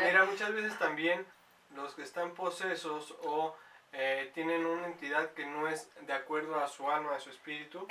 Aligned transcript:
Mira, 0.00 0.24
muchas 0.24 0.52
veces 0.52 0.78
también 0.78 1.26
los 1.74 1.94
que 1.94 2.02
están 2.02 2.34
posesos 2.34 3.14
o 3.22 3.56
eh, 3.92 4.30
tienen 4.34 4.64
una 4.66 4.86
entidad 4.86 5.32
que 5.32 5.44
no 5.46 5.68
es 5.68 5.88
de 6.06 6.12
acuerdo 6.12 6.60
a 6.60 6.68
su 6.68 6.90
alma, 6.90 7.16
a 7.16 7.20
su 7.20 7.30
espíritu, 7.30 7.86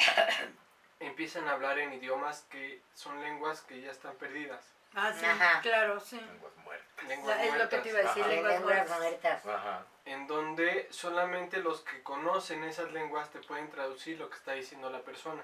empiezan 1.00 1.48
a 1.48 1.52
hablar 1.54 1.80
en 1.80 1.94
idiomas 1.94 2.46
que 2.50 2.82
son 2.94 3.20
lenguas 3.22 3.62
que 3.62 3.82
ya 3.82 3.92
están 3.92 4.16
perdidas. 4.16 4.66
Ah, 4.94 5.14
sí, 5.18 5.26
Ajá. 5.26 5.62
claro, 5.62 6.00
sí. 6.00 6.20
Lenguas 6.20 6.54
muertas. 6.64 7.04
Lenguas 7.08 7.40
es 7.42 7.58
lo 7.58 7.70
que 7.70 7.78
te 7.78 7.90
iba 7.90 8.00
a 8.00 8.04
decir, 8.04 8.24
Ajá. 8.24 8.32
lenguas 8.32 8.54
Lenguas 8.54 8.88
muertas. 8.90 9.00
muertas. 9.00 9.46
Ajá. 9.46 9.86
En 10.06 10.28
donde 10.28 10.88
solamente 10.92 11.58
los 11.58 11.82
que 11.82 12.02
conocen 12.04 12.64
esas 12.64 12.92
lenguas 12.92 13.30
te 13.30 13.40
pueden 13.40 13.70
traducir 13.70 14.20
lo 14.20 14.30
que 14.30 14.38
está 14.38 14.54
diciendo 14.54 14.90
la 14.90 15.02
persona. 15.02 15.44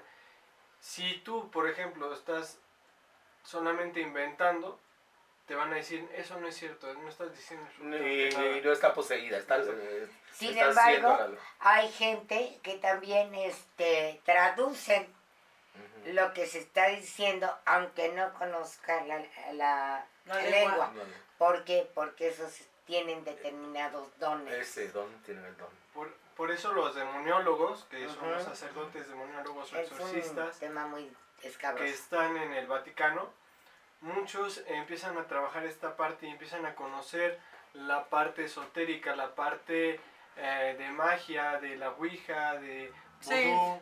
Si 0.80 1.20
tú, 1.24 1.50
por 1.50 1.68
ejemplo, 1.68 2.12
estás 2.12 2.58
solamente 3.42 4.00
inventando, 4.00 4.78
te 5.46 5.54
van 5.54 5.72
a 5.72 5.76
decir, 5.76 6.08
eso 6.14 6.38
no 6.38 6.48
es 6.48 6.56
cierto, 6.56 6.92
no 6.94 7.08
estás 7.08 7.34
diciendo 7.34 7.66
nada". 7.80 8.06
y 8.06 8.60
no 8.62 8.72
está 8.72 8.92
poseída, 8.92 9.38
está, 9.38 9.58
eh, 9.58 10.08
Sin 10.32 10.56
está 10.56 10.92
embargo, 10.92 11.36
hay 11.60 11.88
gente 11.90 12.58
que 12.62 12.74
también 12.76 13.34
este, 13.34 14.20
traducen 14.24 15.06
lo 16.06 16.32
que 16.32 16.46
se 16.46 16.60
está 16.60 16.88
diciendo, 16.88 17.52
aunque 17.64 18.08
no 18.10 18.32
conozca 18.34 19.04
la, 19.04 19.24
la 19.52 20.06
La 20.26 20.42
lengua. 20.42 20.88
Ándale. 20.88 21.12
¿Por 21.38 21.64
qué? 21.64 21.88
Porque 21.94 22.28
esos 22.28 22.52
tienen 22.86 23.24
determinados 23.24 24.08
dones. 24.18 24.52
Ese 24.54 24.88
don 24.88 25.10
tiene 25.22 25.46
el 25.46 25.56
don. 25.56 25.68
Por, 26.38 26.52
eso 26.52 26.72
los 26.72 26.94
demoniólogos, 26.94 27.84
que 27.90 28.08
son 28.08 28.30
los 28.30 28.44
sacerdotes 28.44 29.08
demoniólogos 29.08 29.72
o 29.72 29.76
Es 29.76 29.90
un 29.90 29.98
exorcistas, 29.98 30.58
tema 30.60 30.86
muy 30.86 31.12
que 31.76 31.88
están 31.88 32.36
en 32.36 32.52
el 32.52 32.68
Vaticano, 32.68 33.28
muchos 34.00 34.62
empiezan 34.68 35.18
a 35.18 35.26
trabajar 35.26 35.66
esta 35.66 35.96
parte 35.96 36.26
y 36.26 36.30
empiezan 36.30 36.64
a 36.64 36.76
conocer 36.76 37.40
la 37.74 38.08
parte 38.08 38.44
esotérica, 38.44 39.16
la 39.16 39.34
parte 39.34 40.00
eh, 40.36 40.76
de 40.78 40.88
magia, 40.90 41.58
de 41.60 41.76
la 41.76 41.90
Ouija, 41.90 42.54
de 42.54 42.92
Sí. 43.20 43.34
vudú, 43.46 43.80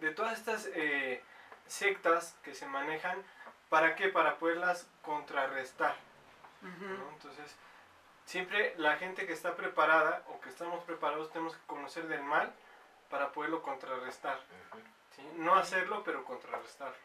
de 0.00 0.10
todas 0.10 0.38
estas 0.38 0.68
eh, 0.74 1.22
sectas 1.66 2.36
que 2.42 2.54
se 2.54 2.66
manejan. 2.66 3.22
¿Para 3.70 3.96
qué? 3.96 4.08
Para 4.08 4.36
poderlas 4.36 4.86
contrarrestar. 5.02 5.96
Entonces, 6.62 7.56
siempre 8.26 8.74
la 8.78 8.96
gente 8.96 9.26
que 9.26 9.32
está 9.32 9.54
preparada 9.54 10.22
o 10.28 10.40
que 10.40 10.48
estamos 10.48 10.82
preparados 10.84 11.30
tenemos 11.32 11.54
que 11.56 11.66
conocer 11.66 12.06
del 12.08 12.22
mal 12.22 12.52
para 13.10 13.32
poderlo 13.32 13.62
contrarrestar. 13.62 14.38
No 15.36 15.54
hacerlo, 15.54 16.02
pero 16.04 16.24
contrarrestarlo. 16.24 16.96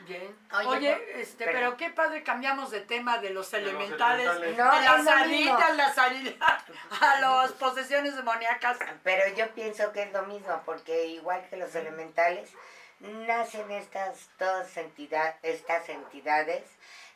Bien. 0.00 0.36
Oye, 0.66 1.20
este, 1.20 1.44
pero- 1.44 1.58
pero 1.58 1.76
qué 1.76 1.90
padre 1.90 2.24
cambiamos 2.24 2.70
de 2.72 2.80
tema 2.80 3.18
de 3.18 3.30
los 3.30 3.50
De 3.50 3.60
los 3.60 3.70
elementales. 3.70 4.26
No, 4.56 4.74
de 4.74 4.80
las 4.80 5.06
alitas, 5.06 5.76
las 5.76 5.98
alitas, 5.98 6.64
a 7.00 7.20
las 7.20 7.52
posesiones 7.52 8.16
demoníacas. 8.16 8.76
Pero 9.04 9.34
yo 9.36 9.48
pienso 9.54 9.92
que 9.92 10.02
es 10.02 10.12
lo 10.12 10.22
mismo, 10.24 10.60
porque 10.66 11.06
igual 11.06 11.46
que 11.48 11.56
los 11.56 11.74
elementales, 11.76 12.50
nacen 12.98 13.70
estas 13.70 14.28
todas 14.38 14.76
entidad, 14.76 15.36
estas 15.42 15.88
entidades 15.88 16.64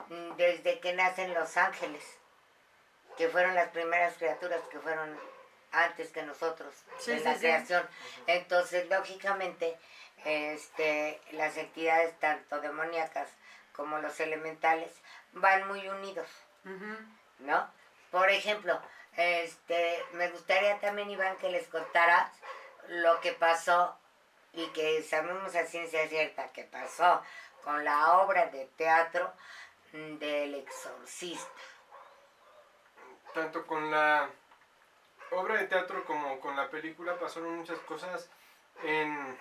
mm, 0.08 0.36
desde 0.36 0.78
que 0.80 0.92
nacen 0.92 1.34
los 1.34 1.56
ángeles, 1.56 2.17
que 3.18 3.28
fueron 3.28 3.54
las 3.54 3.68
primeras 3.68 4.14
criaturas 4.16 4.62
que 4.70 4.78
fueron 4.78 5.18
antes 5.72 6.10
que 6.10 6.22
nosotros 6.22 6.74
Sí, 6.98 7.12
en 7.12 7.18
sí, 7.18 7.24
la 7.24 7.34
sí. 7.34 7.40
creación. 7.40 7.86
Entonces, 8.26 8.88
lógicamente, 8.88 9.76
este, 10.24 11.20
las 11.32 11.56
entidades 11.56 12.18
tanto 12.20 12.60
demoníacas 12.60 13.28
como 13.74 13.98
los 13.98 14.18
elementales 14.20 14.90
van 15.32 15.68
muy 15.68 15.86
unidos. 15.88 16.26
¿no? 17.40 17.70
Por 18.10 18.30
ejemplo, 18.30 18.80
este, 19.16 20.02
me 20.12 20.28
gustaría 20.30 20.78
también, 20.80 21.10
Iván, 21.10 21.36
que 21.38 21.50
les 21.50 21.66
contaras 21.68 22.30
lo 22.88 23.20
que 23.20 23.32
pasó 23.32 23.98
y 24.52 24.66
que 24.68 25.02
sabemos 25.02 25.54
a 25.54 25.66
ciencia 25.66 26.06
cierta 26.08 26.48
que 26.52 26.64
pasó 26.64 27.22
con 27.64 27.84
la 27.84 28.18
obra 28.18 28.46
de 28.46 28.64
teatro 28.76 29.32
del 29.92 30.54
exorcista. 30.54 31.46
Tanto 33.34 33.66
con 33.66 33.90
la 33.90 34.28
obra 35.30 35.56
de 35.56 35.64
teatro 35.66 36.04
como 36.04 36.40
con 36.40 36.56
la 36.56 36.68
película 36.70 37.18
pasaron 37.18 37.56
muchas 37.58 37.78
cosas 37.80 38.30
en, 38.82 39.36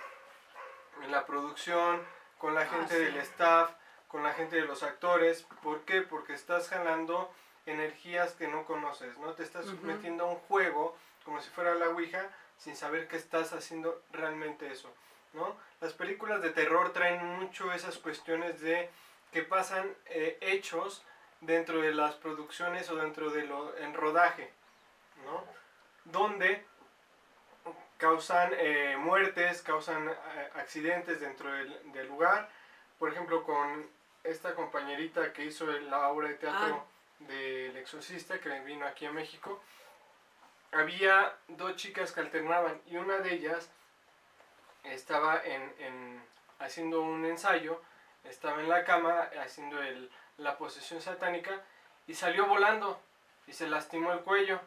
en 1.04 1.12
la 1.12 1.26
producción, 1.26 2.02
con 2.38 2.54
la 2.54 2.62
Ah, 2.62 2.66
gente 2.66 2.94
sí. 2.96 3.04
del 3.04 3.18
staff, 3.18 3.72
con 4.08 4.24
la 4.24 4.34
gente 4.34 4.56
de 4.58 4.66
los 4.66 4.84
actores. 4.84 5.44
¿Por 5.62 5.82
qué? 5.82 6.02
Porque 6.02 6.34
estás 6.34 6.70
jalando 6.70 7.32
energías 7.66 8.34
que 8.34 8.48
no 8.48 8.66
conoces, 8.66 9.18
¿no? 9.18 9.34
Te 9.34 9.44
estás 9.44 9.66
Ujú. 9.68 9.86
metiendo 9.88 10.26
a 10.26 10.30
un 10.30 10.38
juego 10.42 10.98
como 11.26 11.42
si 11.42 11.50
fuera 11.50 11.76
la 11.76 11.90
Ouija 11.90 12.30
sin 12.58 12.76
saber 12.76 13.08
que 13.08 13.18
estás 13.18 13.54
haciendo 13.54 14.02
realmente 14.12 14.72
eso, 14.72 14.92
¿no? 15.34 15.56
Las 15.82 15.94
películas 15.94 16.42
de 16.42 16.50
terror 16.52 16.92
traen 16.94 17.24
mucho 17.40 17.72
esas 17.74 17.98
cuestiones 17.98 18.62
de 18.62 18.90
que 19.32 19.44
pasan 19.44 19.94
eh, 20.06 20.38
hechos 20.42 21.04
dentro 21.42 21.82
de 21.82 21.94
las 21.94 22.16
producciones 22.16 22.90
o 22.90 22.96
dentro 22.96 23.30
de 23.30 23.44
lo 23.46 23.76
en 23.78 23.94
rodaje, 23.94 24.52
¿no? 25.26 25.44
Donde 26.06 26.66
causan 27.98 28.52
eh, 28.54 28.96
muertes, 28.98 29.62
causan 29.62 30.08
eh, 30.10 30.50
accidentes 30.56 31.20
dentro 31.20 31.52
del, 31.52 31.92
del 31.92 32.08
lugar. 32.08 32.50
Por 33.00 33.12
ejemplo, 33.12 33.44
con 33.44 33.90
esta 34.24 34.56
compañerita 34.56 35.34
que 35.34 35.46
hizo 35.46 35.66
la 35.66 36.10
obra 36.10 36.28
de 36.30 36.36
teatro 36.36 36.86
del 37.20 37.76
exorcista 37.78 38.40
que 38.40 38.50
vino 38.62 38.86
aquí 38.86 39.06
a 39.06 39.12
México, 39.12 39.62
había 40.72 41.36
dos 41.48 41.76
chicas 41.76 42.12
que 42.12 42.20
alternaban 42.20 42.82
y 42.88 42.98
una 42.98 43.18
de 43.20 43.34
ellas 43.34 43.70
estaba 44.84 45.42
en, 45.44 45.74
en- 45.80 46.24
haciendo 46.60 47.02
un 47.02 47.26
ensayo, 47.26 47.82
estaba 48.24 48.62
en 48.62 48.70
la 48.70 48.84
cama 48.84 49.30
haciendo 49.44 49.82
el, 49.82 50.12
la 50.38 50.58
posesión 50.58 51.02
satánica 51.02 51.62
y 52.08 52.14
salió 52.14 52.46
volando 52.46 53.00
y 53.48 53.54
se 53.54 53.68
lastimó 53.68 54.12
el 54.14 54.20
cuello. 54.20 54.60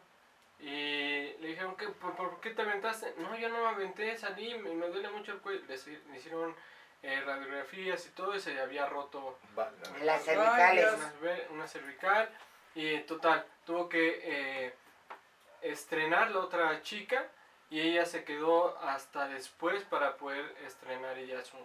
Y 0.59 1.33
le 1.39 1.47
dijeron, 1.47 1.75
¿qué, 1.75 1.87
por, 1.87 2.15
por 2.15 2.39
qué 2.39 2.51
te 2.51 2.61
aventaste? 2.61 3.15
No, 3.17 3.35
yo 3.35 3.49
no 3.49 3.61
me 3.63 3.67
aventé, 3.69 4.15
salí, 4.17 4.53
me, 4.55 4.69
me 4.71 4.87
duele 4.89 5.09
mucho 5.09 5.31
el 5.31 5.39
cuello. 5.39 5.61
Le, 5.67 5.75
hici- 5.75 6.03
le 6.11 6.17
hicieron 6.17 6.55
eh, 7.01 7.19
radiografías 7.25 8.05
y 8.05 8.09
todo 8.11 8.35
y 8.35 8.39
se 8.39 8.59
había 8.61 8.85
roto. 8.85 9.39
Las 10.03 10.23
cervicales. 10.23 10.85
Una 11.49 11.67
cervical 11.67 12.29
y 12.75 12.99
total, 12.99 13.43
tuvo 13.65 13.89
que 13.89 14.19
eh, 14.23 14.73
estrenar 15.61 16.31
la 16.31 16.39
otra 16.39 16.81
chica 16.83 17.25
y 17.69 17.79
ella 17.81 18.05
se 18.05 18.23
quedó 18.23 18.77
hasta 18.79 19.27
después 19.27 19.83
para 19.85 20.17
poder 20.17 20.55
estrenar 20.65 21.17
ella 21.17 21.43
su, 21.43 21.57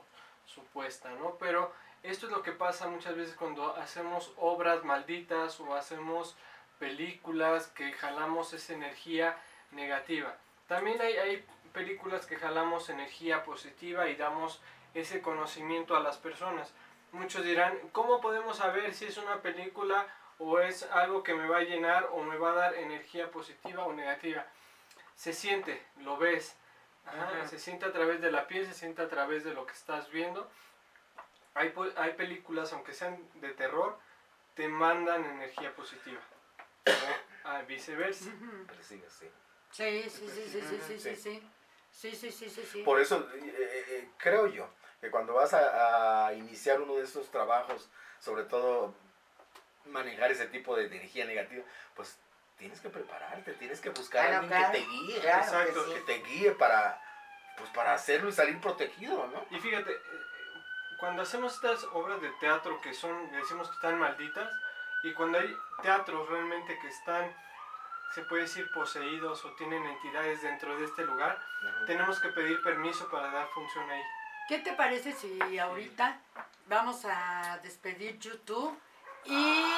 su 0.46 0.64
puesta, 0.66 1.10
¿no? 1.10 1.36
Pero 1.38 1.72
esto 2.10 2.26
es 2.26 2.32
lo 2.32 2.42
que 2.42 2.52
pasa 2.52 2.86
muchas 2.88 3.16
veces 3.16 3.34
cuando 3.34 3.74
hacemos 3.76 4.32
obras 4.36 4.84
malditas 4.84 5.58
o 5.60 5.74
hacemos 5.74 6.36
películas 6.78 7.66
que 7.68 7.92
jalamos 7.92 8.52
esa 8.52 8.74
energía 8.74 9.36
negativa. 9.72 10.36
También 10.68 11.00
hay, 11.00 11.16
hay 11.16 11.44
películas 11.72 12.26
que 12.26 12.36
jalamos 12.36 12.88
energía 12.90 13.42
positiva 13.44 14.08
y 14.08 14.16
damos 14.16 14.60
ese 14.94 15.20
conocimiento 15.20 15.96
a 15.96 16.00
las 16.00 16.16
personas. 16.16 16.72
Muchos 17.12 17.44
dirán, 17.44 17.76
¿cómo 17.92 18.20
podemos 18.20 18.58
saber 18.58 18.94
si 18.94 19.06
es 19.06 19.16
una 19.16 19.42
película 19.42 20.06
o 20.38 20.60
es 20.60 20.82
algo 20.84 21.22
que 21.22 21.34
me 21.34 21.48
va 21.48 21.58
a 21.58 21.62
llenar 21.62 22.08
o 22.12 22.22
me 22.22 22.36
va 22.36 22.52
a 22.52 22.54
dar 22.54 22.74
energía 22.74 23.30
positiva 23.30 23.84
o 23.84 23.92
negativa? 23.92 24.46
Se 25.16 25.32
siente, 25.32 25.82
lo 26.02 26.18
ves. 26.18 26.56
Ajá, 27.04 27.30
Ajá. 27.30 27.48
Se 27.48 27.58
siente 27.58 27.86
a 27.86 27.92
través 27.92 28.20
de 28.20 28.30
la 28.30 28.46
piel, 28.46 28.66
se 28.66 28.74
siente 28.74 29.02
a 29.02 29.08
través 29.08 29.44
de 29.44 29.54
lo 29.54 29.66
que 29.66 29.72
estás 29.72 30.10
viendo. 30.10 30.50
Hay, 31.56 31.74
hay 31.96 32.12
películas, 32.12 32.72
aunque 32.72 32.92
sean 32.92 33.18
de 33.40 33.50
terror, 33.54 33.98
te 34.54 34.68
mandan 34.68 35.24
energía 35.24 35.74
positiva. 35.74 36.20
O 37.44 37.48
a 37.48 37.62
viceversa. 37.62 38.30
Persigue, 38.68 39.08
sí. 39.10 39.30
Sí, 39.70 40.02
sí, 40.08 40.28
sí, 40.28 40.48
sí, 40.48 40.60
sí, 40.60 40.62
sí, 40.62 40.98
sí, 40.98 40.98
Sí. 41.00 41.16
sí. 41.16 41.50
Sí, 41.90 42.14
sí, 42.14 42.30
sí, 42.30 42.50
sí, 42.50 42.68
sí. 42.70 42.82
Por 42.82 43.00
eso 43.00 43.26
eh, 43.34 43.84
eh, 43.88 44.08
creo 44.18 44.48
yo 44.48 44.68
que 45.00 45.10
cuando 45.10 45.32
vas 45.32 45.54
a, 45.54 46.26
a 46.26 46.34
iniciar 46.34 46.80
uno 46.80 46.96
de 46.96 47.04
esos 47.04 47.30
trabajos, 47.30 47.88
sobre 48.20 48.44
todo 48.44 48.94
manejar 49.86 50.30
ese 50.30 50.46
tipo 50.46 50.76
de 50.76 50.86
energía 50.86 51.24
negativa, 51.24 51.64
pues 51.94 52.18
tienes 52.58 52.80
que 52.80 52.90
prepararte, 52.90 53.52
tienes 53.54 53.80
que 53.80 53.90
buscar 53.90 54.26
a 54.26 54.38
alguien 54.40 54.48
claro, 54.48 54.72
que 54.72 54.78
te 54.78 54.86
guíe, 54.86 55.20
claro 55.20 55.42
Exacto, 55.42 55.86
que 55.86 55.94
que 55.94 56.00
te 56.00 56.22
guíe 56.28 56.50
para, 56.52 57.00
pues, 57.56 57.70
para 57.70 57.94
hacerlo 57.94 58.28
y 58.28 58.32
salir 58.32 58.60
protegido, 58.60 59.26
¿no? 59.28 59.46
Y 59.56 59.60
fíjate, 59.60 59.92
eh, 59.92 60.00
cuando 60.98 61.22
hacemos 61.22 61.54
estas 61.54 61.84
obras 61.92 62.20
de 62.20 62.30
teatro 62.40 62.80
que 62.80 62.94
son, 62.94 63.30
decimos 63.32 63.68
que 63.68 63.74
están 63.74 63.98
malditas, 63.98 64.50
y 65.02 65.12
cuando 65.12 65.38
hay 65.38 65.56
teatros 65.82 66.28
realmente 66.28 66.78
que 66.78 66.88
están, 66.88 67.34
se 68.14 68.22
puede 68.22 68.42
decir, 68.42 68.70
poseídos 68.72 69.44
o 69.44 69.52
tienen 69.52 69.84
entidades 69.84 70.42
dentro 70.42 70.76
de 70.78 70.84
este 70.84 71.04
lugar, 71.04 71.38
Ujú. 71.62 71.86
tenemos 71.86 72.20
que 72.20 72.28
pedir 72.28 72.62
permiso 72.62 73.08
para 73.10 73.30
dar 73.30 73.48
función 73.48 73.88
ahí. 73.90 74.02
¿Qué 74.48 74.58
te 74.58 74.72
parece 74.72 75.12
si 75.12 75.58
ahorita 75.58 76.20
vamos 76.68 77.04
a 77.04 77.58
despedir 77.62 78.18
YouTube. 78.18 78.76
Y 79.26 79.76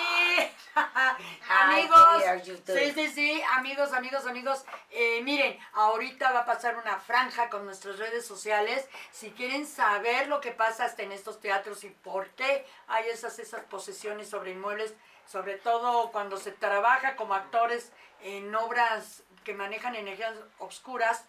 amigos, 1.48 2.22
sí, 2.66 2.92
sí, 2.92 3.08
sí, 3.08 3.42
amigos, 3.52 3.92
amigos, 3.92 4.26
amigos, 4.26 4.64
eh, 4.90 5.20
miren, 5.22 5.58
ahorita 5.72 6.32
va 6.32 6.40
a 6.40 6.44
pasar 6.44 6.76
una 6.76 6.98
franja 6.98 7.48
con 7.48 7.64
nuestras 7.64 7.98
redes 7.98 8.26
sociales. 8.26 8.88
Si 9.10 9.30
quieren 9.32 9.66
saber 9.66 10.28
lo 10.28 10.40
que 10.40 10.52
pasa 10.52 10.84
hasta 10.84 11.02
en 11.02 11.12
estos 11.12 11.40
teatros 11.40 11.84
y 11.84 11.90
por 11.90 12.28
qué 12.30 12.66
hay 12.86 13.08
esas, 13.08 13.38
esas 13.38 13.62
posesiones 13.64 14.28
sobre 14.28 14.52
inmuebles, 14.52 14.94
sobre 15.26 15.56
todo 15.56 16.10
cuando 16.10 16.36
se 16.36 16.52
trabaja 16.52 17.16
como 17.16 17.34
actores 17.34 17.92
en 18.22 18.54
obras 18.54 19.22
que 19.44 19.54
manejan 19.54 19.96
energías 19.96 20.34
obscuras, 20.58 21.24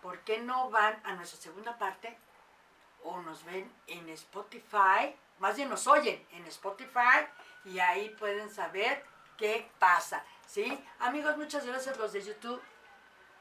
¿por 0.00 0.18
qué 0.20 0.38
no 0.38 0.70
van 0.70 1.00
a 1.04 1.14
nuestra 1.14 1.40
segunda 1.40 1.78
parte 1.78 2.16
o 3.04 3.20
nos 3.22 3.44
ven 3.44 3.70
en 3.86 4.08
Spotify? 4.10 5.14
Más 5.42 5.56
bien 5.56 5.68
nos 5.68 5.88
oyen 5.88 6.24
en 6.30 6.46
Spotify 6.46 7.26
y 7.64 7.80
ahí 7.80 8.10
pueden 8.10 8.48
saber 8.48 9.04
qué 9.36 9.68
pasa. 9.80 10.24
¿Sí? 10.46 10.78
Amigos, 11.00 11.36
muchas 11.36 11.66
gracias 11.66 11.98
los 11.98 12.12
de 12.12 12.22
YouTube. 12.22 12.62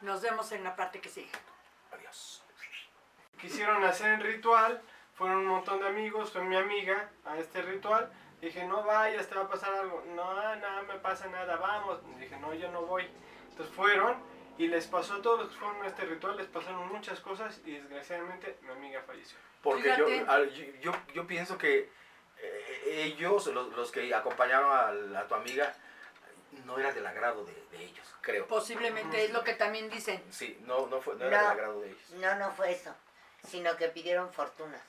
Nos 0.01 0.19
vemos 0.23 0.51
en 0.51 0.63
la 0.63 0.75
parte 0.75 0.99
que 0.99 1.09
sigue. 1.09 1.29
Adiós. 1.91 2.43
quisieron 3.39 3.83
hacer 3.83 4.13
el 4.13 4.21
ritual, 4.21 4.81
fueron 5.13 5.37
un 5.37 5.45
montón 5.45 5.79
de 5.79 5.89
amigos, 5.89 6.31
fue 6.31 6.41
mi 6.41 6.55
amiga 6.55 7.07
a 7.23 7.37
este 7.37 7.61
ritual. 7.61 8.11
Dije, 8.41 8.65
no 8.65 8.83
vayas, 8.83 9.29
te 9.29 9.35
va 9.35 9.43
a 9.43 9.47
pasar 9.47 9.71
algo. 9.71 10.03
No, 10.15 10.55
no 10.55 10.83
me 10.87 10.95
pasa 10.95 11.27
nada, 11.27 11.57
vamos. 11.57 11.99
Dije, 12.17 12.35
no, 12.39 12.51
yo 12.55 12.71
no 12.71 12.81
voy. 12.81 13.07
Entonces 13.51 13.75
fueron 13.75 14.17
y 14.63 14.67
les 14.67 14.85
pasó 14.85 15.15
a 15.15 15.21
todos 15.21 15.39
los 15.39 15.49
que 15.49 15.55
fueron 15.57 15.81
a 15.83 15.87
este 15.87 16.03
ritual, 16.05 16.37
les 16.37 16.45
pasaron 16.47 16.87
muchas 16.89 17.19
cosas 17.19 17.59
y 17.65 17.71
desgraciadamente 17.71 18.57
mi 18.61 18.69
amiga 18.71 19.01
falleció. 19.07 19.37
Porque 19.63 19.89
yo, 19.97 20.07
yo, 20.07 20.63
yo, 20.81 20.91
yo 21.13 21.25
pienso 21.27 21.57
que 21.57 21.89
eh, 22.37 23.03
ellos, 23.05 23.47
los, 23.47 23.73
los 23.75 23.91
que 23.91 24.13
acompañaron 24.13 24.71
a, 24.71 24.91
la- 24.91 25.19
a 25.21 25.27
tu 25.27 25.33
amiga, 25.35 25.73
no 26.65 26.77
era 26.77 26.91
del 26.91 27.07
agrado 27.07 27.43
de, 27.45 27.53
de 27.71 27.83
ellos, 27.85 28.05
creo. 28.21 28.45
Posiblemente 28.47 29.25
es 29.25 29.31
lo 29.31 29.43
que 29.43 29.53
también 29.53 29.89
dicen. 29.89 30.23
Sí, 30.31 30.59
no, 30.65 30.85
no, 30.87 31.01
fue, 31.01 31.15
no 31.15 31.25
era 31.25 31.41
del 31.41 31.51
agrado 31.51 31.81
de 31.81 31.87
ellos. 31.89 32.09
No, 32.11 32.35
no 32.35 32.51
fue 32.51 32.71
eso, 32.71 32.93
sino 33.47 33.75
que 33.77 33.87
pidieron 33.87 34.31
fortunas. 34.31 34.81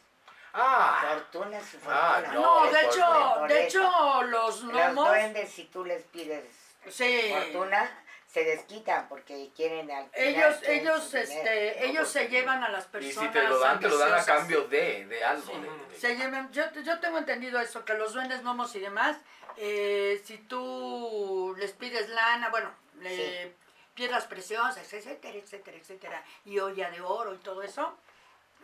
Ah, 0.54 1.02
Fortunas 1.14 1.62
y 1.72 1.78
Ah, 1.88 2.20
fortunas. 2.20 2.34
No, 2.34 2.64
No, 2.66 2.70
de 2.70 2.78
por- 2.78 2.84
hecho, 2.84 3.46
de 3.48 3.66
hecho 3.66 4.22
los 4.24 4.62
Los 4.64 4.72
gnomos, 4.74 5.08
duendes, 5.08 5.50
si 5.50 5.64
tú 5.64 5.82
les 5.84 6.02
pides 6.04 6.44
sí, 6.90 7.32
fortuna, 7.32 8.01
se 8.32 8.44
desquitan 8.44 9.08
porque 9.08 9.50
quieren 9.54 9.90
al 9.90 10.08
final 10.10 10.26
ellos, 10.34 10.56
quieren 10.60 10.80
ellos, 10.80 11.14
este, 11.14 11.76
No, 11.78 11.84
ellos 11.84 12.08
se 12.08 12.28
llevan 12.28 12.64
a 12.64 12.70
las 12.70 12.86
y 12.86 12.88
personas 12.88 13.26
si 13.26 13.32
te 13.32 13.42
lo 13.46 13.58
dan, 13.58 13.78
te 13.80 13.88
lo 13.88 13.98
dan 13.98 14.14
a 14.14 14.24
cambio 14.24 14.62
de, 14.68 15.04
de 15.06 15.22
algo. 15.24 15.52
Sí. 15.52 15.60
de- 15.60 15.86
de- 15.94 16.00
Se 16.00 16.16
llevan, 16.16 16.50
yo, 16.52 16.64
yo 16.82 16.98
tengo 17.00 17.18
entendido 17.18 17.60
eso, 17.60 17.84
que 17.84 17.92
los 17.94 18.14
duendes 18.14 18.40
gnomos 18.42 18.74
y 18.74 18.80
demás, 18.80 19.18
eh, 19.58 20.22
si 20.24 20.38
tú 20.38 21.54
les 21.58 21.72
pides 21.72 22.08
lana, 22.08 22.48
bueno, 22.48 22.70
le- 23.00 23.54
piedras 23.94 24.24
preciosas, 24.24 24.78
etcétera, 24.90 25.36
etcétera, 25.36 25.76
etcétera, 25.76 26.24
y 26.46 26.58
olla 26.58 26.90
de 26.90 27.02
oro 27.02 27.34
y 27.34 27.38
todo 27.38 27.62
eso, 27.62 27.98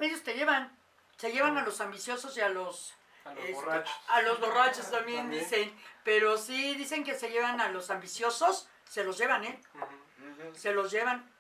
ellos 0.01 0.23
te 0.23 0.33
llevan, 0.33 0.75
se 1.19 1.31
llevan 1.31 1.59
a 1.59 1.63
los 1.63 1.83
ambiciosos 1.83 2.35
y 2.39 2.41
a 2.41 2.49
los 2.49 2.95
A 3.27 3.35
los 3.35 3.41
este, 3.45 3.53
borrachos. 3.53 3.95
a 4.09 4.23
los 4.23 4.41
borrachos 4.41 4.91
también, 4.91 5.19
También. 5.25 5.45
dicen, 5.45 5.81
pero 6.05 6.39
sí 6.39 6.75
dicen 6.77 7.05
que 7.05 7.15
se 7.19 7.29
llevan 7.29 7.61
a 7.61 7.69
los 7.69 7.91
ambiciosos, 7.91 8.67
se 8.89 9.05
los 9.05 9.19
llevan, 9.19 9.45
¿eh? 9.45 9.61
Se 10.55 10.73
los 10.73 10.91
llevan, 10.91 11.31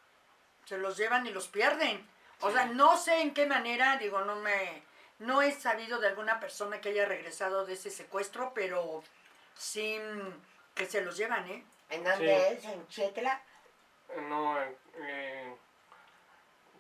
se 0.65 0.79
los 0.79 0.97
llevan 0.97 1.27
y 1.27 1.31
los 1.31 1.49
pierden. 1.49 2.06
O 2.41 2.50
sea, 2.50 2.67
no 2.67 2.97
sé 2.97 3.21
en 3.21 3.35
qué 3.35 3.47
manera, 3.47 3.97
digo, 3.97 4.21
no 4.23 4.37
me, 4.37 4.83
no 5.19 5.43
he 5.43 5.53
sabido 5.53 5.99
de 5.99 6.09
alguna 6.09 6.39
persona 6.39 6.81
que 6.81 6.91
haya 6.91 7.05
regresado 7.06 7.67
de 7.67 7.73
ese 7.75 7.91
secuestro, 7.91 8.53
pero 8.55 9.03
sí 9.56 9.99
mm, 9.99 10.75
que 10.75 10.87
se 10.87 11.00
los 11.00 11.17
llevan, 11.17 11.49
¿eh? 11.50 11.65
¿En 11.91 12.05
dónde 12.05 12.27
Sí. 12.27 12.56
es? 12.56 12.65
¿En 12.73 12.87
Chietla? 12.89 13.43
No, 14.29 14.62
en 14.62 14.77
eh, 15.00 15.56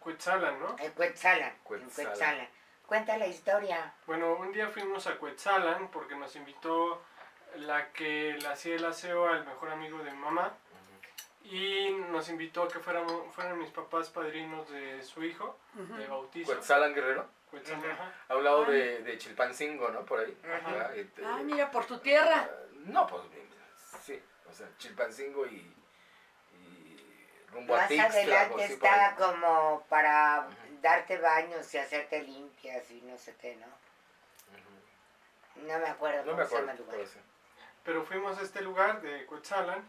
Cuetzalan, 0.00 0.60
¿no? 0.60 0.76
En 0.78 0.92
Cuetzalan. 0.92 1.50
En 1.50 1.58
Cuetzalan. 1.64 2.10
Cuetzalan. 2.12 2.48
Cuenta 2.86 3.18
la 3.18 3.26
historia. 3.26 3.92
Bueno, 4.06 4.34
un 4.34 4.52
día 4.52 4.68
fuimos 4.68 5.06
a 5.06 5.16
Cuetzalan 5.18 5.90
porque 5.90 6.14
nos 6.14 6.34
invitó 6.36 7.02
la 7.56 7.90
que 7.92 8.36
le 8.40 8.48
hacía 8.48 8.76
el 8.76 8.84
aseo 8.84 9.28
al 9.28 9.44
mejor 9.46 9.70
amigo 9.70 9.98
de 9.98 10.10
mi 10.12 10.18
mamá 10.18 10.54
y 11.44 11.90
nos 12.10 12.28
invitó 12.28 12.64
a 12.64 12.68
que 12.68 12.78
fuéramos, 12.78 13.34
fueran 13.34 13.58
mis 13.58 13.70
papás 13.70 14.10
padrinos 14.10 14.68
de 14.70 15.02
su 15.02 15.24
hijo, 15.24 15.58
de 15.74 16.06
bautizo. 16.06 16.52
Cuetzalan 16.52 16.94
Guerrero, 16.94 17.26
Cuetzalan, 17.50 17.90
ajá. 17.90 18.12
a 18.28 18.36
un 18.36 18.44
lado 18.44 18.64
de, 18.66 19.02
de 19.02 19.18
Chilpancingo, 19.18 19.88
¿no? 19.88 20.04
Por 20.04 20.20
ahí. 20.20 20.36
Ajá. 20.44 20.90
Ah, 20.92 20.92
Ah, 21.24 21.40
mira, 21.42 21.70
por 21.70 21.86
tu 21.86 21.98
tierra. 21.98 22.48
No, 22.84 23.06
pues 23.06 23.22
sí, 24.04 24.20
o 24.48 24.52
sea, 24.52 24.68
Chilpancingo 24.78 25.46
y, 25.46 25.74
y 26.52 27.44
rumbo 27.50 27.74
a 27.74 27.78
Más 27.78 27.88
Tixtla, 27.88 28.08
adelante 28.10 28.52
pues, 28.54 28.66
sí, 28.66 28.72
está 28.74 29.16
como 29.16 29.84
para 29.88 30.48
darte 30.82 31.16
baños 31.18 31.72
y 31.74 31.78
hacerte 31.78 32.22
limpias 32.22 32.90
y 32.90 33.00
no 33.02 33.16
sé 33.18 33.34
qué, 33.40 33.56
¿no? 33.56 33.66
No 35.66 35.78
me 35.80 35.86
acuerdo 35.88 36.18
No 36.24 36.32
cómo 36.32 36.36
me 36.42 36.46
se 36.46 36.54
llama 36.56 36.72
acuerdo, 36.72 36.92
el 36.94 37.00
lugar. 37.00 37.24
Pero 37.88 38.04
fuimos 38.04 38.38
a 38.38 38.42
este 38.42 38.60
lugar 38.60 39.00
de 39.00 39.24
Cuetzalan 39.24 39.82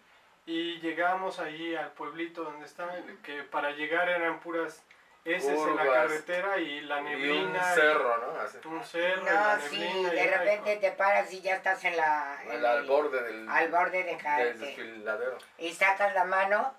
y 0.45 0.79
llegamos 0.79 1.37
ahí 1.39 1.75
al 1.75 1.91
pueblito 1.91 2.45
donde 2.45 2.65
está, 2.65 2.87
que 3.23 3.43
para 3.43 3.71
llegar 3.71 4.07
eran 4.07 4.39
puras 4.39 4.81
heces 5.25 5.59
en 5.59 5.75
la 5.75 5.83
carretera 5.85 6.57
y 6.59 6.79
la 6.79 7.01
Y 7.01 7.03
neblina. 7.03 7.59
un 7.59 7.75
cerro, 7.75 8.17
¿no? 8.19 8.39
Así, 8.39 8.57
Un 8.65 8.81
cerro, 8.85 9.21
y 9.21 9.25
la 9.25 9.57
No, 9.57 9.61
sí, 9.63 9.79
neblina. 9.81 10.13
y 10.13 10.15
de 10.15 10.27
repente 10.37 10.75
te 10.77 10.91
paras 10.93 11.33
y 11.33 11.41
ya 11.41 11.55
estás 11.55 11.83
en 11.83 11.97
la... 11.97 12.37
en 12.45 12.65
al, 12.65 12.85
borde 12.87 13.21
del, 13.21 13.49
al 13.49 13.67
borde 13.69 14.01
de 14.05 14.15
del 14.15 14.59
desfiladero. 14.61 15.37
Y 15.57 15.73
sacas 15.73 16.13
la 16.13 16.23
mano, 16.23 16.73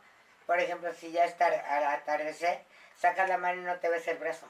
por 0.47 0.59
ejemplo, 0.59 0.91
si 0.95 1.13
ya 1.13 1.27
está 1.27 1.49
al 1.49 1.85
atardecer, 1.85 2.65
sacas 2.97 3.29
la 3.29 3.37
mano 3.37 3.61
y 3.61 3.65
no 3.67 3.77
te 3.77 3.91
ves 3.91 4.09
el 4.09 4.17
brazo. 4.17 4.49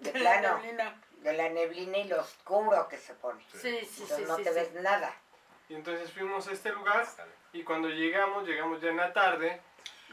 De 0.00 0.14
la 0.14 0.18
plano, 0.40 0.56
neblina. 0.60 0.94
De 1.20 1.32
la 1.34 1.48
neblina 1.48 1.98
y 1.98 2.04
lo 2.04 2.20
oscuro 2.20 2.88
que 2.88 2.96
se 2.96 3.14
pone. 3.14 3.42
Sí, 3.52 3.58
sí, 3.58 3.86
sí, 3.86 4.02
Entonces 4.02 4.28
no 4.28 4.36
sí, 4.36 4.42
te 4.44 4.48
sí. 4.50 4.54
ves 4.54 4.72
nada. 4.74 5.14
Y 5.68 5.74
entonces 5.74 6.10
fuimos 6.12 6.48
a 6.48 6.52
este 6.52 6.72
lugar 6.72 7.06
y 7.52 7.62
cuando 7.62 7.88
llegamos, 7.88 8.46
llegamos 8.46 8.80
ya 8.80 8.90
en 8.90 8.96
la 8.96 9.12
tarde 9.12 9.60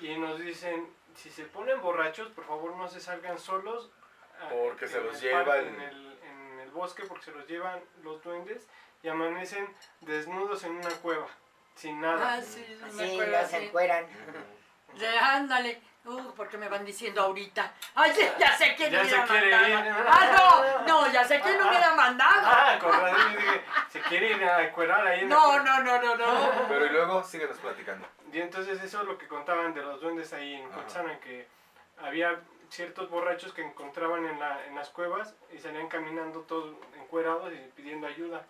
y 0.01 0.15
nos 0.17 0.39
dicen, 0.39 0.87
si 1.15 1.29
se 1.29 1.45
ponen 1.45 1.81
borrachos, 1.81 2.29
por 2.31 2.45
favor 2.45 2.75
no 2.75 2.87
se 2.87 2.99
salgan 2.99 3.39
solos. 3.39 3.89
ah, 4.39 4.49
Porque 4.51 4.87
se 4.87 4.97
en 4.99 5.05
los 5.05 5.15
el 5.15 5.21
lleva 5.21 5.45
parque, 5.45 5.67
el- 5.67 5.75
En 5.75 5.81
el, 5.81 6.19
en 6.23 6.59
el 6.59 6.71
bosque 6.71 7.03
porque 7.07 7.25
se 7.25 7.31
los 7.31 7.47
llevan 7.47 7.81
los 8.03 8.21
duendes 8.21 8.67
y 9.01 9.07
amanecen 9.07 9.67
desnudos 10.01 10.63
en 10.63 10.73
una 10.75 10.89
cueva, 10.97 11.27
sin 11.75 12.01
nada. 12.01 12.35
Ah, 12.35 12.41
sí, 12.41 12.63
no 12.81 12.87
me 12.87 13.07
Sí, 13.07 13.13
acuerdo, 13.13 13.41
los 13.41 13.53
encueran. 13.53 14.07
De, 14.99 15.07
ándale. 15.17 15.81
Uh, 16.07 16.33
porque 16.35 16.57
me 16.57 16.69
van 16.69 16.85
diciendo 16.85 17.21
ahorita. 17.21 17.73
Ay, 17.95 18.13
ya 18.39 18.55
sé 18.57 18.73
quién 18.75 18.91
Ya 18.91 19.01
hubiera 19.01 19.27
se 19.27 19.31
quiere 19.33 19.51
mandado. 19.51 19.85
ir. 19.85 20.05
Ah, 20.07 20.83
no, 20.87 20.87
no, 21.05 21.11
ya 21.11 21.23
sé 21.25 21.41
quién 21.41 21.61
hubiera 21.61 21.93
mandado. 21.95 22.41
Ah, 22.45 22.77
con 22.79 22.91
razón, 22.91 23.33
yo 23.33 23.39
dije, 23.39 23.61
se 23.91 23.99
quiere 24.01 24.31
ir 24.31 24.43
a 24.43 24.63
encuerar 24.63 25.05
ahí 25.05 25.19
en 25.21 25.29
No, 25.29 25.41
cueva. 25.43 25.63
no, 25.63 25.83
no, 25.83 26.01
no, 26.01 26.15
no. 26.15 26.67
Pero 26.69 26.85
y 26.85 26.89
luego 26.89 27.23
síguenos 27.23 27.57
platicando. 27.57 28.07
Y 28.31 28.39
entonces 28.39 28.81
eso 28.81 29.01
es 29.01 29.07
lo 29.07 29.17
que 29.17 29.27
contaban 29.27 29.73
de 29.73 29.81
los 29.81 29.99
duendes 29.99 30.31
ahí 30.33 30.53
en 30.55 30.65
Ajá. 30.67 30.75
Cotzana, 30.77 31.19
que 31.19 31.47
había 32.01 32.39
ciertos 32.69 33.09
borrachos 33.09 33.53
que 33.53 33.61
encontraban 33.63 34.25
en, 34.25 34.39
la, 34.39 34.65
en 34.65 34.75
las 34.75 34.89
cuevas 34.89 35.35
y 35.51 35.57
salían 35.57 35.87
caminando 35.89 36.41
todos 36.41 36.73
encuerados 36.95 37.51
y 37.51 37.57
pidiendo 37.75 38.07
ayuda. 38.07 38.43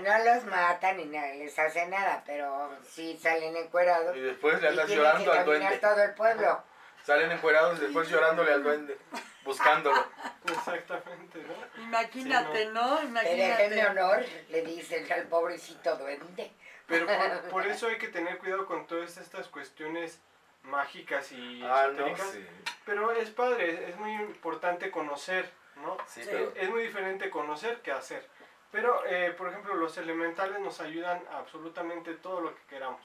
No 0.00 0.24
los 0.24 0.44
matan 0.46 0.96
ni 0.96 1.04
nada, 1.04 1.34
les 1.34 1.58
hace 1.58 1.86
nada, 1.86 2.22
pero 2.24 2.70
sí 2.82 3.18
salen 3.22 3.54
encuerados. 3.56 4.16
Y 4.16 4.20
después 4.20 4.60
le 4.62 4.68
andas 4.68 4.88
llorando 4.88 5.30
que 5.32 5.38
al 5.38 5.44
duende. 5.44 5.78
todo 5.78 6.02
el 6.02 6.14
pueblo. 6.14 6.62
Salen 7.04 7.32
encuerados 7.32 7.78
y 7.78 7.82
después 7.82 8.08
llorándole 8.08 8.52
al 8.52 8.62
duende. 8.62 8.96
Buscándolo. 9.44 10.04
Exactamente, 10.46 11.42
¿no? 11.42 11.82
Imagínate, 11.82 12.62
Sí, 12.64 12.70
¿no? 12.72 12.98
Te 12.98 13.04
Imagínate. 13.06 13.86
honor, 13.86 14.24
le 14.50 14.62
dicen 14.62 15.12
al 15.12 15.26
pobrecito 15.26 15.96
duende. 15.96 16.52
Pero 16.86 17.06
por, 17.06 17.16
por 17.50 17.66
eso 17.66 17.88
hay 17.88 17.98
que 17.98 18.08
tener 18.08 18.38
cuidado 18.38 18.66
con 18.66 18.86
todas 18.86 19.16
estas 19.16 19.48
cuestiones 19.48 20.20
mágicas 20.62 21.32
y 21.32 21.62
Ah, 21.64 21.88
no, 21.92 22.16
sí. 22.16 22.46
Pero 22.84 23.10
es 23.12 23.30
padre, 23.30 23.88
es 23.90 23.96
muy 23.96 24.12
importante 24.12 24.90
conocer, 24.90 25.50
¿no? 25.76 25.96
Sí, 26.06 26.22
Sí. 26.22 26.28
pero 26.30 26.52
Es 26.54 26.68
muy 26.70 26.82
diferente 26.82 27.30
conocer 27.30 27.80
que 27.80 27.90
hacer. 27.92 28.28
Pero, 28.70 29.04
eh, 29.06 29.34
por 29.36 29.48
ejemplo, 29.48 29.74
los 29.74 29.98
elementales 29.98 30.58
nos 30.60 30.80
ayudan 30.80 31.20
a 31.30 31.38
absolutamente 31.38 32.14
todo 32.14 32.40
lo 32.40 32.54
que 32.54 32.62
queramos. 32.70 33.04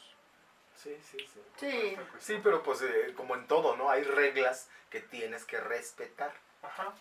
Sí, 0.81 0.95
sí, 1.11 1.17
sí. 1.33 1.41
Sí. 1.57 1.97
Sí, 2.19 2.39
pero 2.43 2.61
pues 2.63 2.81
eh, 2.83 3.13
como 3.17 3.35
en 3.35 3.47
todo, 3.47 3.75
¿no? 3.75 3.89
Hay 3.89 4.03
reglas 4.03 4.69
que 4.89 4.99
tienes 5.01 5.43
que 5.43 5.59
respetar. 5.59 6.31
Ajá. 6.61 6.93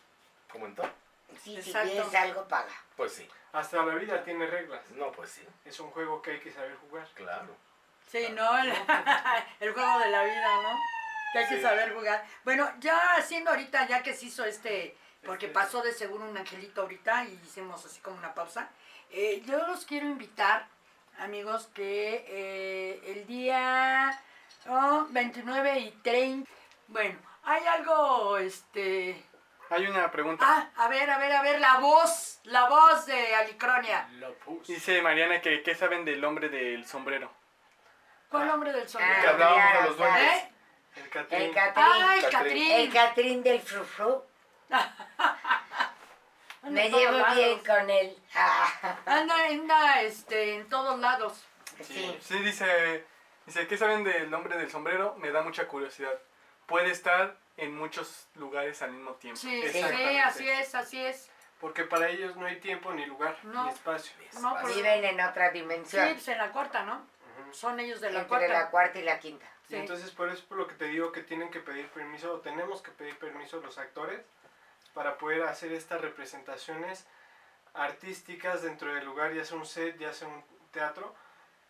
Como 0.50 0.66
en 0.66 0.74
todo. 0.74 0.90
Sí, 1.42 1.60
si 1.60 1.72
pides 1.72 2.14
algo, 2.14 2.48
paga. 2.48 2.72
Pues 2.96 3.12
sí. 3.12 3.28
Hasta 3.52 3.84
la 3.84 3.94
vida 3.94 4.22
tiene 4.24 4.46
reglas. 4.46 4.80
No, 4.92 5.12
pues 5.12 5.30
sí. 5.30 5.46
Es 5.64 5.78
un 5.80 5.90
juego 5.90 6.22
que 6.22 6.32
hay 6.32 6.40
que 6.40 6.52
saber 6.52 6.74
jugar. 6.76 7.06
Claro. 7.14 7.54
Sí, 8.10 8.28
¿no? 8.32 8.58
El, 8.58 8.68
el 9.60 9.72
juego 9.72 9.98
de 9.98 10.08
la 10.10 10.24
vida, 10.24 10.62
¿no? 10.62 10.78
Que 11.32 11.38
hay 11.40 11.48
que 11.48 11.60
saber 11.60 11.92
jugar. 11.94 12.24
Bueno, 12.44 12.70
ya 12.78 13.14
haciendo 13.16 13.50
ahorita, 13.50 13.86
ya 13.88 14.02
que 14.02 14.14
se 14.14 14.26
hizo 14.26 14.44
este, 14.44 14.96
porque 15.24 15.46
Este- 15.46 15.54
pasó 15.54 15.82
de 15.82 15.92
seguro 15.92 16.24
un 16.24 16.36
angelito 16.36 16.82
ahorita 16.82 17.24
y 17.24 17.34
hicimos 17.44 17.84
así 17.84 18.00
como 18.00 18.16
una 18.16 18.32
pausa. 18.32 18.70
Eh, 19.10 19.42
yo 19.44 19.58
los 19.66 19.84
quiero 19.84 20.06
invitar, 20.06 20.68
amigos, 21.18 21.68
que 21.74 22.24
eh, 22.28 23.00
el 23.12 23.26
día 23.26 24.18
oh, 24.68 25.06
29 25.10 25.78
y 25.80 25.90
30, 26.02 26.50
bueno, 26.88 27.18
hay 27.44 27.64
algo, 27.66 28.38
este... 28.38 29.22
Hay 29.68 29.84
una 29.88 30.08
pregunta. 30.12 30.44
Ah, 30.46 30.70
a 30.84 30.88
ver, 30.88 31.10
a 31.10 31.18
ver, 31.18 31.32
a 31.32 31.42
ver, 31.42 31.60
la 31.60 31.78
voz, 31.78 32.38
la 32.44 32.68
voz 32.68 33.04
de 33.06 33.34
Alicronia. 33.34 34.08
Dice 34.66 35.02
Mariana 35.02 35.40
que 35.40 35.62
¿qué 35.64 35.74
saben 35.74 36.04
del 36.04 36.24
hombre 36.24 36.48
del 36.48 36.86
sombrero? 36.86 37.32
¿Cuál 38.28 38.48
Ah. 38.48 38.54
hombre 38.54 38.72
del 38.72 38.84
Ah, 38.84 38.88
sombrero? 38.88 39.20
Que 39.22 39.26
hablábamos 39.28 39.72
de 39.74 39.88
los 39.88 39.96
duendes. 39.96 40.22
¿Eh? 40.22 40.52
El 40.96 41.08
Catrín. 41.10 41.40
El 41.42 41.52
Catrín. 41.54 41.84
¡Ay, 41.84 42.20
Catrín. 42.20 42.30
Catrín! 42.32 42.70
El 42.72 42.92
Catrín 42.92 43.42
del 43.42 43.60
frufru. 43.60 44.24
Me 46.70 46.90
llevo 46.90 47.12
lados. 47.18 47.36
bien 47.36 47.58
con 47.60 47.90
él. 47.90 48.16
Anda, 49.06 49.46
anda, 49.46 50.02
este, 50.02 50.54
en 50.56 50.68
todos 50.68 50.98
lados. 50.98 51.44
sí. 51.82 52.16
Sí, 52.20 52.38
dice, 52.40 53.04
dice 53.46 53.66
¿qué 53.66 53.76
saben 53.76 54.04
del 54.04 54.32
hombre 54.34 54.56
del 54.56 54.70
sombrero? 54.70 55.14
Me 55.18 55.30
da 55.30 55.42
mucha 55.42 55.66
curiosidad. 55.68 56.18
Puede 56.66 56.90
estar 56.90 57.36
en 57.56 57.76
muchos 57.76 58.26
lugares 58.34 58.82
al 58.82 58.92
mismo 58.92 59.12
tiempo. 59.14 59.40
Sí, 59.40 59.62
sí, 59.70 59.80
así 60.18 60.48
es, 60.48 60.74
así 60.74 61.04
es. 61.04 61.30
Porque 61.60 61.84
para 61.84 62.08
ellos 62.10 62.36
no 62.36 62.44
hay 62.46 62.56
tiempo, 62.60 62.92
ni 62.92 63.06
lugar, 63.06 63.36
No. 63.44 63.64
ni 63.64 63.70
espacio. 63.70 64.12
No, 64.40 64.56
pues, 64.60 64.74
Viven 64.76 65.04
en 65.04 65.20
otra 65.20 65.50
sí, 65.52 65.58
dimensión. 65.60 66.08
pues 66.12 66.28
en 66.28 66.38
la 66.38 66.52
cuarta, 66.52 66.82
¿no? 66.82 66.96
Ujú. 66.96 67.54
Son 67.54 67.80
ellos 67.80 68.00
de 68.00 68.10
la 68.10 68.20
Entre 68.20 68.28
cuarta. 68.28 68.48
la 68.48 68.70
cuarta 68.70 68.98
y 68.98 69.02
la 69.02 69.18
quinta. 69.18 69.46
Y 69.68 69.70
Sí. 69.70 69.76
entonces 69.76 70.10
por 70.10 70.28
eso 70.28 70.36
es 70.38 70.42
por 70.44 70.58
lo 70.58 70.66
que 70.66 70.74
te 70.74 70.84
digo 70.86 71.12
que 71.12 71.22
tienen 71.22 71.50
que 71.50 71.60
pedir 71.60 71.88
permiso 71.88 72.34
o 72.34 72.40
tenemos 72.40 72.82
que 72.82 72.90
pedir 72.90 73.16
permiso 73.18 73.60
los 73.62 73.78
actores 73.78 74.20
para 74.96 75.18
poder 75.18 75.42
hacer 75.42 75.72
estas 75.72 76.00
representaciones 76.00 77.06
artísticas 77.74 78.62
dentro 78.62 78.94
del 78.94 79.04
lugar, 79.04 79.34
ya 79.34 79.44
sea 79.44 79.58
un 79.58 79.66
set, 79.66 79.98
ya 79.98 80.10
sea 80.14 80.26
un 80.26 80.42
teatro, 80.72 81.14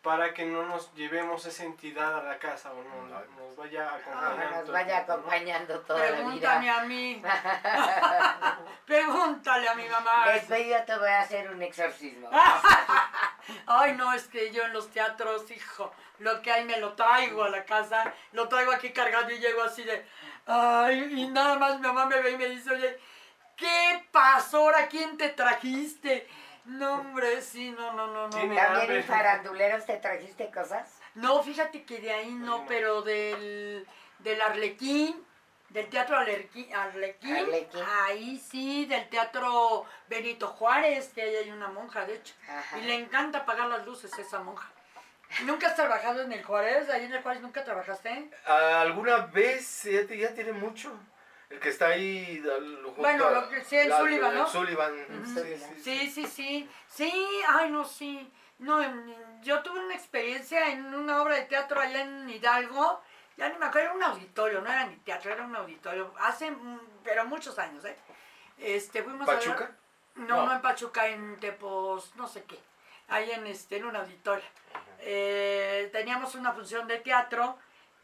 para 0.00 0.32
que 0.32 0.44
no 0.44 0.62
nos 0.62 0.94
llevemos 0.94 1.44
esa 1.46 1.64
entidad 1.64 2.16
a 2.20 2.22
la 2.22 2.38
casa 2.38 2.70
o 2.72 2.84
no, 2.84 3.02
No. 3.08 3.20
nos 3.36 3.56
vaya 3.56 3.82
No, 3.82 3.96
acompañando. 3.96 4.54
nos 4.54 4.64
todo 4.64 4.66
el 4.66 4.72
vaya 4.84 4.96
¿no? 4.98 5.12
acompañando 5.12 5.80
toda 5.80 5.98
la 5.98 6.06
Pregúntame 6.16 6.60
vida. 6.66 6.80
a 6.80 6.84
mí. 6.84 7.22
Pregúntale 8.86 9.68
a 9.68 9.74
mi 9.74 9.88
mamá. 9.88 10.28
Después 10.32 10.68
yo 10.68 10.84
te 10.84 10.96
voy 10.96 11.08
a 11.08 11.20
hacer 11.22 11.50
un 11.50 11.60
exorcismo. 11.62 12.30
Ay, 13.66 13.94
no, 13.96 14.12
es 14.12 14.28
que 14.28 14.52
yo 14.52 14.62
en 14.62 14.72
los 14.72 14.88
teatros, 14.90 15.50
hijo, 15.50 15.92
lo 16.20 16.40
que 16.42 16.52
hay 16.52 16.64
me 16.64 16.78
lo 16.78 16.92
traigo 16.94 17.42
a 17.42 17.48
la 17.48 17.64
casa, 17.64 18.12
lo 18.30 18.46
traigo 18.48 18.70
aquí 18.70 18.92
cargado 18.92 19.28
y 19.30 19.38
llego 19.40 19.62
así 19.64 19.82
de, 19.82 20.06
ay, 20.46 21.12
y 21.16 21.26
nada 21.28 21.56
más 21.58 21.80
mi 21.80 21.86
mamá 21.88 22.06
me 22.06 22.20
ve 22.20 22.30
y 22.30 22.38
me 22.38 22.46
dice, 22.48 22.70
oye, 22.72 22.98
¿qué 23.56 24.04
pasó 24.12 24.58
ahora? 24.58 24.86
¿Quién 24.88 25.16
te 25.16 25.28
trajiste? 25.30 26.28
No, 26.66 26.94
hombre, 26.94 27.40
sí, 27.42 27.70
no, 27.70 27.92
no, 27.92 28.08
no, 28.08 28.24
no. 28.24 28.30
También 28.30 28.60
hambre. 28.64 28.96
en 28.98 29.04
faranduleros 29.04 29.86
te 29.86 29.96
trajiste 29.98 30.50
cosas. 30.50 30.98
No, 31.14 31.42
fíjate 31.42 31.84
que 31.84 31.98
de 32.00 32.12
ahí 32.12 32.30
no, 32.32 32.66
pero 32.66 33.02
del, 33.02 33.86
del 34.18 34.40
Arlequín, 34.42 35.24
del 35.68 35.88
Teatro 35.88 36.16
Arlequín, 36.16 36.74
Arlequín, 36.74 37.36
Arlequín. 37.36 37.80
ahí 38.04 38.38
sí, 38.50 38.84
del 38.86 39.08
Teatro 39.08 39.84
Benito 40.08 40.48
Juárez, 40.48 41.10
que 41.14 41.22
ahí 41.22 41.36
hay 41.36 41.50
una 41.50 41.68
monja, 41.68 42.04
de 42.04 42.16
hecho. 42.16 42.34
Ajá. 42.48 42.78
Y 42.78 42.82
le 42.82 42.94
encanta 42.94 43.38
apagar 43.38 43.68
las 43.68 43.86
luces 43.86 44.12
a 44.18 44.20
esa 44.22 44.40
monja. 44.40 44.68
¿Nunca 45.44 45.68
has 45.68 45.76
trabajado 45.76 46.22
en 46.22 46.32
el 46.32 46.44
Juárez? 46.44 46.88
¿Ahí 46.88 47.04
en 47.04 47.12
el 47.12 47.22
Juárez 47.22 47.42
nunca 47.42 47.64
trabajaste? 47.64 48.30
¿Alguna 48.46 49.18
vez? 49.26 49.82
Ya, 49.84 50.06
te- 50.06 50.18
ya 50.18 50.32
tiene 50.34 50.52
mucho. 50.52 50.92
El 51.50 51.60
que 51.60 51.68
está 51.68 51.88
ahí. 51.88 52.42
al- 52.44 52.82
Bueno, 52.96 53.26
a- 53.26 53.30
lo 53.30 53.48
que- 53.48 53.64
sí, 53.64 53.76
el 53.76 53.88
la- 53.88 53.98
Sullivan, 53.98 54.34
¿no? 54.34 54.44
el 54.46 54.50
Sullivan, 54.50 54.92
Ujú. 54.94 55.26
sí, 55.40 55.56
sí, 55.56 55.82
Sí, 55.82 56.10
sí, 56.10 56.26
sí. 56.26 56.70
Sí, 56.88 57.12
ay, 57.48 57.70
no, 57.70 57.84
sí. 57.84 58.32
No, 58.58 58.80
yo 59.42 59.62
tuve 59.62 59.78
una 59.80 59.94
experiencia 59.94 60.70
en 60.70 60.94
una 60.94 61.22
obra 61.22 61.36
de 61.36 61.42
teatro 61.42 61.80
allá 61.80 62.00
en 62.02 62.28
Hidalgo. 62.28 63.00
Ya 63.36 63.48
ni 63.50 63.58
me 63.58 63.66
acuerdo, 63.66 63.88
era 63.88 63.94
un 63.96 64.02
auditorio, 64.02 64.60
no 64.62 64.70
era 64.70 64.86
ni 64.86 64.96
teatro, 64.96 65.30
era 65.30 65.44
un 65.44 65.54
auditorio. 65.54 66.12
Hace, 66.18 66.50
mm, 66.50 66.80
pero 67.04 67.26
muchos 67.26 67.58
años, 67.58 67.84
¿eh? 67.84 67.96
Este, 68.58 69.02
fuimos 69.02 69.28
a 69.28 69.32
ver- 69.32 69.40
¿Pachuca? 69.44 69.70
No, 70.14 70.26
No. 70.36 70.46
no 70.46 70.52
en 70.54 70.62
Pachuca, 70.62 71.06
en 71.08 71.38
Tepos, 71.38 72.16
no 72.16 72.26
sé 72.26 72.44
qué. 72.44 72.58
Ahí 73.08 73.30
en, 73.30 73.46
este, 73.46 73.76
en 73.76 73.84
un 73.84 73.94
auditorio. 73.94 74.42
Eh, 75.00 75.90
teníamos 75.92 76.34
una 76.34 76.52
función 76.52 76.88
de 76.88 76.98
teatro 76.98 77.58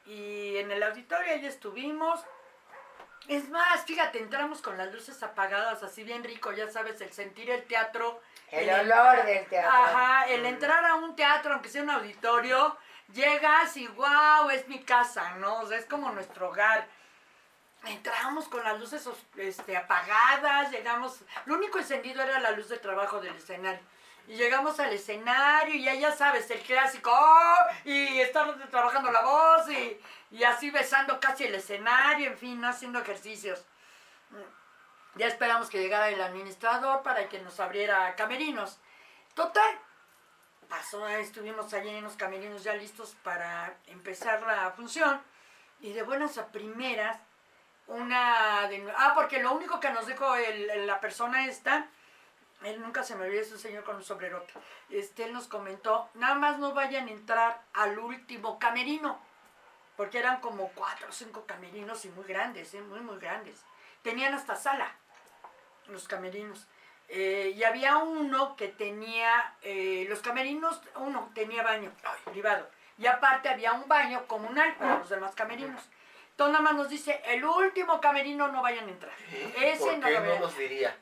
y 0.04 0.56
en 0.58 0.70
el 0.70 0.82
auditorio 0.82 1.32
ahí 1.32 1.46
estuvimos. 1.46 2.20
Es 3.32 3.48
más, 3.48 3.86
fíjate, 3.86 4.18
entramos 4.18 4.60
con 4.60 4.76
las 4.76 4.92
luces 4.92 5.22
apagadas, 5.22 5.82
así 5.82 6.04
bien 6.04 6.22
rico, 6.22 6.52
ya 6.52 6.68
sabes, 6.70 7.00
el 7.00 7.10
sentir 7.14 7.48
el 7.48 7.64
teatro. 7.64 8.20
El 8.50 8.68
olor 8.68 9.24
del 9.24 9.46
teatro. 9.46 9.70
Ajá, 9.72 10.28
el 10.28 10.44
entrar 10.44 10.84
a 10.84 10.96
un 10.96 11.16
teatro, 11.16 11.54
aunque 11.54 11.70
sea 11.70 11.82
un 11.82 11.88
auditorio, 11.88 12.76
llegas 13.14 13.74
y 13.78 13.86
wow, 13.86 14.50
es 14.52 14.68
mi 14.68 14.82
casa, 14.84 15.36
¿no? 15.36 15.60
O 15.60 15.66
sea, 15.66 15.78
es 15.78 15.86
como 15.86 16.12
nuestro 16.12 16.50
hogar. 16.50 16.86
Entramos 17.86 18.48
con 18.48 18.62
las 18.64 18.78
luces 18.78 19.08
este, 19.38 19.78
apagadas, 19.78 20.70
llegamos, 20.70 21.22
lo 21.46 21.54
único 21.54 21.78
encendido 21.78 22.20
era 22.22 22.38
la 22.38 22.50
luz 22.50 22.68
de 22.68 22.76
trabajo 22.76 23.18
del 23.18 23.34
escenario. 23.34 23.80
Y 24.28 24.34
llegamos 24.36 24.78
al 24.80 24.92
escenario 24.92 25.74
y 25.74 25.82
ya, 25.82 25.94
ya 25.94 26.12
sabes, 26.12 26.50
el 26.50 26.60
clásico, 26.60 27.10
¡oh! 27.12 27.56
y 27.84 28.20
estar 28.20 28.56
trabajando 28.70 29.10
la 29.10 29.22
voz 29.22 29.68
y, 29.68 30.00
y 30.30 30.44
así 30.44 30.70
besando 30.70 31.18
casi 31.20 31.44
el 31.44 31.54
escenario, 31.56 32.30
en 32.30 32.38
fin, 32.38 32.64
haciendo 32.64 33.00
ejercicios. 33.00 33.64
Ya 35.16 35.26
esperamos 35.26 35.68
que 35.68 35.78
llegara 35.80 36.08
el 36.08 36.20
administrador 36.22 37.02
para 37.02 37.28
que 37.28 37.40
nos 37.40 37.60
abriera 37.60 38.14
camerinos. 38.16 38.78
Total, 39.34 39.78
pasó, 40.68 41.06
estuvimos 41.08 41.74
allí 41.74 41.90
en 41.90 42.04
los 42.04 42.14
camerinos 42.16 42.62
ya 42.64 42.74
listos 42.74 43.14
para 43.22 43.74
empezar 43.88 44.40
la 44.42 44.70
función. 44.70 45.20
Y 45.80 45.92
de 45.92 46.02
buenas 46.02 46.38
a 46.38 46.46
primeras, 46.46 47.18
una 47.88 48.68
de... 48.68 48.90
Ah, 48.96 49.12
porque 49.14 49.42
lo 49.42 49.52
único 49.52 49.80
que 49.80 49.90
nos 49.90 50.06
dijo 50.06 50.34
el- 50.36 50.86
la 50.86 51.00
persona 51.00 51.44
esta, 51.46 51.88
él 52.64 52.80
nunca 52.80 53.02
se 53.02 53.14
me 53.14 53.26
olvida, 53.26 53.40
es 53.40 53.52
un 53.52 53.58
señor 53.58 53.84
con 53.84 53.96
un 53.96 54.04
sombrerote. 54.04 54.52
Este, 54.90 55.24
él 55.24 55.32
nos 55.32 55.48
comentó, 55.48 56.08
nada 56.14 56.34
más 56.34 56.58
no 56.58 56.72
vayan 56.74 57.08
a 57.08 57.12
entrar 57.12 57.62
al 57.72 57.98
último 57.98 58.58
camerino, 58.58 59.20
porque 59.96 60.18
eran 60.18 60.40
como 60.40 60.68
cuatro 60.74 61.08
o 61.08 61.12
cinco 61.12 61.44
camerinos 61.46 62.04
y 62.04 62.08
muy 62.10 62.24
grandes, 62.24 62.74
¿eh? 62.74 62.80
muy, 62.82 63.00
muy 63.00 63.18
grandes. 63.18 63.62
Tenían 64.02 64.34
hasta 64.34 64.56
sala, 64.56 64.94
los 65.86 66.08
camerinos. 66.08 66.66
Eh, 67.08 67.52
y 67.54 67.64
había 67.64 67.98
uno 67.98 68.56
que 68.56 68.68
tenía, 68.68 69.54
eh, 69.62 70.06
los 70.08 70.20
camerinos, 70.20 70.80
uno 70.96 71.30
tenía 71.34 71.62
baño 71.62 71.92
privado. 72.24 72.68
Y 72.98 73.06
aparte 73.06 73.48
había 73.48 73.72
un 73.72 73.86
baño 73.88 74.26
comunal 74.26 74.74
para 74.76 74.98
los 74.98 75.08
demás 75.08 75.34
camerinos. 75.34 75.82
Entonces 76.30 76.52
nada 76.52 76.64
más 76.64 76.74
nos 76.74 76.88
dice, 76.88 77.20
el 77.26 77.44
último 77.44 78.00
camerino 78.00 78.48
no 78.48 78.62
vayan 78.62 78.88
a 78.88 78.90
entrar. 78.90 79.14
Ese 79.56 79.78
¿Por 79.78 79.98
no 79.98 80.06
qué 80.06 80.12
lo 80.12 80.20
no 80.20 80.32
a 80.32 80.38
nos 80.40 80.56
diría? 80.56 80.96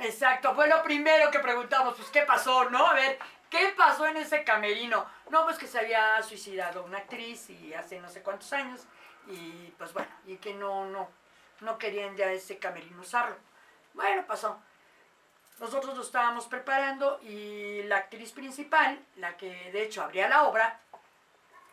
Exacto, 0.00 0.54
fue 0.54 0.68
lo 0.68 0.82
primero 0.82 1.30
que 1.30 1.40
preguntamos, 1.40 1.96
pues 1.96 2.08
qué 2.10 2.22
pasó, 2.22 2.70
¿no? 2.70 2.86
A 2.86 2.94
ver, 2.94 3.18
¿qué 3.50 3.74
pasó 3.76 4.06
en 4.06 4.16
ese 4.16 4.44
camerino? 4.44 5.04
No, 5.30 5.44
pues 5.44 5.58
que 5.58 5.66
se 5.66 5.78
había 5.78 6.22
suicidado 6.22 6.84
una 6.84 6.98
actriz 6.98 7.50
y 7.50 7.74
hace 7.74 7.98
no 8.00 8.08
sé 8.08 8.22
cuántos 8.22 8.52
años 8.52 8.86
y 9.26 9.74
pues 9.76 9.92
bueno, 9.92 10.08
y 10.26 10.36
que 10.36 10.54
no, 10.54 10.86
no, 10.86 11.08
no 11.60 11.78
querían 11.78 12.16
ya 12.16 12.30
ese 12.30 12.58
camerino 12.58 13.00
usarlo. 13.00 13.36
Bueno, 13.94 14.24
pasó. 14.26 14.60
Nosotros 15.58 15.96
lo 15.96 16.02
estábamos 16.02 16.46
preparando 16.46 17.18
y 17.22 17.82
la 17.82 17.96
actriz 17.96 18.30
principal, 18.30 19.04
la 19.16 19.36
que 19.36 19.72
de 19.72 19.82
hecho 19.82 20.02
abría 20.02 20.28
la 20.28 20.44
obra, 20.44 20.80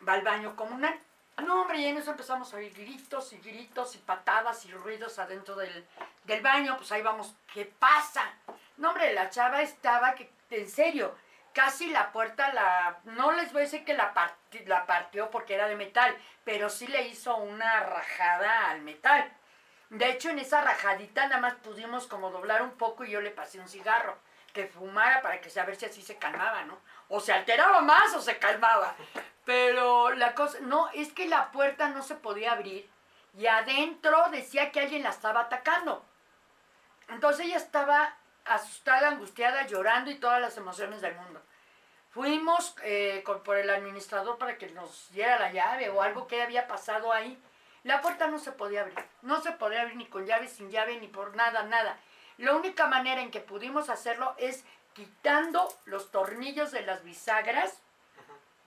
va 0.08 0.14
al 0.14 0.24
baño 0.24 0.56
comunal. 0.56 1.00
No, 1.44 1.62
hombre, 1.62 1.80
y 1.80 1.86
en 1.86 1.98
eso 1.98 2.12
empezamos 2.12 2.54
a 2.54 2.58
oír 2.58 2.74
gritos 2.74 3.34
y 3.34 3.38
gritos 3.40 3.96
y 3.96 3.98
patadas 4.00 4.66
y 4.66 4.72
ruidos 4.72 5.20
adentro 5.20 5.56
del, 5.56 5.86
del 6.24 6.42
baño. 6.42 6.78
Pues 6.78 6.92
ahí 6.92 7.02
vamos, 7.02 7.36
¿qué 7.54 7.66
pasa? 7.66 8.24
No, 8.78 8.90
hombre, 8.90 9.14
la 9.14 9.30
chava 9.30 9.62
estaba 9.62 10.16
que, 10.16 10.32
en 10.50 10.70
serio, 10.70 11.14
casi 11.54 11.90
la 11.90 12.12
puerta 12.14 12.54
la. 12.54 13.00
No 13.04 13.34
les 13.34 13.52
voy 13.52 13.62
a 13.62 13.66
decir 13.66 13.84
que 13.84 13.94
la, 13.94 14.14
la 14.66 14.86
partió 14.86 15.30
porque 15.30 15.56
era 15.56 15.68
de 15.68 15.76
metal, 15.76 16.16
pero 16.46 16.70
sí 16.70 16.88
le 16.88 17.08
hizo 17.08 17.36
una 17.36 17.82
rajada 17.82 18.70
al 18.70 18.82
metal. 18.82 19.30
De 19.90 20.10
hecho, 20.10 20.30
en 20.30 20.40
esa 20.40 20.62
rajadita 20.62 21.28
nada 21.28 21.42
más 21.42 21.56
pudimos 21.56 22.08
como 22.08 22.32
doblar 22.32 22.62
un 22.62 22.72
poco 22.72 23.04
y 23.04 23.12
yo 23.12 23.20
le 23.22 23.30
pasé 23.32 23.60
un 23.60 23.68
cigarro 23.68 24.18
que 24.54 24.68
fumara 24.68 25.22
para 25.22 25.42
que 25.42 25.50
se- 25.50 25.60
a 25.60 25.66
ver 25.66 25.76
si 25.76 25.86
así 25.86 26.02
se 26.02 26.18
calmaba, 26.18 26.64
¿no? 26.64 26.80
O 27.10 27.20
se 27.20 27.34
alteraba 27.34 27.82
más 27.82 28.14
o 28.16 28.22
se 28.22 28.38
calmaba. 28.38 28.96
Pero 29.46 30.12
la 30.16 30.34
cosa, 30.34 30.60
no, 30.62 30.90
es 30.94 31.14
que 31.14 31.28
la 31.28 31.52
puerta 31.52 31.90
no 31.90 32.02
se 32.02 32.16
podía 32.16 32.54
abrir 32.54 32.90
y 33.38 33.48
adentro 33.48 34.30
decía 34.32 34.72
que 34.72 34.80
alguien 34.80 35.04
la 35.04 35.10
estaba 35.10 35.42
atacando. 35.42 36.04
Entonces 37.10 37.46
ella 37.46 37.58
estaba 37.58 38.16
asustada, 38.46 39.10
angustiada, 39.10 39.68
llorando 39.68 40.10
y 40.12 40.16
todas 40.16 40.42
las 40.42 40.58
emociones 40.58 41.02
del 41.02 41.16
mundo. 41.16 41.42
Fuimos 42.12 42.76
eh, 42.84 43.24
por 43.44 43.58
el 43.58 43.70
administrador 43.70 44.38
para 44.38 44.58
que 44.58 44.70
nos 44.70 45.12
diera 45.12 45.38
la 45.38 45.52
llave 45.52 45.90
o 45.90 46.02
algo 46.02 46.28
que 46.28 46.42
había 46.42 46.68
pasado 46.68 47.12
ahí. 47.12 47.38
La 47.84 48.02
puerta 48.02 48.28
no 48.28 48.40
se 48.40 48.54
podía 48.54 48.82
abrir, 48.82 48.98
no 49.22 49.42
se 49.42 49.52
podía 49.52 49.82
abrir 49.82 49.98
ni 49.98 50.06
con 50.08 50.26
llave, 50.26 50.48
sin 50.48 50.72
llave, 50.72 50.98
ni 51.00 51.08
por 51.08 51.36
nada, 51.36 51.64
nada. 51.64 52.00
La 52.38 52.56
única 52.56 52.88
manera 52.88 53.22
en 53.22 53.32
que 53.32 53.42
pudimos 53.42 53.90
hacerlo 53.90 54.34
es 54.38 54.64
quitando 54.96 55.68
los 55.86 56.10
tornillos 56.10 56.72
de 56.72 56.82
las 56.82 57.04
bisagras, 57.04 57.82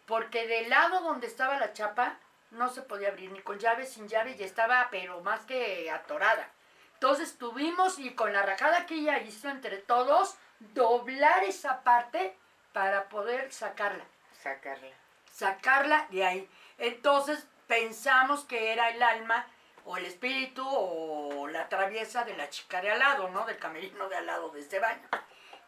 porque 0.07 0.47
del 0.47 0.71
lado 0.71 1.01
donde 1.01 1.27
estaba 1.27 1.59
la 1.59 1.73
chapa 1.73 2.19
no 2.51 2.69
se 2.69 2.83
podía 2.83 3.09
abrir 3.09 3.33
ni 3.33 3.41
con 3.41 3.59
llave, 3.59 3.87
sin 3.87 4.09
llave, 4.09 4.37
y 4.39 4.43
estaba 4.43 4.89
pero 4.91 5.21
más 5.23 5.41
que 5.47 5.91
atorada. 5.91 6.51
Entonces 6.95 7.39
tuvimos, 7.39 7.99
y 7.99 8.15
con 8.15 8.33
la 8.33 8.43
rajada 8.43 8.87
que 8.87 8.95
ella 8.95 9.19
hizo 9.21 9.49
entre 9.49 9.79
todos, 9.79 10.37
doblar 10.61 11.45
esa 11.45 11.83
parte 11.83 12.37
para 12.73 13.09
poder 13.09 13.53
sacarla 13.53 14.05
Sacarla. 14.43 14.95
sacarla 15.33 16.07
de 16.11 16.25
ahí. 16.25 16.51
Entonces 16.79 17.47
pensamos 17.67 18.45
que 18.45 18.73
era 18.73 18.91
el 18.91 19.03
alma 19.03 19.47
o 19.85 19.97
el 19.97 20.05
espíritu 20.05 20.67
o 20.67 21.49
la 21.49 21.69
traviesa 21.69 22.25
de 22.25 22.37
la 22.37 22.51
chica 22.51 22.81
de 22.81 22.91
al 22.91 22.99
lado, 22.99 23.29
¿no? 23.31 23.47
Del 23.47 23.59
camerino 23.59 24.09
de 24.09 24.17
al 24.17 24.27
lado 24.27 24.51
de 24.51 24.61
este 24.61 24.79
baño. 24.79 25.09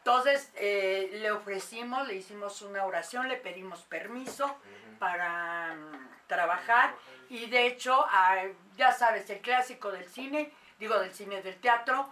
Entonces 0.05 0.51
eh, 0.57 1.11
le 1.21 1.31
ofrecimos, 1.31 2.07
le 2.09 2.15
hicimos 2.15 2.63
una 2.63 2.85
oración, 2.85 3.29
le 3.29 3.37
pedimos 3.37 3.83
permiso 3.83 4.57
para 4.99 5.75
mm, 5.75 6.09
trabajar 6.27 6.95
y 7.29 7.47
de 7.51 7.67
hecho, 7.67 8.05
ah, 8.09 8.37
ya 8.79 8.93
sabes, 8.93 9.29
el 9.29 9.41
clásico 9.41 9.93
del 9.93 10.09
cine, 10.09 10.53
digo 10.79 10.99
del 10.99 11.13
cine 11.13 11.43
del 11.43 11.57
teatro, 11.61 12.09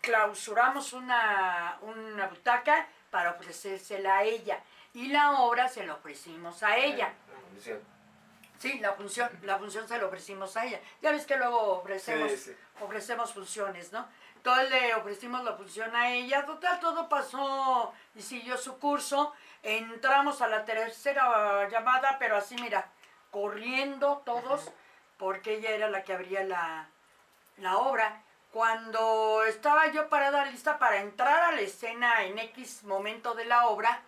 clausuramos 0.00 0.92
una, 0.94 1.78
una 1.82 2.26
butaca 2.28 2.86
para 3.10 3.32
ofrecérsela 3.32 4.18
a 4.18 4.22
ella 4.24 4.58
y 4.94 5.08
la 5.08 5.32
obra 5.32 5.68
se 5.68 5.84
la 5.84 5.94
ofrecimos 5.94 6.62
a 6.62 6.76
ella. 6.78 7.12
Función. 7.50 7.80
Sí, 8.58 8.78
la 8.78 8.92
función, 8.94 9.28
la 9.42 9.58
función 9.58 9.86
se 9.86 9.98
la 9.98 10.06
ofrecimos 10.06 10.56
a 10.56 10.64
ella. 10.64 10.80
Ya 11.02 11.10
ves 11.12 11.26
que 11.26 11.36
luego 11.36 11.58
ofrecemos, 11.78 12.30
Sí, 12.30 12.36
sí. 12.38 12.56
ofrecemos 12.80 13.34
funciones, 13.34 13.92
¿no? 13.92 14.08
Entonces 14.44 14.70
le 14.72 14.94
ofrecimos 14.94 15.42
la 15.42 15.54
función 15.54 15.96
a 15.96 16.10
ella. 16.10 16.44
Total, 16.44 16.78
todo 16.78 17.08
pasó 17.08 17.94
y 18.14 18.20
siguió 18.20 18.58
su 18.58 18.78
curso. 18.78 19.32
Entramos 19.62 20.42
a 20.42 20.48
la 20.48 20.66
tercera 20.66 21.66
llamada, 21.70 22.18
pero 22.18 22.36
así, 22.36 22.54
mira, 22.56 22.90
corriendo 23.30 24.22
todos, 24.26 24.70
porque 25.16 25.54
ella 25.54 25.70
era 25.70 25.88
la 25.88 26.04
que 26.04 26.12
abría 26.12 26.44
la, 26.44 26.90
la 27.56 27.78
obra. 27.78 28.22
Cuando 28.52 29.42
estaba 29.44 29.86
yo 29.86 30.10
parada 30.10 30.44
lista 30.44 30.78
para 30.78 31.00
entrar 31.00 31.44
a 31.44 31.52
la 31.52 31.62
escena 31.62 32.24
en 32.24 32.38
X 32.38 32.84
momento 32.84 33.34
de 33.34 33.46
la 33.46 33.68
obra, 33.68 34.02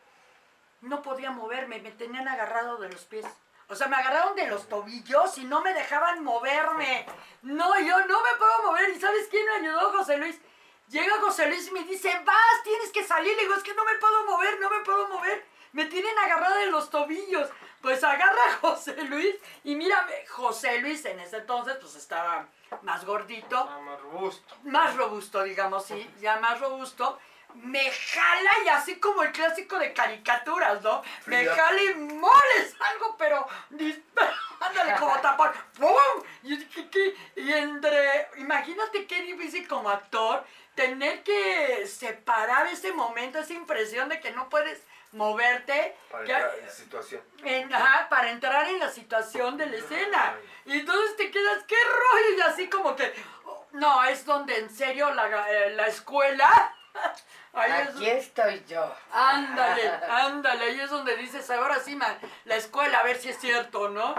no 0.82 1.00
podía 1.00 1.30
moverme, 1.30 1.78
me 1.78 1.92
tenían 1.92 2.28
agarrado 2.28 2.76
de 2.76 2.90
los 2.90 3.06
pies. 3.06 3.24
O 3.68 3.74
sea, 3.74 3.88
me 3.88 3.96
agarraron 3.96 4.36
de 4.36 4.46
los 4.46 4.68
tobillos 4.68 5.38
y 5.38 5.44
no 5.44 5.60
me 5.60 5.74
dejaban 5.74 6.22
moverme. 6.22 7.06
No, 7.42 7.78
yo 7.80 7.98
no 8.06 8.22
me 8.22 8.36
puedo 8.38 8.62
mover. 8.64 8.90
¿Y 8.90 9.00
sabes 9.00 9.26
quién 9.28 9.44
me 9.46 9.66
ayudó, 9.66 9.92
José 9.92 10.18
Luis? 10.18 10.40
Llega 10.88 11.20
José 11.20 11.48
Luis 11.48 11.66
y 11.68 11.72
me 11.72 11.82
dice, 11.82 12.12
vas, 12.24 12.62
tienes 12.62 12.90
que 12.92 13.04
salir. 13.04 13.34
Le 13.34 13.42
digo, 13.42 13.54
es 13.54 13.62
que 13.64 13.74
no 13.74 13.84
me 13.84 13.94
puedo 13.96 14.24
mover, 14.26 14.60
no 14.60 14.70
me 14.70 14.84
puedo 14.84 15.08
mover. 15.08 15.44
Me 15.72 15.86
tienen 15.86 16.16
agarrada 16.16 16.58
de 16.58 16.70
los 16.70 16.90
tobillos. 16.90 17.48
Pues 17.82 18.02
agarra 18.02 18.40
a 18.48 18.56
José 18.58 19.00
Luis 19.04 19.36
y 19.62 19.74
mírame, 19.76 20.26
José 20.26 20.80
Luis 20.80 21.04
en 21.04 21.20
ese 21.20 21.36
entonces 21.38 21.76
pues 21.80 21.94
estaba 21.94 22.48
más 22.82 23.04
gordito 23.04 23.64
más 23.64 24.00
robusto. 24.00 24.56
más 24.64 24.96
robusto, 24.96 25.42
digamos, 25.44 25.84
sí, 25.84 26.10
ya 26.20 26.40
más 26.40 26.58
robusto, 26.58 27.18
me 27.62 27.90
jala 27.90 28.50
y 28.64 28.68
así 28.68 28.98
como 29.00 29.22
el 29.22 29.32
clásico 29.32 29.78
de 29.78 29.92
caricaturas, 29.92 30.82
¿no? 30.82 31.02
Me 31.26 31.44
jala 31.46 31.82
y 31.82 31.94
moles 31.94 32.74
algo, 32.92 33.16
pero 33.18 33.46
ándale 34.60 34.94
como 34.98 35.18
tapón, 35.20 35.50
¡pum! 35.78 36.22
Y, 36.42 37.52
entre, 37.52 38.28
imagínate 38.36 39.06
qué 39.06 39.22
difícil 39.22 39.66
como 39.68 39.90
actor 39.90 40.44
tener 40.74 41.22
que 41.22 41.86
separar 41.86 42.66
ese 42.66 42.92
momento, 42.92 43.38
esa 43.38 43.52
impresión 43.54 44.08
de 44.08 44.20
que 44.20 44.30
no 44.32 44.48
puedes 44.48 44.82
moverte. 45.12 45.96
Para 46.10 46.24
que- 46.24 46.32
entrar 46.32 46.58
en 46.58 46.70
situación. 46.70 47.22
en- 47.42 47.72
ajá, 47.74 48.08
para 48.10 48.30
entrar 48.30 48.68
en 48.68 48.78
la 48.78 48.90
situación 48.90 49.56
de 49.56 49.66
la 49.66 49.76
escena. 49.76 50.36
Y 50.66 50.80
entonces 50.80 51.16
te 51.16 51.30
quedas, 51.30 51.62
qué 51.66 51.76
rollo, 51.76 52.36
y 52.36 52.40
así 52.42 52.68
como 52.68 52.94
que, 52.96 53.14
oh, 53.44 53.66
no, 53.72 54.04
es 54.04 54.26
donde 54.26 54.58
en 54.58 54.68
serio 54.68 55.12
la, 55.14 55.50
eh, 55.50 55.70
la 55.70 55.86
escuela, 55.86 56.74
ahí 57.56 57.72
es- 57.82 57.88
Aquí 57.88 58.06
estoy 58.08 58.64
yo. 58.68 58.94
ándale, 59.12 59.88
ándale, 60.10 60.64
ahí 60.66 60.80
es 60.80 60.90
donde 60.90 61.16
dices, 61.16 61.50
ahora 61.50 61.78
sí, 61.80 61.96
ma, 61.96 62.16
la 62.44 62.56
escuela, 62.56 62.98
a 62.98 63.02
ver 63.02 63.16
si 63.16 63.28
es 63.30 63.38
cierto, 63.38 63.88
¿no? 63.88 64.14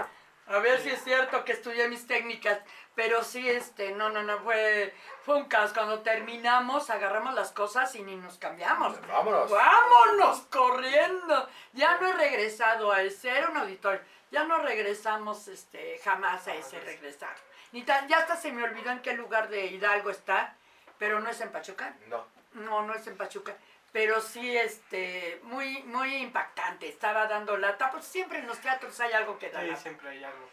A 0.46 0.58
ver 0.60 0.80
si 0.80 0.88
es 0.88 1.02
cierto 1.04 1.44
que 1.44 1.52
estudié 1.52 1.88
mis 1.88 2.06
técnicas. 2.06 2.58
Pero 2.94 3.22
sí, 3.22 3.48
este, 3.48 3.92
no, 3.92 4.08
no, 4.08 4.22
no, 4.24 4.38
fue, 4.40 4.92
fue 5.22 5.36
un 5.36 5.44
caos. 5.44 5.72
Cuando 5.72 6.00
terminamos, 6.00 6.88
agarramos 6.90 7.34
las 7.34 7.52
cosas 7.52 7.94
y 7.94 8.02
ni 8.02 8.16
nos 8.16 8.38
cambiamos. 8.38 8.98
Vámonos. 9.06 9.48
¡Vámonos 9.50 10.40
corriendo! 10.50 11.48
Ya 11.74 11.96
no 11.98 12.08
he 12.08 12.12
regresado 12.14 12.90
a 12.90 13.02
ese, 13.02 13.28
era 13.30 13.50
un 13.50 13.58
auditorio. 13.58 14.00
Ya 14.30 14.44
no 14.44 14.58
regresamos 14.58 15.46
este, 15.48 16.00
jamás 16.02 16.48
a 16.48 16.54
ese 16.54 16.80
regresar. 16.80 17.36
Ni 17.72 17.82
tan, 17.82 18.08
ya 18.08 18.18
hasta 18.18 18.34
se 18.36 18.50
me 18.50 18.64
olvidó 18.64 18.90
en 18.90 19.00
qué 19.02 19.12
lugar 19.12 19.48
de 19.48 19.66
Hidalgo 19.66 20.10
está, 20.10 20.56
pero 20.98 21.20
no 21.20 21.28
es 21.30 21.40
en 21.40 21.52
Pachuca. 21.52 21.94
No. 22.08 22.26
No, 22.58 22.82
no 22.82 22.94
es 22.94 23.06
en 23.06 23.16
Pachuca. 23.16 23.54
Pero 23.92 24.20
sí, 24.20 24.56
este, 24.56 25.40
muy, 25.44 25.82
muy 25.84 26.16
impactante. 26.16 26.88
Estaba 26.88 27.26
dando 27.26 27.56
lata. 27.56 27.90
Pues 27.90 28.04
siempre 28.04 28.38
en 28.40 28.46
los 28.46 28.58
teatros 28.58 28.98
hay 29.00 29.12
algo 29.12 29.38
que 29.38 29.50
da 29.50 29.60
Sí, 29.62 29.66
lata. 29.68 29.80
siempre 29.80 30.08
hay 30.10 30.24
algo. 30.24 30.48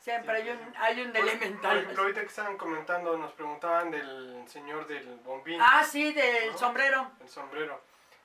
Siempre 0.00 0.36
hay 0.36 0.48
un, 0.50 0.74
hay 0.78 1.00
un 1.02 1.12
Por 1.12 1.20
elemental. 1.20 1.78
ejemplo, 1.78 2.02
ahorita 2.02 2.20
que 2.22 2.26
estaban 2.28 2.56
comentando, 2.56 3.16
nos 3.18 3.32
preguntaban 3.32 3.90
del 3.90 4.44
señor 4.48 4.86
del 4.86 5.04
bombín, 5.18 5.60
Ah, 5.60 5.84
sí, 5.84 6.12
del 6.14 6.52
¿No? 6.52 6.58
sombrero. 6.58 7.10
el 7.20 7.28
sombrero. 7.28 7.82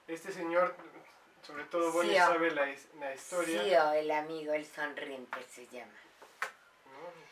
Este 0.08 0.32
señor, 0.32 0.76
sobre 1.42 1.66
todo, 1.66 1.92
bueno, 1.92 2.12
Sí, 2.12 2.18
sabe 2.18 2.52
la, 2.52 2.68
la 3.00 3.14
historia. 3.16 3.64
Sí, 3.64 3.74
o 3.76 3.92
el 3.94 4.12
amigo, 4.12 4.54
el 4.54 4.66
sonriente 4.66 5.44
se 5.50 5.68
llama. 5.68 5.92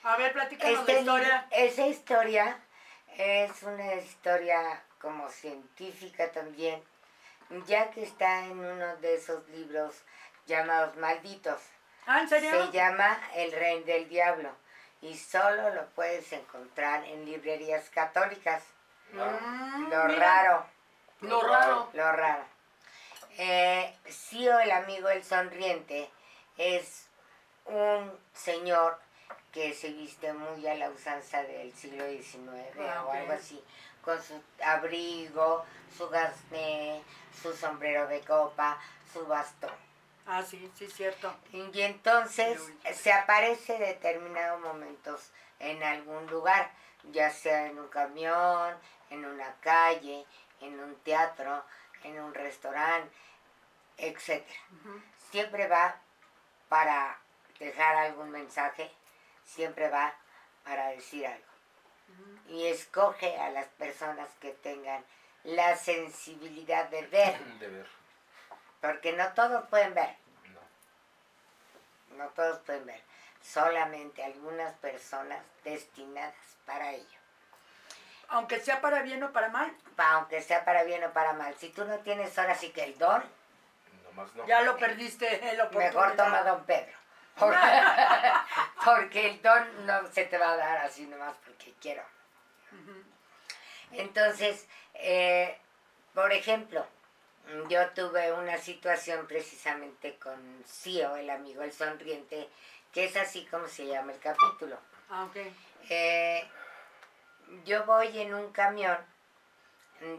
A 0.04 0.18
ver, 0.18 0.34
platícanos 0.34 0.80
Este 0.80 1.00
historia. 1.00 1.48
esa 1.52 1.88
historia 1.88 2.60
es 3.16 3.64
una 3.64 3.94
historia 3.96 4.84
como 5.02 5.30
científica 5.30 6.32
también, 6.32 6.82
ya 7.66 7.92
que 7.92 8.04
está 8.04 8.46
en 8.46 8.60
uno 8.60 8.96
de 8.98 9.16
esos 9.16 9.48
libros 9.50 9.96
llamados 10.46 10.96
Malditos. 10.98 11.60
Ah, 12.06 12.22
¿en 12.22 12.30
serio? 12.30 12.52
Se 12.52 12.72
llama 12.72 13.20
El 13.36 13.52
Rey 13.52 13.84
del 13.84 14.08
Diablo 14.10 14.50
y 15.02 15.18
solo 15.18 15.70
lo 15.74 15.86
puedes 15.90 16.32
encontrar 16.34 17.04
en 17.06 17.26
librerías 17.26 17.90
católicas. 17.90 18.64
Mm, 19.12 19.90
Lo 19.90 20.04
mira, 20.06 20.20
raro, 20.20 20.66
Lo 21.22 21.42
raro. 21.42 21.90
lo 21.94 22.12
raro. 22.12 22.44
Eh, 23.38 23.96
Sio, 24.10 24.60
el 24.60 24.72
amigo 24.72 25.10
el 25.10 25.24
sonriente, 25.24 26.10
es 26.58 27.08
un 27.66 28.18
señor 28.34 28.98
que 29.52 29.74
se 29.74 29.90
viste 29.90 30.32
muy 30.34 30.66
a 30.68 30.76
la 30.76 30.90
usanza 30.90 31.44
del 31.44 31.74
siglo 31.74 32.06
XIX 32.08 32.38
Ah, 32.80 33.04
o 33.04 33.10
ok. 33.10 33.16
algo 33.16 33.34
así, 33.34 33.62
con 34.04 34.22
su 34.22 34.42
abrigo, 34.64 35.66
su 35.96 36.10
gasné, 36.10 37.04
su 37.42 37.54
sombrero 37.54 38.08
de 38.08 38.22
copa, 38.22 38.80
su 39.12 39.26
bastón. 39.26 39.72
Ah, 40.26 40.44
sí, 40.44 40.72
sí, 40.76 40.88
cierto. 40.88 41.34
Y 41.52 41.82
entonces 41.82 42.62
se 42.94 43.12
aparece 43.12 43.76
en 43.76 43.82
determinados 43.82 44.62
momentos 44.62 45.32
en 45.60 45.84
algún 45.84 46.28
lugar, 46.28 46.72
ya 47.12 47.30
sea 47.30 47.68
en 47.68 47.80
un 47.80 47.88
camión, 47.88 48.76
en 49.10 49.26
una 49.26 49.54
calle, 49.62 50.26
en 50.62 50.80
un 50.80 50.96
teatro, 50.98 51.64
en 52.04 52.20
un 52.20 52.34
restaurante, 52.34 53.12
etc. 53.98 54.46
Siempre 55.32 55.68
va 55.68 55.96
para 56.70 57.20
dejar 57.60 57.96
algún 57.96 58.32
mensaje, 58.32 58.92
siempre 59.44 59.90
va 59.90 60.14
para 60.64 60.88
decir 60.90 61.28
algo. 61.28 61.51
Y 62.48 62.68
escoge 62.68 63.38
a 63.40 63.50
las 63.50 63.68
personas 63.68 64.28
que 64.42 64.52
tengan 64.52 65.04
la 65.44 65.76
sensibilidad 65.78 66.86
de 66.90 67.02
ver, 67.08 67.38
De 67.60 67.68
ver. 67.68 67.88
porque 68.82 69.14
no 69.14 69.32
todos 69.34 69.68
pueden 69.70 69.94
ver. 69.94 70.16
No. 72.10 72.18
No 72.18 72.30
todos 72.32 72.60
pueden 72.60 72.86
ver, 72.86 73.02
solamente 73.42 74.24
algunas 74.24 74.74
personas 74.76 75.40
destinadas 75.64 76.34
para 76.66 76.92
ello. 76.92 77.20
Aunque 78.30 78.60
sea 78.60 78.80
para 78.82 79.02
bien 79.02 79.22
o 79.24 79.32
para 79.34 79.50
mal, 79.50 79.76
Pa- 79.96 80.12
aunque 80.14 80.42
sea 80.42 80.64
para 80.64 80.84
bien 80.84 81.04
o 81.04 81.12
para 81.12 81.34
mal. 81.34 81.54
Si 81.58 81.70
tú 81.70 81.84
no 81.86 82.00
tienes 82.00 82.38
ahora 82.40 82.56
sí 82.56 82.70
que 82.72 82.84
el 82.84 82.98
don, 82.98 83.24
Nomás 84.04 84.34
no. 84.36 84.46
ya 84.46 84.62
lo 84.62 84.78
perdiste 84.78 85.42
mejor 85.74 86.16
toma 86.16 86.44
don 86.44 86.64
Pedro. 86.66 86.98
Por- 87.38 87.56
porque 88.86 89.30
el 89.30 89.42
don 89.42 89.86
no 89.86 90.08
se 90.12 90.26
te 90.26 90.38
va 90.38 90.52
a 90.52 90.58
dar 90.58 90.78
así 90.80 91.06
nomás 91.08 91.36
porque 91.46 91.74
quiero. 91.82 92.04
Entonces, 93.92 94.68
eh, 94.94 95.58
por 96.14 96.32
ejemplo, 96.32 96.86
yo 97.68 97.90
tuve 97.90 98.32
una 98.32 98.58
situación 98.58 99.28
precisamente 99.28 100.16
con 100.18 100.64
Cío, 100.68 101.16
el 101.16 101.30
amigo 101.30 101.62
el 101.64 101.74
sonriente, 101.74 102.48
que 102.94 103.06
es 103.06 103.16
así 103.18 103.46
como 103.48 103.68
se 103.68 103.88
llama 103.88 104.14
el 104.14 104.20
capítulo. 104.20 104.78
Ah, 105.10 105.26
ok. 105.26 105.36
Eh, 105.90 106.48
yo 107.66 107.84
voy 107.86 108.18
en 108.20 108.34
un 108.34 108.52
camión 108.54 108.98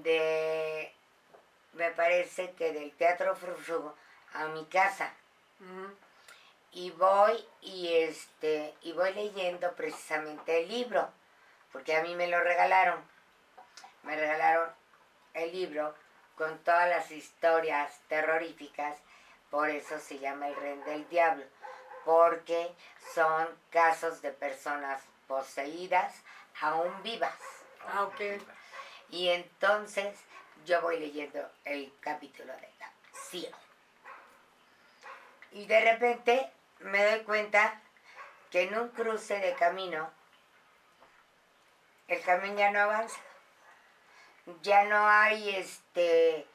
de, 0.03 0.93
me 1.73 1.91
parece 1.93 2.53
que 2.53 2.73
del 2.73 2.93
Teatro 2.93 3.35
Frufru 3.37 3.95
a 4.35 4.47
mi 4.49 4.67
casa. 4.67 5.13
Y 6.73 6.91
voy 6.93 7.45
y 7.61 7.95
este 7.95 8.75
y 8.83 8.93
voy 8.93 9.13
leyendo 9.13 9.73
precisamente 9.75 10.63
el 10.63 10.69
libro, 10.69 11.11
porque 11.71 11.97
a 11.97 12.03
mí 12.03 12.15
me 12.15 12.29
lo 12.29 12.41
regalaron. 12.41 12.99
Me 14.03 14.17
regalaron 14.17 14.71
el 15.35 15.53
libro 15.53 15.95
con 16.37 16.59
todas 16.61 16.89
las 16.89 17.11
historias 17.11 18.01
terroríficas, 18.09 18.97
por 19.51 19.69
eso 19.69 19.99
se 19.99 20.19
llama 20.19 20.49
El 20.49 20.57
Ren 20.57 20.85
del 20.85 21.09
Diablo, 21.09 21.45
porque 22.05 22.73
son 23.15 23.49
casos 23.71 24.23
de 24.23 24.33
personas 24.33 25.03
poseídas 25.29 26.15
aún 26.61 27.03
vivas. 27.03 27.39
Ah, 27.87 28.05
ok. 28.05 28.43
Y 29.11 29.29
entonces 29.29 30.19
yo 30.65 30.81
voy 30.81 30.99
leyendo 30.99 31.47
el 31.65 31.93
capítulo 32.01 32.53
de 32.55 32.71
la 32.79 32.91
Ciro. 33.13 33.57
Y 35.53 35.67
de 35.67 35.81
repente 35.81 36.51
me 36.85 37.05
doy 37.05 37.21
cuenta 37.21 37.81
que 38.51 38.63
en 38.63 38.79
un 38.79 38.89
cruce 38.89 39.39
de 39.39 39.55
camino 39.55 40.11
el 42.09 42.21
camión 42.23 42.57
ya 42.57 42.71
no 42.71 42.81
avanza. 42.81 43.21
Ya 44.63 44.85
no 44.85 45.09
hay 45.09 45.51
este 45.51 46.47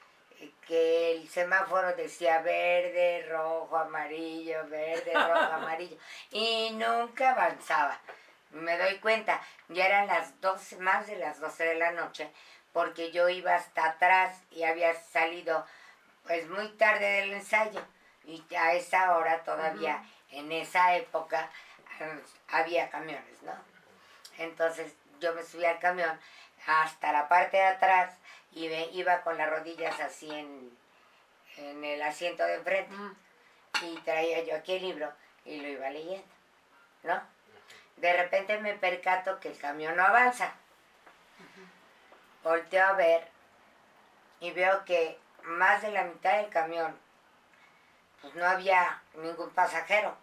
que 0.68 1.13
el 1.13 1.28
semáforo 1.30 1.96
decía 1.96 2.42
verde, 2.42 3.26
rojo, 3.30 3.78
amarillo, 3.78 4.68
verde, 4.68 5.13
rojo, 5.13 5.34
amarillo. 5.54 5.98
Y 6.32 6.72
nunca 6.74 7.32
avanzaba. 7.32 8.00
Me 8.52 8.78
doy 8.78 9.00
cuenta, 9.00 9.42
ya 9.70 9.88
eran 9.88 10.08
las 10.08 10.40
12, 10.42 10.78
más 10.78 11.08
de 11.08 11.18
las 11.18 11.40
12 11.40 11.63
de 11.63 11.76
la 11.76 11.92
noche, 11.92 12.32
porque 12.72 13.12
yo 13.12 13.28
iba 13.30 13.56
hasta 13.56 13.86
atrás 13.86 14.42
y 14.52 14.63
había 14.63 14.94
salido 14.94 15.66
pues 16.26 16.48
muy 16.50 16.70
tarde 16.78 17.22
del 17.22 17.34
ensayo. 17.34 17.82
Y 18.26 18.44
a 18.56 18.74
esa 18.74 19.18
hora 19.18 19.44
todavía, 19.44 20.04
en 20.32 20.52
esa 20.52 20.96
época, 20.96 21.50
eh, 22.00 22.20
había 22.50 22.90
camiones, 22.90 23.42
¿no? 23.44 23.54
Entonces 24.38 24.94
yo 25.20 25.34
me 25.34 25.44
subí 25.44 25.66
al 25.66 25.80
camión 25.80 26.20
hasta 26.66 27.12
la 27.12 27.28
parte 27.28 27.58
de 27.58 27.63
atrás 27.63 28.16
y 28.52 28.68
me 28.68 28.86
iba 28.92 29.22
con 29.22 29.38
las 29.38 29.50
rodillas 29.50 30.00
así 30.00 30.30
en, 30.32 30.78
en 31.58 31.84
el 31.84 32.02
asiento 32.02 32.44
de 32.44 32.56
enfrente 32.56 32.96
y 33.82 33.96
traía 34.02 34.44
yo 34.44 34.56
aquí 34.56 34.74
el 34.74 34.84
libro 34.84 35.12
y 35.46 35.60
lo 35.60 35.68
iba 35.68 35.90
leyendo, 35.90 36.28
¿no? 37.04 37.22
De 37.98 38.13
repente 38.13 38.60
me 38.60 38.74
percato 38.76 39.40
que 39.40 39.50
el 39.50 39.58
camión 39.58 39.96
no 39.96 40.04
avanza. 40.04 40.54
Volteo 42.44 42.86
a 42.86 42.94
ver 42.94 43.28
y 44.40 44.52
veo 44.52 44.86
que 44.86 45.18
más 45.44 45.82
de 45.82 45.92
la 45.92 46.04
mitad 46.04 46.38
del 46.38 46.50
camión 46.50 46.98
pues 48.21 48.36
no 48.36 48.45
había 48.45 49.01
ningún 49.15 49.49
pasajero, 49.51 50.15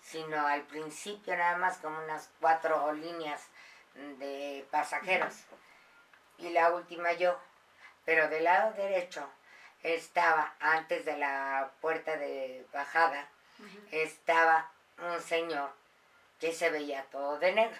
sino 0.00 0.46
al 0.46 0.62
principio 0.62 1.36
nada 1.36 1.56
más 1.56 1.78
como 1.78 1.98
unas 1.98 2.30
cuatro 2.40 2.92
líneas 2.92 3.48
de 3.94 4.66
pasajeros 4.70 5.34
y 6.38 6.50
la 6.50 6.72
última 6.72 7.12
yo, 7.12 7.38
pero 8.04 8.28
del 8.28 8.44
lado 8.44 8.72
derecho 8.72 9.28
estaba 9.82 10.54
antes 10.60 11.04
de 11.04 11.16
la 11.16 11.70
puerta 11.80 12.16
de 12.16 12.66
bajada 12.72 13.28
estaba 13.90 14.70
un 14.98 15.20
señor 15.20 15.70
que 16.40 16.52
se 16.52 16.70
veía 16.70 17.04
todo 17.10 17.38
de 17.38 17.52
negro. 17.52 17.78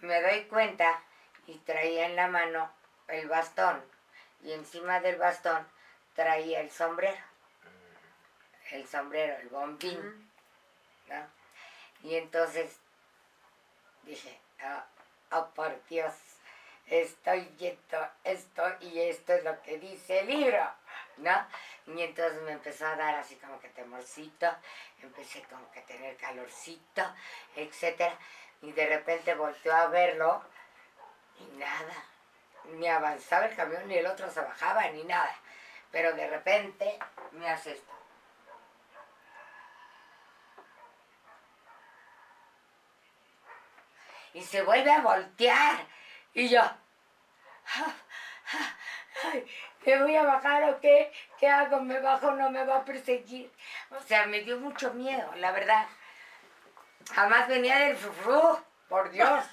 Me 0.00 0.20
doy 0.22 0.44
cuenta 0.44 1.02
y 1.46 1.58
traía 1.58 2.06
en 2.06 2.16
la 2.16 2.28
mano 2.28 2.70
el 3.08 3.28
bastón 3.28 3.82
y 4.42 4.52
encima 4.52 5.00
del 5.00 5.16
bastón 5.16 5.66
traía 6.14 6.60
el 6.60 6.70
sombrero. 6.70 7.18
El 8.70 8.86
sombrero, 8.86 9.36
el 9.38 9.48
bombín. 9.48 10.30
¿no? 11.08 11.26
Y 12.02 12.16
entonces 12.16 12.78
dije, 14.02 14.38
"Ah, 14.60 14.84
oh, 15.32 15.46
por 15.54 15.84
Dios, 15.86 16.12
estoy 16.86 17.40
viendo 17.58 18.08
esto 18.24 18.62
y 18.80 19.00
esto 19.00 19.34
es 19.34 19.44
lo 19.44 19.60
que 19.62 19.78
dice 19.78 20.20
el 20.20 20.28
libro, 20.28 20.64
¿no? 21.18 21.46
Y 21.86 22.02
entonces 22.02 22.40
me 22.42 22.52
empezó 22.52 22.86
a 22.86 22.96
dar 22.96 23.14
así 23.16 23.36
como 23.36 23.58
que 23.60 23.68
temorcito, 23.70 24.48
empecé 25.02 25.42
como 25.44 25.70
que 25.72 25.80
a 25.80 25.86
tener 25.86 26.16
calorcito, 26.16 27.02
etcétera, 27.56 28.16
y 28.62 28.72
de 28.72 28.86
repente 28.86 29.34
volteó 29.34 29.74
a 29.74 29.86
verlo 29.88 30.42
y 31.40 31.44
nada, 31.56 32.04
ni 32.64 32.88
avanzaba 32.88 33.46
el 33.46 33.56
camión, 33.56 33.86
ni 33.88 33.96
el 33.96 34.06
otro 34.06 34.30
se 34.30 34.40
bajaba, 34.40 34.88
ni 34.90 35.04
nada. 35.04 35.34
Pero 35.90 36.12
de 36.12 36.28
repente 36.28 36.98
me 37.32 37.48
hace 37.48 37.72
esto. 37.72 37.97
Y 44.38 44.42
se 44.42 44.62
vuelve 44.62 44.92
a 44.92 45.00
voltear. 45.00 45.84
Y 46.32 46.48
yo, 46.48 46.62
ay, 49.24 49.44
¿me 49.84 50.02
voy 50.02 50.14
a 50.14 50.22
bajar 50.22 50.62
o 50.70 50.80
qué? 50.80 51.12
¿Qué 51.40 51.48
hago? 51.48 51.80
¿Me 51.80 51.98
bajo 51.98 52.28
o 52.28 52.36
no 52.36 52.48
me 52.48 52.64
va 52.64 52.76
a 52.76 52.84
perseguir? 52.84 53.52
O 53.90 54.00
sea, 54.00 54.26
me 54.26 54.42
dio 54.42 54.58
mucho 54.58 54.94
miedo, 54.94 55.28
la 55.36 55.50
verdad. 55.50 55.88
Jamás 57.12 57.48
venía 57.48 57.78
del 57.78 57.96
frufru, 57.96 58.64
por 58.88 59.10
Dios. 59.10 59.44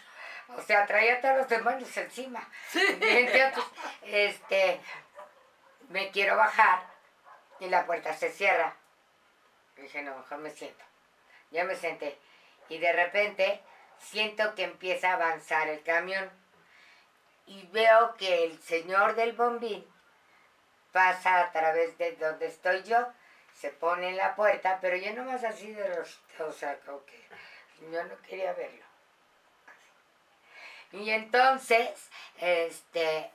O 0.50 0.62
sea, 0.62 0.86
traía 0.86 1.20
todos 1.20 1.38
los 1.38 1.50
demonios 1.50 1.98
encima. 1.98 2.48
Y 2.76 3.08
entonces, 3.08 3.66
este, 4.04 4.80
me 5.90 6.12
quiero 6.12 6.38
bajar 6.38 6.86
y 7.60 7.70
la 7.70 7.88
puerta 7.88 8.14
se 8.14 8.30
cierra. 8.30 8.76
Dije, 9.78 10.04
no, 10.04 10.16
mejor 10.16 10.38
me 10.38 10.52
siento. 10.52 10.86
Ya 11.50 11.64
me 11.64 11.76
senté. 11.76 12.20
Y 12.70 12.78
de 12.78 12.94
repente 12.94 13.64
siento 14.00 14.56
que 14.56 14.64
empieza 14.64 15.12
a 15.12 15.14
avanzar 15.16 15.68
el 15.68 15.84
camión. 15.84 16.30
Y 17.48 17.68
veo 17.68 18.16
que 18.16 18.46
el 18.46 18.60
señor 18.62 19.16
del 19.16 19.34
bombín 19.34 19.86
pasa 20.92 21.42
a 21.42 21.52
través 21.52 21.98
de 21.98 22.14
donde 22.14 22.48
estoy 22.48 22.84
yo, 22.84 23.08
se 23.54 23.70
pone 23.70 24.10
en 24.10 24.18
la 24.18 24.36
puerta, 24.36 24.80
pero 24.82 24.96
yo 24.96 25.14
nomás 25.14 25.44
así 25.44 25.74
de 25.74 25.90
los, 25.90 26.20
o 26.40 26.52
sea, 26.52 26.80
como 26.80 27.06
que 27.06 27.22
yo 27.92 28.04
no 28.04 28.22
quería 28.22 28.54
verlo. 28.54 28.84
Y 30.92 31.10
entonces, 31.10 32.10
este, 32.40 33.32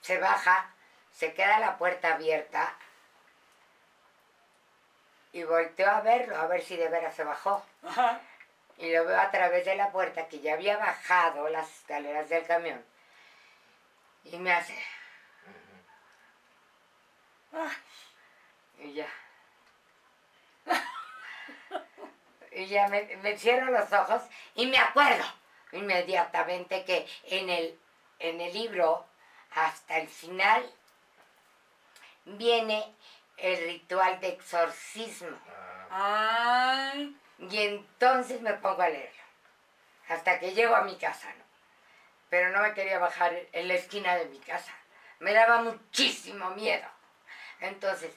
se 0.00 0.18
baja, 0.18 0.72
se 1.12 1.34
queda 1.34 1.58
la 1.58 1.76
puerta 1.76 2.14
abierta 2.14 2.76
y 5.32 5.42
volteo 5.44 5.90
a 5.90 6.00
verlo, 6.00 6.36
a 6.36 6.46
ver 6.46 6.62
si 6.62 6.76
de 6.76 6.88
veras 6.88 7.14
se 7.14 7.24
bajó. 7.24 7.64
Ajá. 7.82 8.20
Y 8.80 8.90
lo 8.92 9.04
veo 9.04 9.20
a 9.20 9.30
través 9.30 9.66
de 9.66 9.76
la 9.76 9.92
puerta 9.92 10.26
que 10.26 10.40
ya 10.40 10.54
había 10.54 10.78
bajado 10.78 11.48
las 11.50 11.70
escaleras 11.70 12.28
del 12.30 12.46
camión. 12.46 12.82
Y 14.24 14.38
me 14.38 14.52
hace. 14.52 14.74
Ah, 17.52 17.72
Y 18.78 18.94
ya. 18.94 19.08
Y 22.52 22.66
ya 22.66 22.88
me, 22.88 23.02
me 23.18 23.38
cierro 23.38 23.70
los 23.70 23.92
ojos 23.92 24.22
y 24.56 24.66
me 24.66 24.76
acuerdo 24.78 25.24
inmediatamente 25.72 26.84
que 26.84 27.06
en 27.24 27.48
el, 27.48 27.78
en 28.18 28.40
el 28.40 28.52
libro, 28.52 29.06
hasta 29.52 29.98
el 29.98 30.08
final, 30.08 30.68
viene 32.24 32.92
el 33.36 33.56
ritual 33.66 34.18
de 34.20 34.28
exorcismo. 34.30 35.38
Ay. 35.90 37.16
Y 37.40 37.62
entonces 37.62 38.42
me 38.42 38.52
pongo 38.54 38.82
a 38.82 38.88
leerlo. 38.88 39.22
Hasta 40.08 40.38
que 40.38 40.52
llego 40.52 40.74
a 40.76 40.82
mi 40.82 40.96
casa, 40.96 41.28
¿no? 41.38 41.44
Pero 42.28 42.50
no 42.50 42.62
me 42.62 42.74
quería 42.74 42.98
bajar 42.98 43.34
en 43.52 43.68
la 43.68 43.74
esquina 43.74 44.16
de 44.16 44.26
mi 44.26 44.38
casa. 44.38 44.72
Me 45.18 45.32
daba 45.32 45.62
muchísimo 45.62 46.50
miedo. 46.50 46.86
Entonces 47.60 48.12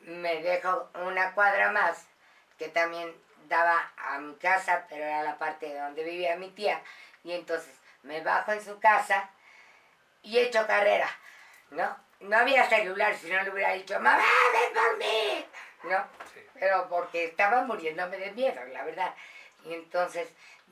me 0.00 0.42
dejo 0.42 0.90
una 0.94 1.32
cuadra 1.34 1.72
más, 1.72 2.06
que 2.58 2.68
también 2.68 3.14
daba 3.48 3.92
a 3.96 4.18
mi 4.18 4.34
casa, 4.36 4.86
pero 4.88 5.04
era 5.04 5.22
la 5.22 5.38
parte 5.38 5.74
donde 5.74 6.04
vivía 6.04 6.36
mi 6.36 6.50
tía. 6.50 6.80
Y 7.24 7.32
entonces 7.32 7.74
me 8.02 8.20
bajo 8.22 8.52
en 8.52 8.64
su 8.64 8.78
casa 8.78 9.30
y 10.22 10.38
echo 10.38 10.66
carrera, 10.66 11.08
¿no? 11.70 11.96
No 12.20 12.36
había 12.36 12.68
celular, 12.68 13.14
si 13.14 13.30
no 13.30 13.42
le 13.42 13.50
hubiera 13.50 13.72
dicho, 13.72 13.94
mamá, 13.94 14.22
ven 14.52 14.74
por 14.74 14.96
mí, 14.98 15.46
¿no? 15.84 16.06
Sí. 16.32 16.49
Pero 16.60 16.88
porque 16.88 17.24
estaba 17.24 17.62
muriéndome 17.62 18.18
de 18.18 18.30
miedo, 18.32 18.62
la 18.66 18.84
verdad. 18.84 19.12
Y 19.64 19.74
entonces 19.74 20.28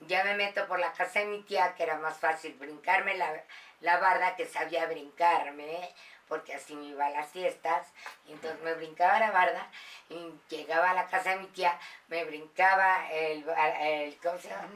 ya 0.06 0.22
me 0.22 0.34
meto 0.36 0.68
por 0.68 0.78
la 0.78 0.92
casa 0.92 1.18
de 1.20 1.26
mi 1.26 1.42
tía, 1.42 1.74
que 1.74 1.82
era 1.82 1.96
más 1.96 2.16
fácil 2.18 2.54
brincarme 2.54 3.16
la, 3.16 3.32
la 3.80 3.96
barda 3.98 4.36
que 4.36 4.46
sabía 4.46 4.86
brincarme, 4.86 5.92
porque 6.28 6.54
así 6.54 6.76
me 6.76 6.84
iba 6.86 7.06
a 7.06 7.10
las 7.10 7.28
fiestas. 7.30 7.86
Y 8.26 8.32
entonces 8.32 8.60
me 8.60 8.74
brincaba 8.74 9.18
la 9.18 9.30
barda 9.30 9.66
y 10.10 10.30
llegaba 10.50 10.90
a 10.90 10.94
la 10.94 11.06
casa 11.08 11.30
de 11.30 11.36
mi 11.36 11.46
tía, 11.48 11.76
me 12.08 12.24
brincaba 12.24 13.10
el, 13.10 13.44
el 13.80 14.16
¿cómo 14.18 14.38
se 14.38 14.48
llama? 14.48 14.68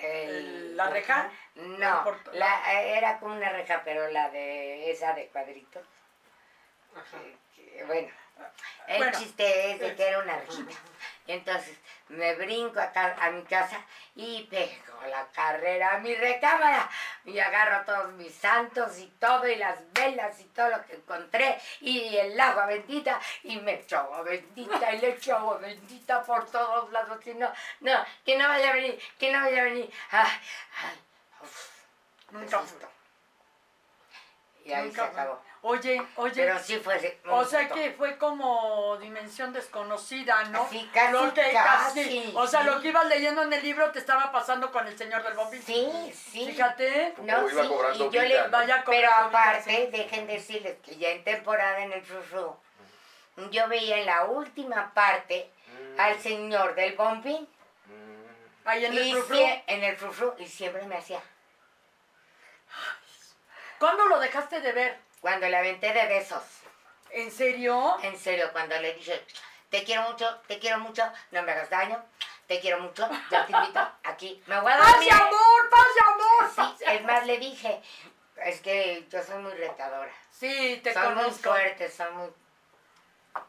El- 0.00 0.76
¿la 0.76 0.88
reja? 0.88 1.30
No, 1.54 2.08
El 2.32 2.38
la, 2.38 2.72
era 2.82 3.18
como 3.18 3.34
una 3.34 3.50
reja, 3.50 3.82
pero 3.84 4.08
la 4.08 4.30
de 4.30 4.90
esa 4.90 5.12
de 5.12 5.26
cuadritos. 5.26 5.84
Ajá. 6.96 7.18
que- 7.56 7.72
que, 7.72 7.84
bueno, 7.84 8.08
el 8.88 8.98
Bueno. 8.98 9.18
chiste 9.18 9.72
es 9.72 9.80
de 9.80 9.94
que 9.94 10.06
era 10.08 10.18
una 10.18 10.36
rejita. 10.38 10.72
Entonces 11.26 11.76
me 12.08 12.34
brinco 12.34 12.80
a, 12.80 12.90
ca- 12.92 13.16
a 13.20 13.30
mi 13.30 13.42
casa 13.44 13.80
y 14.16 14.42
pego 14.44 15.00
la 15.08 15.26
carrera 15.28 15.94
a 15.94 15.98
mi 15.98 16.14
recámara 16.14 16.90
y 17.24 17.38
agarro 17.38 17.84
todos 17.84 18.12
mis 18.14 18.34
santos 18.34 18.98
y 18.98 19.06
todo 19.18 19.46
y 19.46 19.54
las 19.56 19.78
velas 19.92 20.38
y 20.40 20.44
todo 20.46 20.68
lo 20.68 20.84
que 20.84 20.94
encontré 20.96 21.58
y 21.80 22.16
el 22.16 22.38
agua 22.40 22.66
bendita 22.66 23.20
y 23.44 23.56
me 23.60 23.74
echo 23.74 23.98
agua 23.98 24.22
bendita 24.22 24.92
y 24.92 24.98
le 24.98 25.10
echo 25.10 25.36
agua 25.36 25.58
bendita 25.58 26.22
por 26.24 26.50
todos 26.50 26.90
lados 26.92 27.24
y 27.26 27.34
no, 27.34 27.50
no, 27.80 28.04
que 28.24 28.36
no 28.36 28.48
vaya 28.48 28.70
a 28.70 28.74
venir, 28.74 29.00
que 29.18 29.32
no 29.32 29.40
vaya 29.40 29.60
a 29.60 29.64
venir. 29.64 29.90
Ay, 30.10 30.30
ay, 30.82 30.98
uf, 31.40 31.70
Nunca. 32.32 32.62
Y 34.64 34.72
ahí 34.72 34.86
Nunca 34.86 35.04
se 35.06 35.10
acabó. 35.12 35.42
Oye, 35.64 36.02
oye. 36.16 36.34
Pero 36.42 36.58
sí 36.58 36.76
fue 36.80 37.20
O 37.28 37.44
sea 37.44 37.68
que 37.68 37.92
fue 37.92 38.18
como 38.18 38.96
dimensión 38.96 39.52
desconocida, 39.52 40.42
¿no? 40.46 40.68
Sí, 40.68 40.90
casi, 40.92 41.12
Lo 41.12 41.32
que 41.32 41.52
casi, 41.52 42.32
O 42.34 42.46
sea, 42.48 42.60
sí. 42.62 42.66
lo 42.66 42.80
que 42.80 42.88
ibas 42.88 43.06
leyendo 43.06 43.42
en 43.42 43.52
el 43.52 43.62
libro 43.62 43.92
te 43.92 44.00
estaba 44.00 44.32
pasando 44.32 44.72
con 44.72 44.88
el 44.88 44.98
señor 44.98 45.22
del 45.22 45.34
bombín. 45.34 45.62
Sí, 45.62 46.12
sí. 46.12 46.46
Fíjate. 46.46 47.14
No, 47.18 47.48
iba 47.48 47.62
sí, 47.62 47.68
cobrando 47.68 48.06
y 48.06 48.10
yo 48.10 48.22
le 48.22 48.42
¿no? 48.42 48.50
Vaya 48.50 48.82
Pero 48.84 49.08
cobrando 49.08 49.28
vida, 49.28 49.40
aparte, 49.50 49.88
dejen 49.92 50.26
decirles 50.26 50.78
que 50.82 50.96
ya 50.96 51.10
en 51.10 51.22
temporada 51.22 51.78
en 51.78 51.92
el 51.92 52.02
frufru, 52.02 52.56
yo 53.52 53.68
veía 53.68 53.98
en 53.98 54.06
la 54.06 54.24
última 54.24 54.92
parte 54.92 55.48
Mm, 55.68 56.00
al 56.00 56.18
señor 56.20 56.74
del 56.74 56.94
bombín 56.96 57.48
mm. 57.86 58.68
Ahí 58.68 58.84
en 58.84 58.92
el 58.92 59.06
y 59.06 59.12
frufru. 59.12 59.36
sie- 59.36 59.62
en 59.68 59.84
el 59.84 59.96
frufru 59.96 60.34
y 60.38 60.46
siempre 60.46 60.82
me 60.86 60.96
hacía. 60.96 61.20
¿Cuándo 63.78 64.04
lo 64.06 64.18
dejaste 64.20 64.60
de 64.60 64.72
ver? 64.72 64.98
Cuando 65.22 65.48
le 65.48 65.56
aventé 65.56 65.90
de 65.92 66.06
besos, 66.06 66.42
¿En 67.10 67.30
serio? 67.30 67.96
en 68.02 68.18
serio, 68.18 68.50
cuando 68.52 68.78
le 68.78 68.92
dije, 68.94 69.24
te 69.70 69.84
quiero 69.84 70.02
mucho, 70.02 70.40
te 70.48 70.58
quiero 70.58 70.78
mucho, 70.80 71.02
no 71.30 71.42
me 71.42 71.52
hagas 71.52 71.70
daño, 71.70 72.04
te 72.46 72.58
quiero 72.60 72.80
mucho, 72.80 73.08
yo 73.30 73.46
te 73.46 73.52
invito 73.52 73.80
aquí, 74.02 74.42
me 74.46 74.60
voy 74.60 74.72
a 74.72 74.78
¡Paz 74.78 74.90
dormir. 74.92 75.08
de 75.08 75.14
amor! 75.14 75.70
¡Paz 75.70 75.86
de 75.94 76.12
amor! 76.12 76.74
Sí, 76.76 76.84
es 76.86 77.02
más, 77.04 77.26
le 77.26 77.38
dije, 77.38 77.80
es 78.36 78.60
que 78.60 79.06
yo 79.10 79.22
soy 79.22 79.38
muy 79.42 79.52
retadora. 79.52 80.12
Sí, 80.32 80.80
te 80.82 80.92
son 80.92 81.14
muy 81.14 81.22
conozco. 81.24 81.50
fuertes, 81.50 81.94
son 81.94 82.16
muy... 82.16 82.28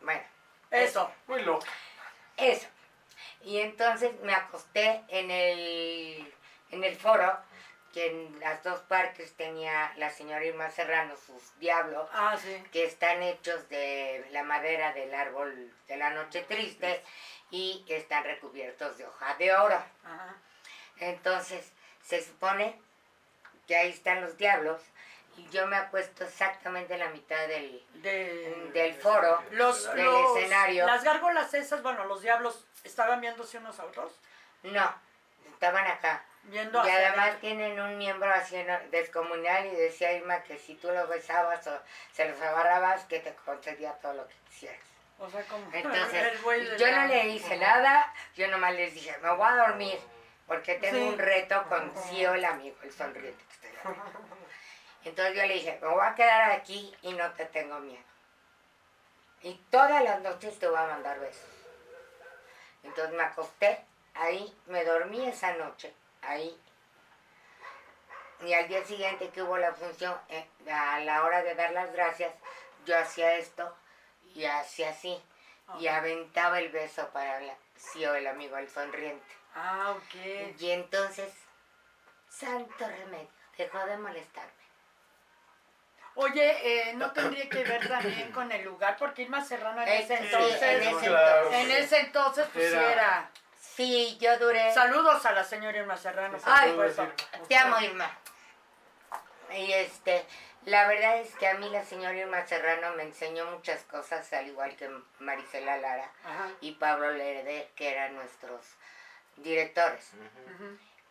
Bueno, 0.01 0.21
Eso. 0.71 1.11
Muy 1.27 1.41
loco. 1.41 1.65
eso. 2.37 2.67
Y 3.41 3.59
entonces 3.59 4.11
me 4.21 4.33
acosté 4.33 5.03
en 5.09 5.29
el, 5.31 6.33
en 6.71 6.83
el 6.83 6.95
foro, 6.95 7.37
que 7.93 8.07
en 8.07 8.39
las 8.39 8.63
dos 8.63 8.79
partes 8.81 9.33
tenía 9.35 9.93
la 9.97 10.09
señora 10.09 10.43
Irma 10.43 10.69
Serrano 10.71 11.15
sus 11.15 11.57
diablos, 11.59 12.09
Ah, 12.11 12.35
sí. 12.41 12.63
que 12.71 12.85
están 12.85 13.21
hechos 13.21 13.69
de 13.69 14.25
la 14.31 14.43
madera 14.43 14.93
del 14.93 15.13
árbol 15.13 15.71
de 15.87 15.97
la 15.97 16.09
noche 16.09 16.41
triste 16.41 17.03
y 17.51 17.85
están 17.87 18.23
recubiertos 18.23 18.97
de 18.97 19.05
hoja 19.05 19.35
de 19.35 19.53
oro. 19.53 19.75
Ajá. 20.03 20.35
Entonces, 20.97 21.71
se 22.03 22.23
supone 22.23 22.79
que 23.67 23.77
ahí 23.77 23.89
están 23.91 24.21
los 24.21 24.37
diablos 24.37 24.81
y 25.37 25.47
yo 25.49 25.67
me 25.67 25.75
acuesto 25.75 26.23
exactamente 26.25 26.93
en 26.93 26.99
la 26.99 27.09
mitad 27.09 27.47
del, 27.47 27.83
De... 28.01 28.69
del 28.73 28.93
foro, 28.95 29.43
Los, 29.51 29.85
del 29.93 30.05
los- 30.05 30.37
escenario. 30.37 30.85
Las 30.87 31.03
gárgolas 31.03 31.53
esas, 31.53 31.81
bueno, 31.83 32.05
los 32.05 32.21
diablos, 32.21 32.65
¿estaban 32.83 33.21
viéndose 33.21 33.57
unos 33.59 33.79
a 33.79 33.85
otros? 33.85 34.11
No, 34.63 34.93
estaban 35.51 35.85
acá. 35.87 36.23
Viendo 36.43 36.85
Y 36.85 36.89
además 36.89 37.39
tienen 37.39 37.79
un 37.79 37.97
miembro 37.97 38.29
así 38.31 38.57
descomunal 38.91 39.65
y 39.65 39.75
decía 39.75 40.11
Irma 40.13 40.43
que 40.43 40.57
si 40.57 40.75
tú 40.75 40.91
los 40.91 41.07
besabas 41.07 41.65
o 41.67 41.79
se 42.11 42.27
los 42.27 42.39
agarrabas, 42.41 43.05
que 43.05 43.19
te 43.19 43.33
concedía 43.45 43.93
todo 44.01 44.13
lo 44.13 44.27
que 44.27 44.35
quisieras. 44.49 44.79
O 45.19 45.29
sea, 45.29 45.41
como 45.45 45.65
Entonces, 45.71 46.41
yo 46.77 46.91
no 46.91 47.07
le 47.07 47.27
hice 47.29 47.55
nada, 47.57 48.13
yo 48.35 48.47
nomás 48.49 48.73
les 48.73 48.93
dije, 48.93 49.15
me 49.19 49.31
voy 49.35 49.47
a 49.47 49.55
dormir, 49.55 49.97
porque 50.47 50.75
tengo 50.75 50.97
Sí. 50.97 51.03
un 51.13 51.17
reto 51.17 51.63
con 51.69 51.93
Cio, 51.95 52.33
el 52.33 52.43
amigo, 52.43 52.75
el 52.83 52.91
sonriente 52.91 53.41
que 53.45 53.53
estoy 53.67 53.79
hablando. 53.91 54.19
Entonces 55.05 55.35
yo 55.35 55.45
le 55.45 55.53
dije, 55.53 55.79
me 55.81 55.87
voy 55.87 56.05
a 56.05 56.15
quedar 56.15 56.51
aquí 56.51 56.93
y 57.03 57.13
no 57.13 57.31
te 57.33 57.45
tengo 57.45 57.79
miedo. 57.79 58.03
Y 59.43 59.53
todas 59.69 60.03
las 60.03 60.19
noches 60.21 60.59
te 60.59 60.67
voy 60.67 60.77
a 60.77 60.87
mandar 60.87 61.19
besos. 61.19 61.47
Entonces 62.83 63.13
me 63.15 63.23
acosté 63.23 63.79
ahí, 64.13 64.53
me 64.67 64.83
dormí 64.83 65.25
esa 65.27 65.53
noche, 65.53 65.93
ahí. 66.27 66.59
Y 68.41 68.53
al 68.53 68.67
día 68.67 68.83
siguiente 68.83 69.29
que 69.29 69.41
hubo 69.41 69.57
la 69.57 69.73
función, 69.73 70.15
eh, 70.29 70.45
a 70.71 70.99
la 70.99 71.23
hora 71.23 71.41
de 71.43 71.55
dar 71.55 71.71
las 71.71 71.91
gracias, 71.93 72.33
yo 72.85 72.97
hacía 72.97 73.35
esto 73.37 73.75
y 74.35 74.45
hacía 74.45 74.89
así. 74.89 75.21
Y 75.79 75.87
aventaba 75.87 76.59
el 76.59 76.69
beso 76.69 77.07
para 77.13 77.39
la, 77.39 77.55
sí, 77.77 78.05
o 78.05 78.13
el 78.15 78.27
amigo, 78.27 78.57
el 78.57 78.69
sonriente. 78.69 79.25
Ah, 79.55 79.95
ok. 79.95 80.59
Y 80.59 80.71
entonces, 80.71 81.31
santo 82.27 82.85
remedio, 82.85 83.29
dejó 83.57 83.79
de 83.85 83.97
molestarme. 83.97 84.51
Oye, 86.15 86.89
eh, 86.89 86.93
¿no 86.95 87.11
tendría 87.11 87.49
que 87.49 87.63
ver 87.63 87.87
también 87.87 88.31
con 88.33 88.51
el 88.51 88.63
lugar? 88.65 88.97
Porque 88.99 89.23
Irma 89.23 89.43
Serrano 89.43 89.81
en 89.81 89.87
ese 89.87 90.17
Sí, 90.17 90.23
entonces... 90.25 90.61
en 90.61 90.81
ese 90.83 91.07
Claro. 91.07 91.37
entonces. 91.47 91.59
En 91.63 91.71
ese 91.83 91.99
entonces, 92.01 92.47
pues 92.53 92.69
sí 92.71 92.75
Era- 92.77 92.91
era... 92.91 93.31
Sí, 93.75 94.17
yo 94.21 94.37
duré. 94.37 94.73
Saludos 94.73 95.25
a 95.25 95.31
la 95.31 95.43
señora 95.43 95.77
Irma 95.77 95.97
Serrano. 95.97 96.37
por 96.37 96.49
Ay, 96.51 96.69
supuesto. 96.71 97.07
Te 97.47 97.57
amo, 97.57 97.79
Irma. 97.81 98.09
Y 99.51 99.71
este, 99.73 100.25
la 100.65 100.87
verdad 100.87 101.17
es 101.19 101.33
que 101.35 101.47
a 101.47 101.55
mí 101.55 101.69
la 101.69 101.83
señora 101.83 102.15
Irma 102.15 102.45
Serrano 102.45 102.93
me 102.95 103.03
enseñó 103.03 103.45
muchas 103.47 103.83
cosas, 103.83 104.31
al 104.33 104.47
igual 104.47 104.75
que 104.75 104.89
Marisela 105.19 105.77
Lara 105.77 106.09
Ajá. 106.23 106.49
y 106.61 106.73
Pablo 106.73 107.11
Lerder, 107.11 107.67
que 107.75 107.91
eran 107.91 108.15
nuestros 108.15 108.61
directores. 109.37 110.11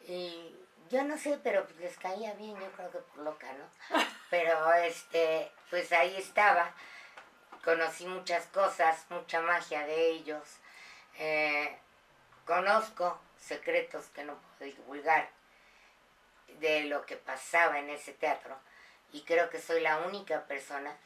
Y 0.07 0.57
yo 0.90 1.03
no 1.05 1.16
sé, 1.18 1.38
pero 1.42 1.64
pues 1.64 1.77
les 1.79 1.96
caía 1.98 2.33
bien, 2.35 2.59
yo 2.59 2.70
creo 2.72 2.90
que 2.90 2.98
por 2.98 3.18
loca, 3.18 3.46
¿no? 3.53 3.98
Pero 4.31 4.72
este, 4.75 5.51
pues 5.70 5.92
ahí 5.92 6.16
estaba. 6.16 6.72
Conocí 7.64 8.07
muchas 8.07 8.46
cosas, 8.46 9.05
mucha 9.11 9.40
magia 9.40 9.87
de 9.87 10.07
ellos. 10.11 10.42
Eh, 11.18 11.79
conozco 12.44 13.20
secretos 13.38 14.07
que 14.14 14.24
no 14.24 14.37
puedo 14.37 14.70
divulgar 14.72 15.28
de 16.61 16.85
lo 16.85 17.05
que 17.07 17.16
pasaba 17.16 17.78
en 17.78 17.90
ese 17.90 18.12
teatro. 18.12 18.57
Y 19.12 19.22
creo 19.22 19.50
que 19.50 19.61
soy 19.61 19.81
la 19.81 19.98
única 19.98 20.46
persona 20.46 20.96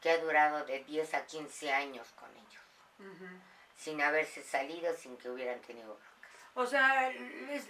que 0.00 0.10
ha 0.10 0.18
durado 0.18 0.64
de 0.64 0.84
10 0.84 1.14
a 1.14 1.26
15 1.26 1.72
años 1.72 2.08
con 2.12 2.28
ellos. 2.36 3.26
Sin 3.76 4.00
haberse 4.00 4.42
salido, 4.42 4.94
sin 4.94 5.16
que 5.16 5.30
hubieran 5.30 5.60
tenido 5.60 5.88
broncas. 5.88 6.06
O 6.54 6.66
sea, 6.66 7.12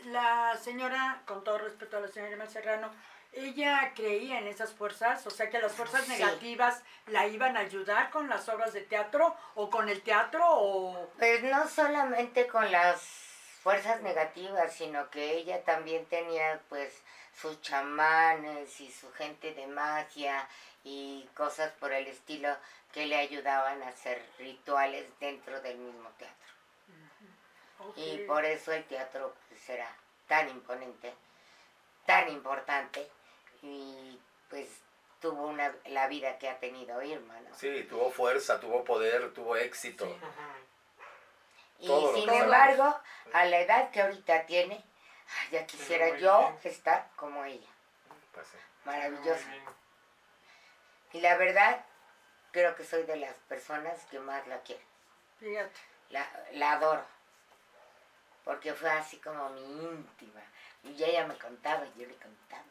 la 0.06 0.56
señora, 0.56 1.22
con 1.26 1.42
todo 1.42 1.58
respeto 1.58 1.96
a 1.96 2.00
la 2.00 2.08
señora 2.08 2.46
Serrano, 2.46 2.92
ella 3.36 3.92
creía 3.94 4.38
en 4.38 4.46
esas 4.48 4.72
fuerzas, 4.72 5.26
o 5.26 5.30
sea 5.30 5.50
que 5.50 5.58
las 5.60 5.72
fuerzas 5.72 6.04
Sí. 6.04 6.12
negativas 6.12 6.82
la 7.06 7.26
iban 7.26 7.56
a 7.56 7.60
ayudar 7.60 8.10
con 8.10 8.28
las 8.28 8.48
obras 8.48 8.72
de 8.72 8.80
teatro 8.80 9.36
o 9.54 9.68
con 9.70 9.88
el 9.88 10.02
teatro 10.02 10.42
o... 10.48 11.08
Pues 11.18 11.42
no 11.42 11.68
solamente 11.68 12.46
con 12.46 12.70
las 12.72 13.00
fuerzas 13.62 14.00
negativas, 14.02 14.72
sino 14.74 15.10
que 15.10 15.32
ella 15.36 15.62
también 15.64 16.06
tenía 16.06 16.60
pues 16.68 17.02
sus 17.40 17.60
chamanes 17.60 18.80
y 18.80 18.90
su 18.90 19.12
gente 19.12 19.52
de 19.52 19.66
magia 19.66 20.48
y 20.84 21.28
cosas 21.34 21.72
por 21.72 21.92
el 21.92 22.06
estilo 22.06 22.56
que 22.92 23.06
le 23.06 23.16
ayudaban 23.16 23.82
a 23.82 23.88
hacer 23.88 24.24
rituales 24.38 25.06
dentro 25.20 25.60
del 25.60 25.76
mismo 25.76 26.08
teatro. 26.10 26.36
Y 27.96 28.18
por 28.26 28.44
eso 28.44 28.72
el 28.72 28.84
teatro 28.84 29.34
pues 29.48 29.68
era 29.68 29.88
tan 30.26 30.48
imponente, 30.48 31.12
tan 32.06 32.28
importante 32.30 33.10
y 33.66 34.20
pues 34.48 34.68
tuvo 35.20 35.46
una, 35.46 35.74
la 35.86 36.06
vida 36.06 36.38
que 36.38 36.48
ha 36.48 36.58
tenido 36.58 37.02
Irma, 37.02 37.38
¿no? 37.40 37.54
Sí, 37.56 37.84
tuvo 37.88 38.10
fuerza, 38.10 38.60
tuvo 38.60 38.84
poder, 38.84 39.32
tuvo 39.32 39.56
éxito. 39.56 40.06
Sí. 40.06 40.16
Y 41.80 41.86
Todo 41.88 42.14
sin 42.14 42.28
embargo, 42.28 42.98
a 43.32 43.44
la 43.44 43.60
edad 43.60 43.90
que 43.90 44.00
ahorita 44.00 44.46
tiene, 44.46 44.82
ya 45.50 45.66
quisiera 45.66 46.16
yo 46.16 46.38
bien. 46.38 46.58
estar 46.64 47.10
como 47.16 47.44
ella. 47.44 47.68
Pues 48.32 48.46
sí. 48.48 48.56
Maravillosa. 48.84 49.46
Y 51.12 51.20
la 51.20 51.36
verdad, 51.36 51.84
creo 52.52 52.74
que 52.76 52.84
soy 52.84 53.02
de 53.02 53.16
las 53.16 53.34
personas 53.48 54.04
que 54.06 54.18
más 54.20 54.46
la 54.46 54.60
quiero. 54.62 54.82
Fíjate. 55.38 55.80
La, 56.10 56.26
la 56.52 56.72
adoro. 56.72 57.04
Porque 58.44 58.72
fue 58.74 58.90
así 58.90 59.18
como 59.18 59.50
mi 59.50 59.60
íntima. 59.60 60.40
Y 60.84 61.02
ella 61.02 61.26
me 61.26 61.36
contaba 61.36 61.84
y 61.84 62.00
yo 62.00 62.06
le 62.06 62.14
contaba. 62.14 62.62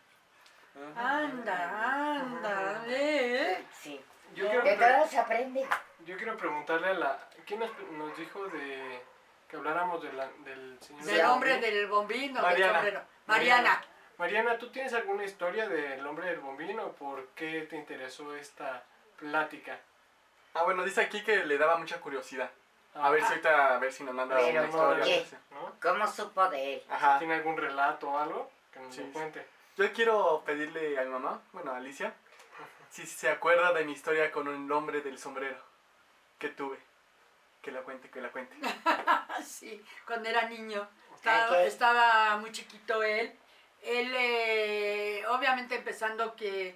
Anda, 0.96 2.16
anda, 2.20 2.84
¿eh? 2.88 3.64
Sí. 3.72 4.00
Yo 4.34 4.46
quiero, 4.50 4.64
De 4.64 4.76
todo 4.76 5.08
se 5.08 5.18
aprende. 5.18 5.66
yo 6.06 6.18
quiero 6.18 6.36
preguntarle 6.36 6.88
a 6.90 6.94
la... 6.94 7.20
¿Quién 7.46 7.60
nos, 7.62 7.70
nos 7.92 8.18
dijo 8.18 8.46
de 8.48 9.02
que 9.48 9.56
habláramos 9.58 10.02
de 10.04 10.12
la- 10.14 10.30
del 10.44 10.78
señor. 10.82 11.04
Del 11.06 11.26
hombre 11.26 11.54
Bombín. 11.54 11.72
del 11.72 11.88
bombino, 11.88 12.42
Mariana. 12.42 12.66
del 12.66 12.74
sombrero. 12.94 13.02
Mariana. 13.28 13.82
Mariana, 14.18 14.58
¿tú 14.58 14.70
tienes 14.72 14.94
alguna 14.94 15.24
historia 15.26 15.68
del 15.70 16.06
hombre 16.06 16.28
del 16.30 16.40
bombino? 16.40 16.92
¿Por 16.94 17.28
qué 17.30 17.62
te 17.70 17.76
interesó 17.76 18.36
esta 18.36 18.84
plática? 19.18 19.78
Ah, 20.56 20.64
bueno, 20.64 20.84
dice 20.84 21.02
aquí 21.02 21.22
que 21.24 21.46
le 21.46 21.58
daba 21.58 21.78
mucha 21.78 22.00
curiosidad. 22.02 22.50
A 22.96 23.10
ver 23.10 23.20
si 23.22 23.26
Ah, 23.26 23.30
ahorita, 23.30 23.76
a 23.76 23.80
ver 23.80 23.92
si 23.94 24.04
nos 24.04 24.16
manda 24.16 24.36
Pero 24.38 24.48
una 24.50 24.62
¿por 24.72 25.00
historia. 25.00 25.24
¿Cómo 25.82 26.08
supo 26.08 26.48
de 26.50 26.76
él? 26.76 26.84
Ajá. 26.90 27.20
¿Tiene 27.20 27.36
algún 27.36 27.58
relato 27.58 28.10
o 28.10 28.18
algo? 28.18 28.50
Que 28.72 28.80
nos 28.80 28.96
sí. 28.96 29.10
cuente. 29.14 29.46
Yo 29.78 29.92
quiero 29.94 30.44
pedirle 30.46 30.98
a 31.00 31.04
mi 31.04 31.10
mamá, 31.10 31.42
bueno, 31.52 31.72
a 31.72 31.78
Alicia, 31.78 32.14
si 32.90 33.06
se 33.06 33.30
acuerda 33.30 33.74
de 33.74 33.84
mi 33.84 33.92
historia 33.92 34.32
con 34.32 34.48
el 34.48 34.72
hombre 34.72 35.02
del 35.02 35.18
sombrero 35.20 35.58
que 36.40 36.50
tuve. 36.50 36.78
Que 37.62 37.72
la 37.72 37.82
cuente, 37.82 38.10
que 38.10 38.22
la 38.22 38.32
cuente. 38.32 38.56
Sí, 39.46 39.84
cuando 40.08 40.30
era 40.30 40.48
niño. 40.48 40.88
Estaba, 41.66 42.38
muy 42.38 42.52
chiquito 42.54 43.04
él. 43.04 43.38
Él, 43.84 44.14
eh, 44.16 45.24
obviamente 45.28 45.76
empezando 45.76 46.36
que, 46.36 46.76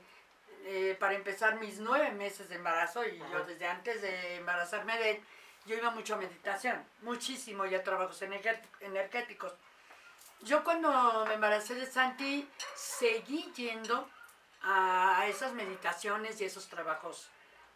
eh, 0.65 0.97
para 0.99 1.13
empezar 1.15 1.55
mis 1.59 1.79
nueve 1.79 2.11
meses 2.11 2.49
de 2.49 2.55
embarazo, 2.55 3.05
y 3.05 3.17
yo 3.17 3.43
desde 3.45 3.65
antes 3.65 4.01
de 4.01 4.35
embarazarme 4.35 4.97
de 4.97 5.11
él, 5.11 5.23
yo 5.65 5.75
iba 5.77 5.89
mucho 5.91 6.15
a 6.15 6.17
meditación, 6.17 6.83
muchísimo, 7.01 7.65
y 7.65 7.75
a 7.75 7.83
trabajos 7.83 8.21
energé- 8.23 8.61
energéticos. 8.81 9.53
Yo 10.41 10.63
cuando 10.63 11.25
me 11.27 11.33
embaracé 11.33 11.75
de 11.75 11.85
Santi, 11.85 12.47
seguí 12.75 13.51
yendo 13.55 14.09
a 14.61 15.25
esas 15.27 15.53
meditaciones 15.53 16.39
y 16.41 16.45
esos 16.45 16.67
trabajos 16.67 17.29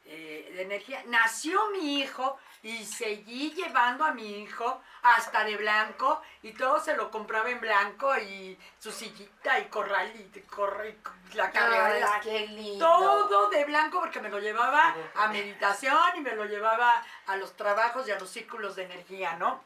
eh, 0.05 0.51
de 0.55 0.63
energía. 0.63 1.01
Nació 1.07 1.69
mi 1.71 1.99
hijo 2.01 2.37
y 2.61 2.83
seguí 2.85 3.51
llevando 3.51 4.03
a 4.03 4.11
mi 4.11 4.41
hijo 4.41 4.81
hasta 5.01 5.45
de 5.45 5.55
blanco 5.55 6.21
y 6.41 6.51
todo 6.53 6.77
se 6.79 6.95
lo 6.95 7.09
compraba 7.09 7.49
en 7.49 7.61
blanco 7.61 8.17
y 8.17 8.57
su 8.79 8.91
sillita 8.91 9.59
y 9.59 9.65
corral 9.65 10.13
y, 10.15 10.39
corre, 10.41 10.97
y 11.31 11.35
la 11.35 11.51
carrera. 11.51 12.15
Ay, 12.15 12.21
qué 12.21 12.47
lindo. 12.47 12.85
Todo 12.85 13.49
de 13.49 13.63
blanco 13.63 14.01
porque 14.01 14.19
me 14.19 14.29
lo 14.29 14.39
llevaba 14.39 14.93
a 15.15 15.27
meditación 15.27 16.17
y 16.17 16.19
me 16.21 16.35
lo 16.35 16.45
llevaba 16.45 17.01
a 17.27 17.37
los 17.37 17.55
trabajos 17.55 18.05
y 18.07 18.11
a 18.11 18.19
los 18.19 18.29
círculos 18.29 18.75
de 18.75 18.83
energía, 18.83 19.37
¿no? 19.37 19.63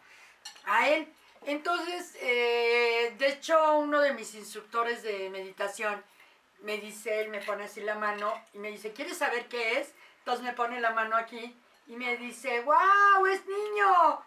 A 0.65 0.88
él. 0.88 1.12
Entonces, 1.45 2.15
eh, 2.21 3.15
de 3.17 3.28
hecho, 3.30 3.78
uno 3.78 4.02
de 4.02 4.13
mis 4.13 4.36
instructores 4.36 5.04
de 5.04 5.30
meditación 5.30 6.04
me 6.62 6.78
dice, 6.78 7.21
él 7.21 7.30
me 7.30 7.41
pone 7.41 7.65
así 7.65 7.82
la 7.82 7.95
mano 7.95 8.34
y 8.54 8.60
me 8.60 8.69
dice, 8.69 8.93
¿quieres 8.93 9.17
saber 9.17 9.47
qué 9.47 9.80
es? 9.80 9.93
Entonces 10.19 10.43
me 10.43 10.54
pone 10.54 10.82
la 10.82 10.91
mano 10.91 11.15
aquí 11.15 11.56
y 11.88 11.95
me 11.95 12.17
dice, 12.17 12.62
¡wow! 12.62 13.26
¡Es 13.28 13.45
niño! 13.45 14.21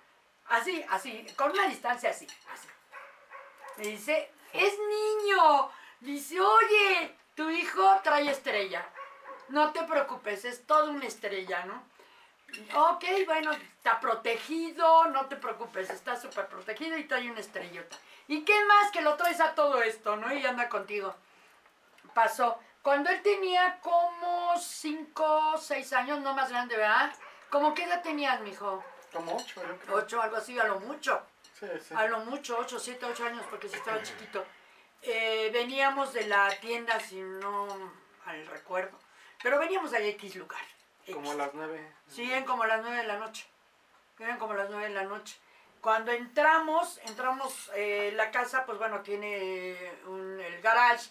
Así, 0.49 0.85
así, 0.89 1.27
con 1.37 1.51
una 1.51 1.69
distancia 1.69 2.11
así, 2.11 2.27
así. 2.53 2.69
Me 3.77 3.87
dice, 3.89 4.31
¡es 4.53 4.75
niño! 4.79 5.71
Dice, 6.01 6.41
oye, 6.41 7.15
tu 7.35 7.51
hijo 7.51 8.01
trae 8.03 8.31
estrella. 8.31 8.89
No 9.49 9.73
te 9.73 9.83
preocupes, 9.85 10.45
es 10.45 10.67
toda 10.67 10.91
una 10.91 11.07
estrella, 11.07 11.65
¿no? 11.67 11.90
Ok, 12.75 13.05
bueno, 13.27 13.53
está 13.53 14.01
protegido, 14.01 15.07
no 15.07 15.27
te 15.27 15.37
preocupes, 15.37 15.91
está 15.91 16.17
súper 16.17 16.47
protegido 16.47 16.97
y 16.97 17.05
trae 17.05 17.31
una 17.31 17.41
estrellota. 17.41 17.97
¿Y 18.29 18.45
qué 18.45 18.65
más 18.65 18.91
que 18.91 19.03
lo 19.03 19.17
traes 19.17 19.41
a 19.41 19.55
todo 19.55 19.83
esto, 19.83 20.17
no? 20.17 20.33
Y 20.33 20.45
anda 20.45 20.69
contigo. 20.69 21.15
Pasó. 22.15 22.59
Cuando 22.83 23.11
él 23.11 23.21
tenía 23.23 23.79
como 23.81 24.57
5, 24.59 25.59
6 25.59 25.93
años, 25.93 26.21
no 26.21 26.35
más 26.35 26.51
grande, 26.51 26.77
¿verdad? 26.77 27.13
¿Cómo 27.51 27.75
qué 27.75 27.85
edad 27.85 28.03
tenías, 28.03 28.41
mijo? 28.41 28.83
Como 29.13 29.37
ocho, 29.37 29.63
yo 29.67 29.79
creo. 29.79 29.97
8, 29.97 30.23
algo 30.23 30.37
así, 30.37 30.59
a 30.59 30.65
lo 30.65 30.81
mucho. 30.81 31.21
Sí, 31.59 31.67
sí. 31.87 31.95
A 31.95 32.07
lo 32.07 32.21
mucho, 32.21 32.57
8, 32.59 32.79
7, 32.79 33.05
8 33.05 33.27
años, 33.27 33.45
porque 33.51 33.69
sí 33.69 33.77
estaba 33.77 34.03
chiquito. 34.03 34.45
Eh, 35.03 35.51
veníamos 35.53 36.13
de 36.13 36.27
la 36.27 36.49
tienda, 36.61 37.01
si 37.01 37.21
no 37.21 37.67
al 38.27 38.47
recuerdo, 38.47 38.99
pero 39.43 39.59
veníamos 39.59 39.91
de 39.91 40.09
X 40.11 40.37
lugar. 40.37 40.61
Como 41.13 41.33
a 41.33 41.35
las 41.35 41.55
nueve. 41.55 41.93
Sí, 42.09 42.31
eran 42.31 42.45
como 42.45 42.65
las 42.65 42.83
9 42.83 42.97
de 42.99 43.07
la 43.07 43.19
noche. 43.19 43.47
Eran 44.19 44.39
como 44.39 44.55
las 44.55 44.69
9 44.71 44.89
de 44.89 44.95
la 44.95 45.05
noche. 45.05 45.37
Cuando 45.81 46.13
entramos, 46.13 47.01
entramos, 47.07 47.71
eh, 47.75 48.13
la 48.15 48.31
casa, 48.31 48.67
pues 48.67 48.79
bueno, 48.79 49.01
tiene 49.01 49.73
el 49.73 50.61
garage 50.63 51.11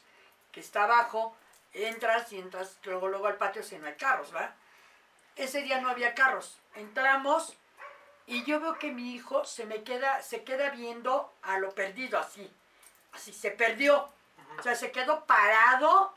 que 0.51 0.59
está 0.59 0.83
abajo. 0.83 1.35
Entras 1.73 2.31
y 2.33 2.39
entras 2.39 2.77
luego, 2.83 3.07
luego 3.07 3.27
al 3.27 3.37
patio 3.37 3.63
si 3.63 3.77
no 3.77 3.87
hay 3.87 3.95
carros, 3.95 4.31
¿verdad? 4.31 4.55
Ese 5.35 5.61
día 5.61 5.81
no 5.81 5.89
había 5.89 6.13
carros. 6.13 6.59
Entramos 6.75 7.57
y 8.25 8.43
yo 8.43 8.59
veo 8.59 8.77
que 8.77 8.91
mi 8.91 9.15
hijo 9.15 9.43
se 9.45 9.65
me 9.65 9.83
queda, 9.83 10.21
se 10.21 10.43
queda 10.43 10.69
viendo 10.69 11.33
a 11.41 11.57
lo 11.57 11.73
perdido, 11.73 12.19
así. 12.19 12.51
Así, 13.11 13.33
se 13.33 13.51
perdió. 13.51 14.09
O 14.59 14.61
sea, 14.61 14.75
se 14.75 14.91
quedó 14.91 15.25
parado, 15.25 16.13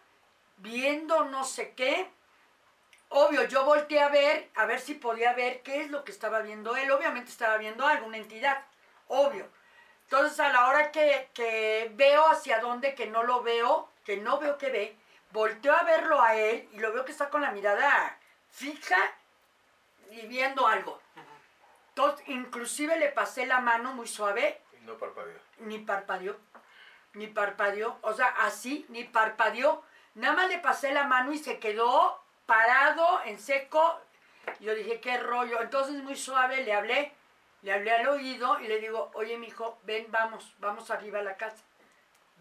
viendo 0.58 1.24
no 1.24 1.44
sé 1.44 1.72
qué. 1.72 2.10
Obvio, 3.14 3.44
yo 3.44 3.64
volteé 3.64 4.00
a 4.00 4.08
ver, 4.08 4.50
a 4.54 4.64
ver 4.64 4.80
si 4.80 4.94
podía 4.94 5.34
ver 5.34 5.62
qué 5.62 5.82
es 5.82 5.90
lo 5.90 6.02
que 6.02 6.12
estaba 6.12 6.40
viendo 6.40 6.74
él. 6.76 6.90
Obviamente 6.90 7.30
estaba 7.30 7.58
viendo 7.58 7.86
alguna 7.86 8.16
entidad, 8.16 8.64
obvio. 9.08 9.46
Entonces, 10.04 10.40
a 10.40 10.48
la 10.48 10.66
hora 10.68 10.90
que, 10.90 11.28
que 11.34 11.90
veo 11.94 12.26
hacia 12.28 12.60
dónde, 12.60 12.94
que 12.94 13.06
no 13.06 13.22
lo 13.22 13.42
veo, 13.42 13.90
que 14.04 14.16
no 14.16 14.38
veo 14.38 14.56
que 14.56 14.70
ve, 14.70 14.96
volteo 15.30 15.74
a 15.74 15.82
verlo 15.82 16.22
a 16.22 16.36
él 16.36 16.68
y 16.72 16.78
lo 16.78 16.90
veo 16.92 17.04
que 17.04 17.12
está 17.12 17.28
con 17.28 17.42
la 17.42 17.50
mirada 17.50 18.18
fija 18.50 18.96
y 20.10 20.26
viendo 20.26 20.66
algo. 20.66 20.98
Entonces, 21.88 22.26
inclusive 22.28 22.98
le 22.98 23.10
pasé 23.10 23.44
la 23.44 23.60
mano 23.60 23.92
muy 23.92 24.08
suave 24.08 24.62
Y 24.80 24.86
no 24.86 24.96
parpadeó. 24.96 25.38
ni 25.58 25.78
parpadeó, 25.80 26.38
ni 27.12 27.26
parpadeó, 27.26 27.98
o 28.00 28.14
sea, 28.14 28.28
así, 28.40 28.86
ni 28.88 29.04
parpadeó. 29.04 29.82
Nada 30.14 30.34
más 30.34 30.48
le 30.48 30.58
pasé 30.58 30.92
la 30.92 31.04
mano 31.04 31.32
y 31.32 31.38
se 31.38 31.58
quedó 31.58 32.21
parado, 32.52 33.20
en 33.24 33.38
seco. 33.38 33.98
Yo 34.60 34.74
dije, 34.74 35.00
qué 35.00 35.16
rollo. 35.16 35.62
Entonces, 35.62 36.02
muy 36.02 36.16
suave, 36.16 36.62
le 36.62 36.74
hablé, 36.74 37.12
le 37.62 37.72
hablé 37.72 37.92
al 37.92 38.06
oído 38.08 38.60
y 38.60 38.68
le 38.68 38.78
digo, 38.78 39.10
oye, 39.14 39.38
mijo, 39.38 39.78
ven, 39.84 40.06
vamos, 40.10 40.54
vamos 40.58 40.90
arriba 40.90 41.20
a 41.20 41.22
la 41.22 41.36
casa. 41.36 41.64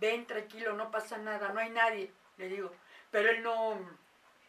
Ven, 0.02 0.26
tranquilo, 0.26 0.74
no 0.74 0.92
pasa 0.92 1.18
nada, 1.18 1.50
no 1.50 1.60
hay 1.62 1.70
nadie, 1.70 2.12
le 2.38 2.50
digo. 2.50 2.72
Pero 3.10 3.30
él 3.30 3.42
no, 3.42 3.80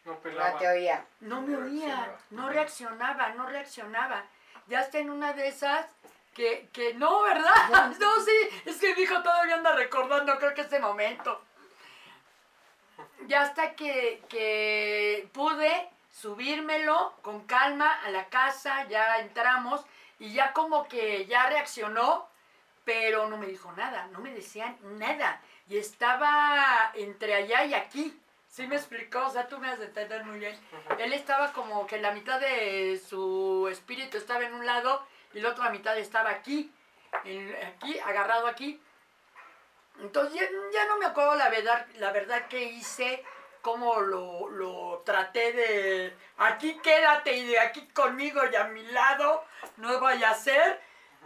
No 0.05 0.19
pelaba. 0.19 0.53
No 0.53 0.59
te 0.59 0.69
oía. 0.69 1.07
no 1.21 1.43
me 1.43 1.57
oía, 1.57 2.17
no 2.31 2.49
reaccionaba, 2.49 3.29
no 3.31 3.47
reaccionaba. 3.47 4.25
Ya 4.67 4.81
está 4.81 4.99
en 4.99 5.11
una 5.11 5.33
de 5.33 5.47
esas 5.47 5.87
que, 6.35 6.69
que 6.73 6.95
no, 6.95 7.23
¿verdad? 7.23 7.53
No, 8.01 8.21
sí, 8.21 8.63
es 8.65 8.79
que 8.79 8.97
mi 8.97 9.03
hijo 9.03 9.23
todavía 9.23 9.57
anda 9.57 9.77
recordando, 9.77 10.37
creo 10.39 10.55
que 10.55 10.63
ese 10.63 10.81
momento. 10.81 11.41
Ya 13.29 13.43
hasta 13.43 13.75
que, 13.75 14.23
que 14.29 15.29
pude 15.33 15.89
subírmelo 16.11 17.15
con 17.23 17.47
calma 17.47 18.01
a 18.05 18.11
la 18.11 18.27
casa, 18.27 18.87
ya 18.89 19.19
entramos 19.19 19.85
y 20.19 20.33
ya 20.33 20.53
como 20.53 20.87
que 20.89 21.27
ya 21.27 21.49
reaccionó, 21.49 22.29
pero 22.85 23.29
no 23.29 23.37
me 23.37 23.47
dijo 23.47 23.73
nada, 23.73 24.07
no 24.13 24.21
me 24.21 24.33
decían 24.33 24.77
nada. 24.99 25.41
Y 25.69 25.79
estaba 25.79 26.91
entre 26.95 27.35
allá 27.35 27.65
y 27.65 27.75
aquí. 27.75 28.19
¿Sí 28.49 28.67
me 28.67 28.77
explicó? 28.77 29.25
O 29.27 29.31
sea, 29.31 29.49
tú 29.49 29.59
me 29.59 29.69
has 29.71 29.79
de 29.79 29.87
entender 29.87 30.25
muy 30.25 30.39
bien. 30.39 30.55
Él 30.99 31.13
estaba 31.15 31.53
como 31.53 31.87
que 31.87 31.99
la 31.99 32.11
mitad 32.13 32.39
de 32.39 33.01
su 33.09 33.67
espíritu 33.71 34.19
estaba 34.19 34.43
en 34.45 34.53
un 34.53 34.67
lado 34.67 35.07
y 35.33 35.41
la 35.41 35.49
otra 35.51 35.71
mitad 35.71 35.97
estaba 35.97 36.29
aquí, 36.29 36.71
en- 37.25 37.57
aquí, 37.65 37.99
agarrado 38.01 38.47
aquí. 38.47 38.79
Entonces 40.01 40.41
ya, 40.41 40.49
ya 40.73 40.87
no 40.87 40.99
me 40.99 41.07
acuerdo 41.07 41.35
la 41.35 41.49
verdad, 41.49 41.87
la 41.97 42.13
verdad 42.13 42.49
que 42.49 42.63
hice, 42.63 43.25
cómo 43.63 44.01
lo, 44.01 44.49
lo 44.51 45.03
traté 45.05 45.53
de 45.53 46.17
aquí 46.39 46.79
quédate 46.83 47.37
y 47.37 47.47
de 47.47 47.61
aquí 47.61 47.87
conmigo 47.89 48.41
y 48.51 48.57
a 48.57 48.65
mi 48.65 48.83
lado, 48.89 49.45
no 49.77 49.99
vaya 50.01 50.31
a 50.31 50.35
ser. 50.35 50.81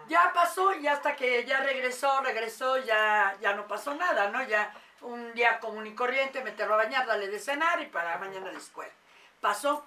Ya 0.09 0.33
pasó 0.33 0.75
y 0.75 0.87
hasta 0.87 1.17
que 1.17 1.45
ya 1.45 1.61
regresó, 1.61 2.21
regresó, 2.21 2.77
ya, 2.79 3.37
ya 3.41 3.55
no 3.55 3.67
pasó 3.67 3.95
nada, 3.95 4.29
¿no? 4.31 4.43
Ya 4.45 4.73
un 5.01 5.35
día 5.35 5.59
común 5.59 5.87
y 5.87 5.95
corriente, 5.95 6.45
meterlo 6.45 6.75
a 6.75 6.85
bañar, 6.85 7.07
darle 7.07 7.29
de 7.29 7.41
cenar 7.41 7.81
y 7.81 7.87
para 7.87 8.19
mañana 8.19 8.51
a 8.51 8.53
la 8.53 8.59
escuela. 8.59 8.93
Pasó. 9.41 9.87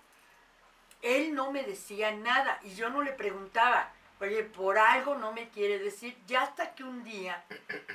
Él 1.02 1.34
no 1.34 1.52
me 1.52 1.64
decía 1.64 2.12
nada 2.12 2.60
y 2.64 2.76
yo 2.76 2.90
no 2.90 3.02
le 3.02 3.14
preguntaba, 3.14 3.94
oye, 4.20 4.44
por 4.44 4.78
algo 4.78 5.16
no 5.16 5.32
me 5.32 5.50
quiere 5.50 5.80
decir. 5.80 6.18
Ya 6.26 6.44
hasta 6.44 6.76
que 6.76 6.84
un 6.84 7.04
día, 7.04 7.44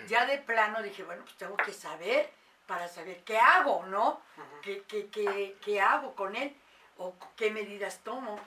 ya 0.09 0.27
de 0.27 0.39
plano 0.39 0.83
dije, 0.83 1.03
bueno, 1.03 1.23
pues 1.25 1.37
tengo 1.37 1.57
que 1.57 1.73
saber 1.73 2.31
para 2.67 2.89
saber 2.89 3.23
qué 3.25 3.39
hago, 3.39 3.85
¿no? 3.87 4.21
¿Qué, 4.63 4.83
qué, 4.89 5.09
qué, 5.09 5.57
qué 5.63 5.81
hago 5.81 6.15
con 6.15 6.35
él? 6.35 6.55
¿O 6.99 7.15
qué 7.37 7.51
medidas 7.51 8.01
tomo? 8.05 8.39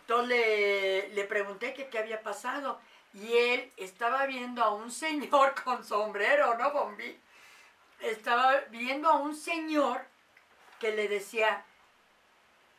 Entonces 0.00 0.28
le, 0.28 1.08
le 1.08 1.24
pregunté 1.24 1.74
que 1.74 1.88
qué 1.88 1.98
había 1.98 2.22
pasado 2.22 2.80
y 3.12 3.32
él 3.36 3.72
estaba 3.76 4.26
viendo 4.26 4.62
a 4.62 4.72
un 4.72 4.90
señor 4.90 5.54
con 5.64 5.84
sombrero, 5.84 6.56
¿no, 6.56 6.70
Bombi? 6.72 7.18
Estaba 8.00 8.60
viendo 8.70 9.08
a 9.08 9.16
un 9.16 9.34
señor 9.34 10.06
que 10.78 10.92
le 10.92 11.08
decía, 11.08 11.64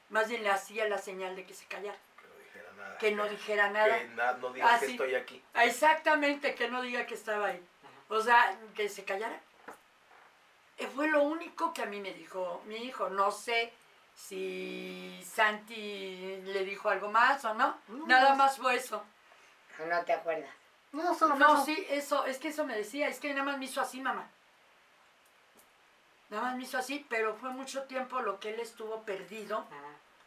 más 0.10 0.30
bien 0.30 0.44
le 0.44 0.52
hacía 0.52 0.88
la 0.88 1.00
señal 1.00 1.36
de 1.36 1.46
que 1.46 1.54
se 1.54 1.66
callara. 1.66 1.98
Que 3.00 3.12
dijera 3.12 3.16
nada. 3.16 3.16
que 3.16 3.16
no 3.16 3.26
dijera 3.30 3.70
nada. 3.70 3.98
Que 4.00 4.08
na- 4.10 4.34
no 4.34 4.50
digas 4.54 4.72
Ah, 4.74 4.80
que 4.80 4.86
estoy 4.88 5.16
aquí. 5.16 5.44
Exactamente, 5.56 6.56
que 6.56 6.68
no 6.70 6.82
diga 6.82 7.06
que 7.06 7.14
estaba 7.16 7.48
ahí. 7.48 7.68
O 8.10 8.22
sea, 8.22 8.58
que 8.76 8.88
se 8.90 9.04
callara. 9.04 9.40
Eh, 10.78 10.88
Fue 10.88 11.08
lo 11.08 11.24
único 11.24 11.74
que 11.74 11.82
a 11.84 11.86
mí 11.88 12.00
me 12.00 12.14
dijo 12.14 12.62
mi 12.66 12.76
hijo. 12.78 13.10
No 13.10 13.32
sé 13.32 13.74
si 14.16 15.22
Santi 15.26 16.42
le 16.44 16.64
dijo 16.66 16.90
algo 16.90 17.10
más 17.12 17.44
o 17.46 17.54
no. 17.54 17.78
Nada 18.06 18.36
más 18.36 18.58
fue 18.58 18.76
eso. 18.76 19.04
No 19.88 20.04
te 20.06 20.14
acuerdas. 20.14 20.50
No, 20.92 21.14
solo 21.16 21.36
fue 21.36 21.46
No, 21.46 21.54
eso. 21.56 21.66
sí, 21.66 21.86
eso, 21.90 22.26
es 22.26 22.38
que 22.40 22.48
eso 22.48 22.66
me 22.66 22.76
decía, 22.76 23.08
es 23.10 23.20
que 23.20 23.30
nada 23.34 23.44
más 23.44 23.58
me 23.58 23.66
hizo 23.66 23.82
así, 23.82 24.00
mamá. 24.02 24.30
Nada 26.30 26.44
más 26.44 26.56
me 26.56 26.64
hizo 26.64 26.78
así, 26.78 27.06
pero 27.10 27.36
fue 27.36 27.50
mucho 27.52 27.84
tiempo 27.84 28.20
lo 28.22 28.40
que 28.40 28.54
él 28.54 28.60
estuvo 28.60 29.04
perdido 29.04 29.66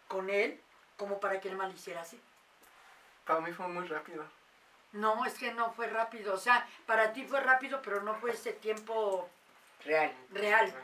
con 0.08 0.30
él, 0.30 0.60
como 0.96 1.20
para 1.20 1.40
que 1.40 1.48
él 1.48 1.56
mal 1.56 1.72
hiciera 1.72 2.02
así. 2.02 2.20
Para 3.30 3.42
mí 3.42 3.52
fue 3.52 3.68
muy 3.68 3.86
rápido. 3.86 4.24
No, 4.92 5.24
es 5.24 5.34
que 5.38 5.52
no 5.52 5.70
fue 5.70 5.86
rápido. 5.86 6.34
O 6.34 6.36
sea, 6.36 6.66
para 6.84 7.12
ti 7.12 7.24
fue 7.24 7.40
rápido, 7.40 7.80
pero 7.80 8.02
no 8.02 8.14
fue 8.16 8.32
ese 8.32 8.52
tiempo 8.54 9.28
Real. 9.84 10.12
real. 10.32 10.74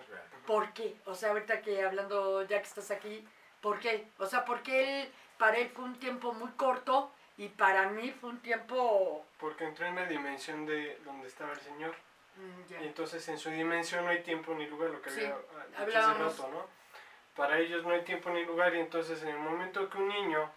¿Por 0.47 0.73
qué? 0.73 0.97
O 1.07 1.15
sea, 1.15 1.31
ahorita 1.31 1.61
que 1.61 1.85
hablando, 1.85 2.43
ya 2.45 2.59
que 2.61 2.69
estás 2.69 2.93
aquí, 2.93 3.27
¿por 3.61 3.81
qué? 3.81 4.07
O 4.19 4.27
sea, 4.27 4.45
porque 4.45 5.03
él, 5.03 5.13
para 5.39 5.57
él 5.57 5.69
fue 5.71 5.85
un 5.85 5.99
tiempo 5.99 6.33
muy 6.35 6.51
corto 6.53 7.11
y 7.37 7.49
para 7.49 7.89
mí 7.89 8.13
fue 8.13 8.31
un 8.31 8.39
tiempo... 8.39 9.27
Porque 9.41 9.65
entró 9.65 9.87
en 9.87 9.97
la 9.97 10.07
dimensión 10.07 10.65
de 10.67 11.01
donde 11.05 11.27
estaba 11.27 11.53
el 11.53 11.61
Señor. 11.61 11.97
mm. 12.37 12.83
Y 12.83 12.87
entonces 12.87 13.27
en 13.29 13.39
su 13.39 13.51
dimensión 13.51 14.05
no 14.05 14.11
hay 14.13 14.23
tiempo 14.23 14.55
ni 14.55 14.67
lugar, 14.69 14.91
lo 14.91 15.03
que 15.03 15.11
Sí, 15.11 15.25
había 15.25 15.35
ah, 15.35 15.67
dicho 15.67 15.79
hace 15.83 15.83
hablábamos. 15.99 16.39
rato, 16.39 16.49
¿no? 16.53 16.67
Para 17.35 17.59
ellos 17.59 17.83
no 17.85 17.91
hay 17.91 18.03
tiempo 18.05 18.31
ni 18.31 18.45
lugar 18.45 18.73
y 18.77 18.79
entonces 18.79 19.21
en 19.25 19.31
el 19.31 19.39
momento 19.39 19.91
que 19.91 19.99
un 19.99 20.09
niño 20.09 20.49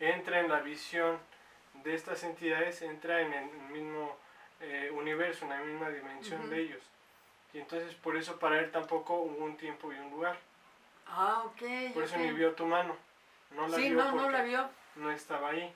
entra 0.00 0.40
en 0.40 0.48
la 0.48 0.60
visión 0.60 1.18
de 1.74 1.94
estas 1.94 2.22
entidades, 2.24 2.82
entra 2.82 3.20
en 3.20 3.32
el 3.32 3.46
mismo 3.70 4.16
eh, 4.60 4.90
universo, 4.92 5.44
en 5.44 5.50
la 5.50 5.58
misma 5.58 5.88
dimensión 5.90 6.48
de 6.50 6.60
ellos. 6.60 6.82
Y 7.52 7.58
entonces 7.58 7.94
por 7.94 8.16
eso 8.16 8.38
para 8.38 8.58
él 8.60 8.70
tampoco 8.70 9.14
hubo 9.14 9.44
un 9.44 9.56
tiempo 9.56 9.92
y 9.92 9.98
un 9.98 10.10
lugar. 10.10 10.38
Ah, 11.06 11.42
ok. 11.44 11.92
Por 11.94 12.04
eso 12.04 12.14
ok. 12.14 12.20
ni 12.20 12.32
vio 12.32 12.52
tu 12.52 12.66
mano. 12.66 12.96
No 13.50 13.68
la 13.68 13.76
Sí, 13.76 13.90
vio 13.90 14.04
no, 14.04 14.12
no 14.12 14.30
la 14.30 14.42
vio. 14.42 14.68
no 14.96 15.10
estaba 15.10 15.50
ahí. 15.50 15.72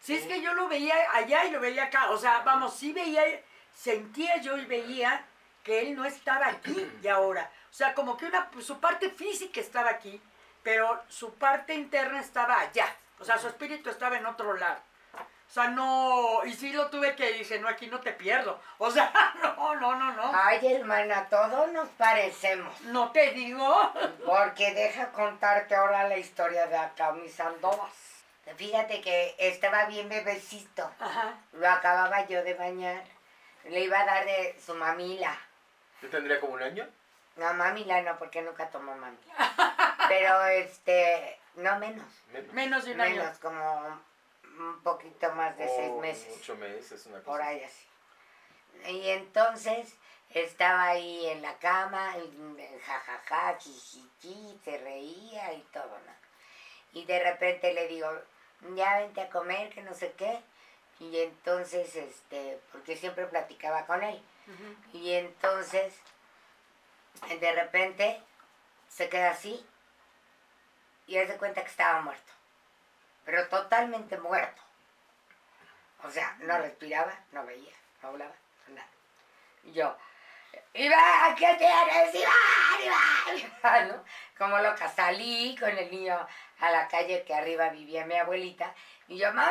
Sí, 0.00 0.14
es 0.16 0.26
que 0.26 0.40
yo 0.40 0.54
lo 0.54 0.68
veía 0.68 0.94
allá 1.12 1.44
y 1.44 1.50
lo 1.50 1.60
veía 1.60 1.84
acá. 1.84 2.10
O 2.10 2.18
sea, 2.18 2.40
vamos, 2.40 2.74
sí 2.74 2.92
veía, 2.92 3.22
sentía 3.74 4.36
yo 4.40 4.56
y 4.56 4.64
veía 4.64 5.24
que 5.62 5.80
él 5.82 5.96
no 5.96 6.04
estaba 6.04 6.48
aquí 6.48 6.86
y 7.02 7.08
ahora. 7.08 7.50
O 7.70 7.74
sea, 7.74 7.94
como 7.94 8.16
que 8.16 8.26
una, 8.26 8.50
su 8.60 8.80
parte 8.80 9.10
física 9.10 9.60
estaba 9.60 9.90
aquí, 9.90 10.20
pero 10.62 11.02
su 11.08 11.34
parte 11.34 11.74
interna 11.74 12.20
estaba 12.20 12.60
allá. 12.60 12.86
O 13.20 13.24
sea, 13.24 13.38
su 13.38 13.48
espíritu 13.48 13.90
estaba 13.90 14.16
en 14.16 14.26
otro 14.26 14.54
lado. 14.56 14.80
O 15.48 15.50
sea, 15.50 15.68
no, 15.68 16.44
y 16.44 16.52
sí 16.52 16.72
lo 16.72 16.90
tuve 16.90 17.16
que 17.16 17.32
dije, 17.32 17.58
no, 17.58 17.68
aquí 17.68 17.86
no 17.86 18.00
te 18.00 18.12
pierdo. 18.12 18.60
O 18.76 18.90
sea, 18.90 19.10
no, 19.42 19.74
no, 19.76 19.96
no, 19.96 20.12
no. 20.12 20.30
Ay, 20.34 20.74
hermana, 20.74 21.26
todos 21.30 21.72
nos 21.72 21.88
parecemos. 21.90 22.78
No 22.82 23.12
te 23.12 23.30
digo. 23.32 23.92
Porque 24.26 24.74
deja 24.74 25.10
contarte 25.12 25.74
ahora 25.74 26.06
la 26.06 26.18
historia 26.18 26.66
de 26.66 26.76
acá, 26.76 27.12
mis 27.12 27.40
andobas. 27.40 27.92
Fíjate 28.56 29.00
que 29.00 29.34
estaba 29.38 29.86
bien 29.86 30.08
bebecito. 30.08 30.90
Ajá. 31.00 31.34
Lo 31.52 31.68
acababa 31.68 32.26
yo 32.26 32.42
de 32.44 32.54
bañar. 32.54 33.02
Le 33.64 33.80
iba 33.80 34.00
a 34.00 34.04
dar 34.04 34.24
de 34.26 34.58
su 34.64 34.74
mamila. 34.74 35.36
Yo 36.02 36.10
tendría 36.10 36.40
como 36.40 36.54
un 36.54 36.62
año. 36.62 36.86
No, 37.36 37.54
mamila 37.54 38.02
no, 38.02 38.18
porque 38.18 38.42
nunca 38.42 38.68
tomó 38.68 38.94
mamila. 38.96 39.34
Pero 40.08 40.44
este, 40.46 41.38
no 41.58 41.78
menos. 41.78 42.06
Menos. 42.32 42.54
Menos 42.54 42.84
de 42.84 42.92
un 42.92 43.00
año. 43.00 43.16
Menos, 43.16 43.38
como 43.38 44.00
un 44.58 44.82
poquito 44.82 45.32
más 45.32 45.56
de 45.56 45.68
seis 45.68 45.90
O 45.90 46.00
meses. 46.00 46.38
Ocho 46.40 46.56
meses, 46.56 47.06
una 47.06 47.18
cosa. 47.18 47.26
por 47.26 47.42
ahí 47.42 47.62
así. 47.62 47.86
Y 48.86 49.08
entonces 49.10 49.94
estaba 50.30 50.88
ahí 50.88 51.26
en 51.26 51.42
la 51.42 51.58
cama, 51.58 52.16
y 52.18 52.80
jajaja, 52.80 53.58
jijiji, 53.58 54.60
se 54.64 54.78
reía 54.78 55.52
y 55.54 55.62
todo, 55.72 55.98
¿no? 56.06 56.12
Y 56.92 57.04
de 57.04 57.22
repente 57.22 57.72
le 57.74 57.88
digo, 57.88 58.08
ya 58.74 58.98
vente 59.00 59.20
a 59.20 59.30
comer, 59.30 59.70
que 59.70 59.82
no 59.82 59.94
sé 59.94 60.12
qué. 60.12 60.40
Y 61.00 61.20
entonces, 61.20 61.94
este, 61.96 62.60
porque 62.72 62.96
siempre 62.96 63.26
platicaba 63.26 63.86
con 63.86 64.02
él. 64.02 64.20
Y 64.92 65.12
entonces, 65.12 65.94
de 67.40 67.52
repente, 67.52 68.20
se 68.88 69.08
queda 69.08 69.30
así 69.30 69.64
y 71.08 71.18
hace 71.18 71.36
cuenta 71.36 71.62
que 71.62 71.70
estaba 71.70 72.00
muerto. 72.02 72.32
Pero 73.24 73.48
totalmente 73.48 74.16
muerto. 74.18 74.62
O 76.04 76.10
sea, 76.10 76.36
no 76.40 76.56
respiraba, 76.58 77.12
no 77.32 77.44
veía, 77.44 77.72
no 78.02 78.10
hablaba, 78.10 78.34
nada. 78.68 78.86
Y 79.64 79.72
yo, 79.72 79.96
Iván, 80.74 81.34
¿qué 81.34 81.56
tienes? 81.58 82.14
Iván, 82.14 83.50
Iván. 83.62 84.04
Como 84.36 84.58
loca, 84.58 84.88
salí 84.88 85.56
con 85.58 85.70
el 85.70 85.90
niño 85.90 86.26
a 86.60 86.70
la 86.70 86.86
calle 86.86 87.24
que 87.24 87.34
arriba 87.34 87.70
vivía 87.70 88.06
mi 88.06 88.14
abuelita. 88.14 88.72
Y 89.08 89.18
yo, 89.18 89.32
mamá, 89.32 89.50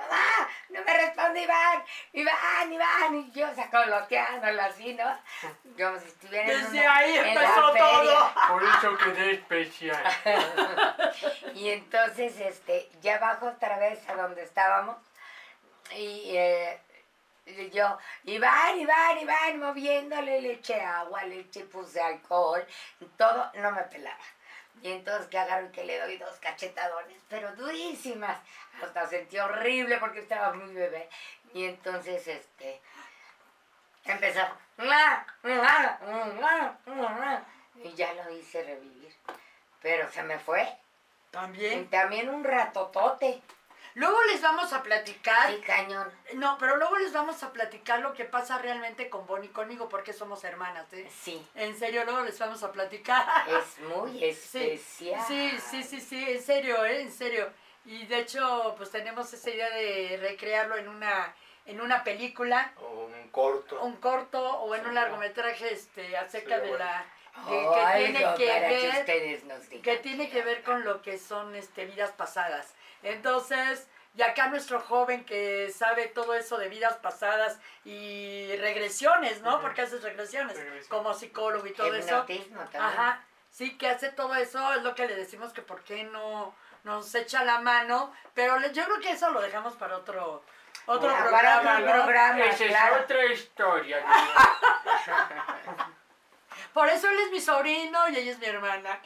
mamá, 0.00 0.48
no 0.70 0.82
me 0.84 0.92
responde 0.94 1.42
Iván, 1.42 1.84
Iván, 2.12 2.72
Iván. 2.72 3.14
Y 3.16 3.30
yo 3.32 3.54
sacoloteándolo 3.54 4.62
así, 4.62 4.94
¿no? 4.94 5.18
Como 5.78 5.98
si 5.98 6.08
estuviera 6.08 6.52
en 6.52 6.62
Desde 6.64 6.80
una- 6.80 6.96
ahí 6.96 7.16
en 7.16 7.22
la 7.34 7.42
empezó 7.44 7.72
feria. 7.72 7.86
todo. 7.92 8.32
Por 8.48 8.62
eso 8.64 8.98
quedé 8.98 9.30
especial. 9.32 10.04
Y 11.54 11.70
entonces, 11.70 12.38
este, 12.40 12.88
ya 13.02 13.18
bajo 13.18 13.46
otra 13.46 13.78
vez 13.78 13.98
a 14.08 14.14
donde 14.14 14.42
estábamos. 14.42 14.96
Y 15.94 16.36
eh, 16.36 16.80
y 17.46 17.70
yo, 17.70 17.98
Iván, 18.24 18.78
Iván, 18.78 19.18
Iván, 19.18 19.58
moviéndole, 19.58 20.40
le 20.40 20.52
eché 20.52 20.80
agua, 20.80 21.24
le 21.24 21.40
eché, 21.40 21.64
puse 21.64 22.00
alcohol, 22.00 22.64
todo, 23.16 23.50
no 23.54 23.72
me 23.72 23.82
pelaba. 23.84 24.16
Y 24.82 24.92
entonces 24.92 25.28
que 25.28 25.38
agarro 25.38 25.66
y 25.66 25.70
que 25.70 25.84
le 25.84 25.98
doy 25.98 26.16
dos 26.16 26.38
cachetadones, 26.40 27.18
pero 27.28 27.54
durísimas. 27.56 28.38
Hasta 28.82 29.06
sentí 29.06 29.38
horrible 29.38 29.98
porque 29.98 30.20
estaba 30.20 30.52
muy 30.54 30.72
bebé. 30.72 31.08
Y 31.52 31.64
entonces, 31.66 32.26
este, 32.26 32.80
empezó, 34.04 34.40
y 37.82 37.94
ya 37.94 38.14
lo 38.14 38.30
hice 38.30 38.62
revivir. 38.62 39.14
Pero 39.82 40.10
se 40.10 40.22
me 40.22 40.38
fue. 40.38 40.62
Y 40.62 41.30
También. 41.32 41.90
también 41.90 42.28
un 42.28 42.44
ratotote. 42.44 43.40
Luego 43.94 44.22
les 44.24 44.40
vamos 44.40 44.72
a 44.72 44.82
platicar. 44.82 45.50
Sí, 45.50 45.60
cañón. 45.62 46.10
No, 46.34 46.56
pero 46.58 46.76
luego 46.76 46.96
les 46.98 47.12
vamos 47.12 47.42
a 47.42 47.52
platicar 47.52 48.00
lo 48.00 48.12
que 48.14 48.24
pasa 48.24 48.58
realmente 48.58 49.08
con 49.10 49.26
Bonnie 49.26 49.46
y 49.48 49.52
conmigo, 49.52 49.88
porque 49.88 50.12
somos 50.12 50.44
hermanas, 50.44 50.92
¿eh? 50.92 51.10
Sí, 51.22 51.44
En 51.54 51.76
serio, 51.78 52.04
luego 52.04 52.20
les 52.22 52.38
vamos 52.38 52.62
a 52.62 52.70
platicar. 52.72 53.26
es 53.48 53.78
muy 53.86 54.12
Sí, 54.18 54.24
especial. 54.24 55.24
sí, 55.26 55.58
sí, 55.70 55.82
sí, 55.82 56.00
sí, 56.00 56.30
en 56.30 56.42
serio, 56.42 56.84
¿eh? 56.84 57.00
En 57.02 57.12
serio. 57.12 57.50
Y 57.84 58.06
de 58.06 58.18
hecho, 58.20 58.74
pues 58.76 58.90
tenemos 58.90 59.32
esa 59.32 59.50
idea 59.50 59.70
de 59.70 60.18
recrearlo 60.20 60.76
en 60.76 60.86
una, 60.88 61.34
en 61.66 61.80
una 61.80 62.04
película, 62.04 62.72
O 62.76 63.06
un 63.06 63.28
corto. 63.30 63.80
un 63.82 63.96
corto 63.96 64.40
o 64.60 64.74
en 64.74 64.86
un 64.86 64.94
largometraje 64.94 65.72
este, 65.72 66.16
acerca 66.16 66.60
de 66.60 66.78
la... 66.78 67.04
Que, 67.48 67.56
que 67.56 67.96
tiene 67.96 68.18
que 68.18 68.46
para 68.48 68.68
que 68.68 68.76
ver 68.76 69.00
ustedes 69.00 69.44
nos 69.44 69.68
digan. 69.70 69.82
que 69.82 69.96
tiene 69.98 70.28
que 70.30 70.42
ver 70.42 70.62
con 70.62 70.84
lo 70.84 71.00
que 71.00 71.16
son 71.16 71.54
este, 71.54 71.86
vidas 71.86 72.10
pasadas. 72.10 72.74
Entonces, 73.02 73.88
y 74.14 74.22
acá 74.22 74.48
nuestro 74.48 74.80
joven 74.80 75.24
que 75.24 75.70
sabe 75.76 76.06
todo 76.08 76.34
eso 76.34 76.58
de 76.58 76.68
vidas 76.68 76.96
pasadas 76.96 77.58
y 77.84 78.54
regresiones, 78.56 79.40
¿no? 79.42 79.60
Porque 79.60 79.82
haces 79.82 80.02
regresiones 80.02 80.56
Regresión. 80.56 80.88
como 80.88 81.14
psicólogo 81.14 81.66
y 81.66 81.72
todo 81.72 81.94
eso. 81.94 82.18
También. 82.18 82.56
Ajá, 82.78 83.22
sí, 83.50 83.78
que 83.78 83.88
hace 83.88 84.10
todo 84.10 84.34
eso, 84.34 84.72
es 84.74 84.82
lo 84.82 84.94
que 84.94 85.06
le 85.06 85.14
decimos 85.16 85.52
que 85.52 85.62
por 85.62 85.82
qué 85.84 86.04
no 86.04 86.54
nos 86.84 87.14
echa 87.14 87.44
la 87.44 87.60
mano, 87.60 88.12
pero 88.34 88.58
le- 88.58 88.72
yo 88.72 88.84
creo 88.84 89.00
que 89.00 89.10
eso 89.12 89.30
lo 89.30 89.40
dejamos 89.40 89.74
para 89.76 89.96
otro, 89.98 90.42
otro 90.86 91.08
Para 91.10 91.22
programa, 91.28 91.72
otro 91.78 91.86
¿no? 91.96 92.02
programa, 92.04 92.44
Esa 92.46 92.64
es 92.64 93.02
otra 93.04 93.24
historia. 93.26 94.04
Por 96.72 96.88
eso 96.88 97.08
él 97.08 97.18
es 97.20 97.30
mi 97.32 97.40
sobrino 97.40 98.08
y 98.08 98.16
ella 98.16 98.32
es 98.32 98.38
mi 98.38 98.46
hermana. 98.46 99.00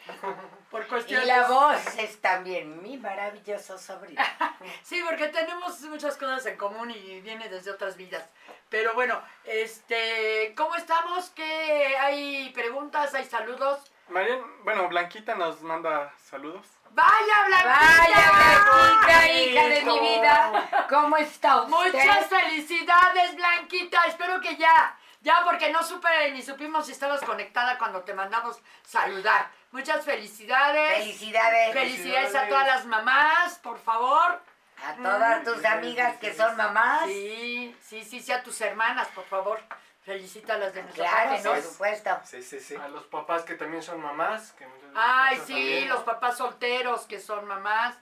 Por 0.74 0.82
Y 0.82 0.86
cuestiones... 0.86 1.28
la 1.28 1.46
voz 1.46 1.98
es 1.98 2.20
también 2.20 2.82
mi 2.82 2.96
maravilloso 2.96 3.78
sobrino. 3.78 4.20
Sí, 4.82 5.00
porque 5.08 5.28
tenemos 5.28 5.80
muchas 5.82 6.16
cosas 6.16 6.44
en 6.46 6.56
común 6.56 6.90
y 6.90 7.20
viene 7.20 7.48
desde 7.48 7.70
otras 7.70 7.96
vidas. 7.96 8.28
Pero 8.70 8.92
bueno, 8.94 9.22
este, 9.44 10.52
¿cómo 10.56 10.74
estamos? 10.74 11.30
¿Qué 11.30 11.96
hay 11.96 12.50
preguntas? 12.50 13.14
¿Hay 13.14 13.24
saludos? 13.24 13.88
Marian, 14.08 14.42
bueno, 14.64 14.88
Blanquita 14.88 15.36
nos 15.36 15.62
manda 15.62 16.12
saludos. 16.24 16.66
¡Vaya, 16.90 17.44
Blanquita! 17.46 17.78
Vaya, 17.78 18.32
Blanquita, 18.32 19.32
hija 19.32 19.68
de 19.68 19.82
mi 19.84 20.00
vida. 20.00 20.86
¿Cómo 20.90 21.16
está 21.18 21.62
usted? 21.62 21.70
Muchas 21.70 22.26
felicidades, 22.26 23.36
Blanquita. 23.36 24.00
Espero 24.08 24.40
que 24.40 24.56
ya, 24.56 24.98
Ya 25.24 25.40
porque 25.42 25.72
no 25.72 25.82
supe 25.82 26.30
ni 26.32 26.42
supimos 26.42 26.84
si 26.84 26.92
estabas 26.92 27.22
conectada 27.22 27.78
cuando 27.78 28.02
te 28.02 28.12
mandamos 28.12 28.60
saludar. 28.82 29.50
Muchas 29.72 30.04
felicidades. 30.04 30.98
Felicidades 30.98 31.72
Felicidades 31.72 32.34
a 32.34 32.46
todas 32.46 32.66
las 32.66 32.84
mamás, 32.84 33.58
por 33.60 33.78
favor. 33.78 34.42
a 34.86 34.94
todas 34.96 35.42
tus 35.42 35.64
amigas 35.64 36.18
que 36.18 36.34
son 36.34 36.54
mamás. 36.58 37.06
Sí, 37.06 37.74
sí, 37.80 38.04
sí, 38.04 38.20
sí, 38.20 38.32
a 38.32 38.42
tus 38.42 38.60
hermanas, 38.60 39.08
por 39.14 39.24
favor. 39.24 39.58
Felicítalas 40.02 40.74
de 40.74 40.82
nuestra 40.82 41.08
Claro, 41.08 41.42
por 41.42 41.62
supuesto. 41.62 42.20
Sí, 42.24 42.42
sí, 42.42 42.60
sí. 42.60 42.76
A 42.76 42.88
los 42.88 43.04
papás 43.04 43.44
que 43.44 43.54
también 43.54 43.82
son 43.82 44.02
mamás. 44.02 44.52
Que 44.52 44.66
muchas 44.66 44.82
veces 44.90 44.96
Ay, 45.02 45.36
sí, 45.38 45.52
también, 45.54 45.88
los 45.88 46.02
papás 46.02 46.36
solteros 46.36 47.06
que 47.06 47.18
son 47.18 47.46
mamás. 47.46 47.96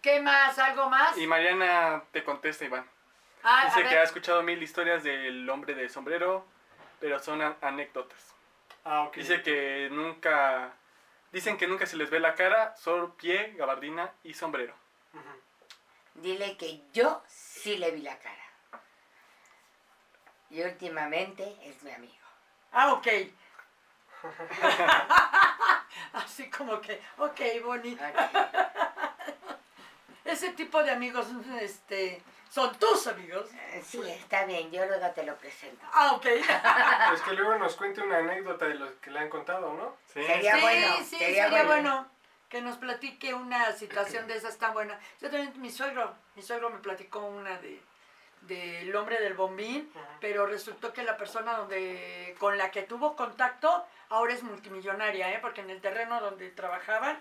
¿Qué 0.00 0.20
más? 0.20 0.56
¿Algo 0.60 0.88
más? 0.88 1.18
Y 1.18 1.26
Mariana 1.26 2.04
te 2.12 2.22
contesta, 2.22 2.64
Iván. 2.64 2.88
Ah, 3.48 3.66
Dice 3.66 3.88
que 3.88 3.96
ha 3.96 4.02
escuchado 4.02 4.42
mil 4.42 4.60
historias 4.60 5.04
del 5.04 5.48
hombre 5.48 5.74
de 5.74 5.88
sombrero, 5.88 6.44
pero 6.98 7.20
son 7.20 7.40
a- 7.42 7.56
anécdotas. 7.62 8.34
Ah, 8.84 9.02
ok. 9.02 9.14
Dice 9.16 9.40
que 9.42 9.88
nunca... 9.92 10.72
Dicen 11.30 11.56
que 11.56 11.68
nunca 11.68 11.86
se 11.86 11.96
les 11.96 12.10
ve 12.10 12.18
la 12.18 12.34
cara, 12.34 12.74
solo 12.76 13.14
pie, 13.14 13.54
gabardina 13.56 14.10
y 14.24 14.34
sombrero. 14.34 14.74
Dile 16.14 16.56
que 16.56 16.80
yo 16.92 17.22
sí 17.28 17.76
le 17.76 17.92
vi 17.92 18.02
la 18.02 18.18
cara. 18.18 18.82
Y 20.50 20.62
últimamente 20.62 21.56
es 21.62 21.80
mi 21.84 21.92
amigo. 21.92 22.14
Ah, 22.72 22.92
ok. 22.94 23.06
Así 26.14 26.50
como 26.50 26.80
que, 26.80 27.00
ok, 27.18 27.40
bonito. 27.64 28.02
Ese 30.24 30.50
tipo 30.52 30.82
de 30.82 30.90
amigos, 30.90 31.28
este, 31.60 32.20
son 32.56 32.74
tus 32.78 33.06
amigos. 33.06 33.50
Eh, 33.52 33.82
Sí, 33.84 34.00
está 34.08 34.46
bien, 34.46 34.70
yo 34.70 34.86
luego 34.86 35.10
te 35.10 35.24
lo 35.24 35.36
presento. 35.36 35.84
Ah, 35.92 36.12
ok. 36.14 36.26
Pues 37.10 37.20
que 37.20 37.34
luego 37.34 37.56
nos 37.56 37.76
cuente 37.76 38.00
una 38.00 38.16
anécdota 38.16 38.64
de 38.66 38.76
los 38.76 38.92
que 38.94 39.10
le 39.10 39.18
han 39.18 39.28
contado, 39.28 39.74
¿no? 39.74 39.94
Sí. 40.06 40.22
Sería 40.24 40.54
sí, 40.54 40.60
bueno, 40.62 40.96
sí, 40.96 41.04
sería 41.18 41.26
sería, 41.26 41.48
bueno. 41.48 41.66
bueno. 41.66 42.08
que 42.48 42.62
nos 42.62 42.78
platique 42.78 43.34
una 43.34 43.72
situación 43.72 44.26
de 44.26 44.36
esas 44.36 44.56
tan 44.56 44.72
buena. 44.72 44.98
Yo 45.20 45.30
también, 45.30 45.52
mi 45.60 45.70
suegro, 45.70 46.14
mi 46.34 46.40
suegro 46.40 46.70
me 46.70 46.78
platicó 46.78 47.20
una 47.20 47.58
de 47.58 47.78
del 48.42 48.94
hombre 48.94 49.20
del 49.20 49.34
bombín, 49.34 49.90
pero 50.20 50.46
resultó 50.46 50.92
que 50.92 51.02
la 51.02 51.16
persona 51.16 51.56
donde 51.56 52.36
con 52.38 52.56
la 52.56 52.70
que 52.70 52.82
tuvo 52.82 53.16
contacto 53.16 53.84
ahora 54.08 54.34
es 54.34 54.44
multimillonaria, 54.44 55.32
¿eh? 55.32 55.38
porque 55.40 55.62
en 55.62 55.70
el 55.70 55.80
terreno 55.80 56.20
donde 56.20 56.50
trabajaban 56.50 57.18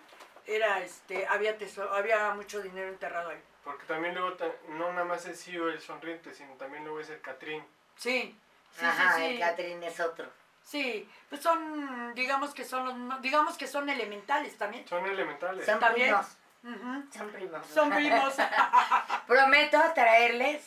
era 0.47 0.79
este 0.81 1.25
había 1.27 1.57
teso- 1.57 1.89
había 1.91 2.33
mucho 2.33 2.61
dinero 2.61 2.87
enterrado 2.89 3.29
ahí. 3.29 3.41
Porque 3.63 3.85
también 3.85 4.13
luego, 4.15 4.35
no 4.69 4.91
nada 4.93 5.05
más 5.05 5.25
es 5.25 5.43
CEO 5.43 5.69
el 5.69 5.81
sonriente, 5.81 6.33
sino 6.33 6.53
también 6.53 6.83
luego 6.83 6.99
es 6.99 7.09
el 7.09 7.19
Catrín. 7.21 7.63
Sí. 7.95 8.37
Sí, 8.77 8.85
Ajá, 8.85 9.15
sí, 9.15 9.23
el. 9.25 9.39
Catrín 9.39 9.81
es 9.83 9.99
otro. 9.99 10.29
Sí, 10.61 11.09
pues 11.29 11.41
son, 11.41 12.13
digamos 12.15 12.53
que 12.53 12.63
son 12.65 12.85
los, 12.85 12.95
no- 12.95 13.19
digamos 13.19 13.57
que 13.57 13.67
son 13.67 13.89
elementales 13.89 14.57
también. 14.57 14.87
Son 14.87 15.05
elementales. 15.05 15.65
Son 15.65 15.79
También. 15.79 16.07
primos. 16.09 16.37
Son 17.15 17.29
primos. 17.31 17.65
Son 17.67 17.89
primos. 17.91 18.33
Prometo 19.27 19.79
traerles 19.93 20.63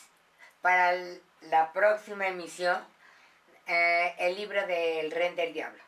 para 0.62 0.92
el- 0.94 1.22
la 1.42 1.72
próxima 1.72 2.26
emisión 2.28 2.82
eh, 3.66 4.14
el 4.18 4.34
libro 4.36 4.66
del 4.66 5.10
Ren 5.10 5.36
del 5.36 5.52
Diablo. 5.52 5.82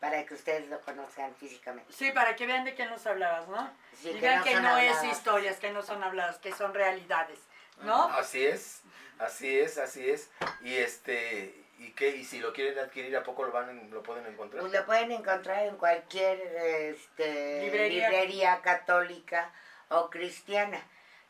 Para 0.00 0.24
que 0.24 0.32
ustedes 0.34 0.66
lo 0.68 0.80
conozcan 0.80 1.34
físicamente. 1.36 1.92
Sí, 1.92 2.10
para 2.12 2.34
que 2.34 2.46
vean 2.46 2.64
de 2.64 2.74
qué 2.74 2.86
nos 2.86 3.06
hablabas, 3.06 3.46
¿no? 3.48 3.70
Sí, 4.00 4.08
y 4.08 4.14
que 4.14 4.20
vean 4.20 4.38
no 4.38 4.44
que 4.44 4.54
no 4.54 4.78
es 4.78 4.96
habladas. 4.96 5.04
historias, 5.18 5.58
que 5.58 5.70
no 5.72 5.82
son 5.82 6.02
habladas, 6.02 6.38
que 6.38 6.52
son 6.52 6.72
realidades, 6.72 7.38
¿no? 7.82 8.04
Así 8.08 8.44
es, 8.46 8.80
así 9.18 9.58
es, 9.60 9.76
así 9.76 10.08
es. 10.08 10.30
Y 10.62 10.74
este, 10.76 11.54
¿y 11.78 11.92
qué? 11.92 12.16
¿Y 12.16 12.24
si 12.24 12.38
lo 12.40 12.54
quieren 12.54 12.78
adquirir, 12.78 13.14
a 13.14 13.22
poco 13.22 13.44
lo 13.44 13.52
van 13.52 13.90
lo 13.90 14.02
pueden 14.02 14.26
encontrar? 14.26 14.62
Pues 14.62 14.72
lo 14.72 14.86
pueden 14.86 15.12
encontrar 15.12 15.66
en 15.66 15.76
cualquier 15.76 16.40
este, 16.40 17.62
Librería. 17.64 18.08
librería. 18.08 18.60
católica 18.62 19.52
o 19.90 20.08
cristiana. 20.08 20.80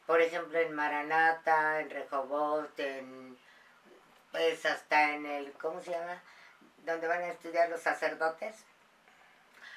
Por 0.06 0.20
ejemplo, 0.20 0.58
en 0.58 0.72
Maranata, 0.74 1.80
en 1.80 1.90
Rehoboth, 1.90 2.78
en, 2.78 3.36
pues 4.30 4.64
hasta 4.64 5.14
en 5.14 5.26
el, 5.26 5.52
¿cómo 5.54 5.80
se 5.80 5.90
llama? 5.90 6.22
Donde 6.84 7.06
van 7.06 7.22
a 7.22 7.28
estudiar 7.28 7.68
los 7.68 7.80
sacerdotes. 7.80 8.56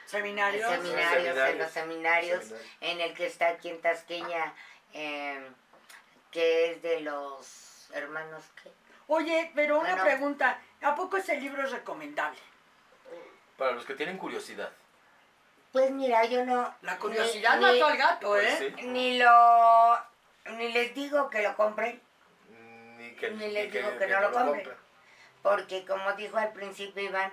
Seminarios. 0.06 0.70
Seminarios, 0.70 1.14
en 1.16 1.58
los 1.58 1.72
Seminarios. 1.72 1.72
seminarios, 1.72 2.44
Seminarios. 2.44 2.72
en 2.82 3.02
el 3.02 3.14
que 3.14 3.26
está 3.28 3.48
aquí 3.50 3.70
en 3.70 3.82
Tasqueña, 3.82 4.54
eh, 4.94 5.50
que 6.32 6.72
es 6.72 6.82
de 6.82 7.00
los 7.02 7.90
hermanos 7.94 8.44
que... 8.62 8.72
Oye, 9.08 9.52
pero 9.56 9.80
una 9.80 9.90
Bueno. 9.96 10.04
pregunta, 10.04 10.60
¿a 10.82 10.96
poco 10.96 11.18
ese 11.18 11.38
libro 11.38 11.64
es 11.64 11.72
recomendable? 11.72 12.40
Para 13.58 13.72
los 13.72 13.86
que 13.86 13.96
tienen 13.96 14.18
curiosidad. 14.18 14.72
Pues 15.72 15.90
mira, 15.92 16.24
yo 16.26 16.46
no... 16.46 16.74
La 16.82 16.98
curiosidad 16.98 17.56
ni- 17.58 17.62
mató 17.62 17.86
al 17.86 17.98
gato, 17.98 18.28
Pues 18.30 18.62
¿eh? 18.62 18.74
sí. 18.78 18.86
Ni 18.88 19.18
lo... 19.18 19.98
Ni 20.58 20.72
les 20.74 20.94
digo 20.94 21.30
que 21.30 21.42
lo 21.42 21.56
compren, 21.56 22.02
Ni, 22.98 23.12
que, 23.16 23.32
Ni 23.32 23.50
les 23.50 23.72
digo 23.72 23.98
que 23.98 24.08
no 24.08 24.22
lo 24.22 24.32
compren. 24.32 24.70
Porque 25.44 25.86
como 25.86 26.14
dijo 26.14 26.38
al 26.38 26.52
principio 26.54 27.04
Iván, 27.04 27.32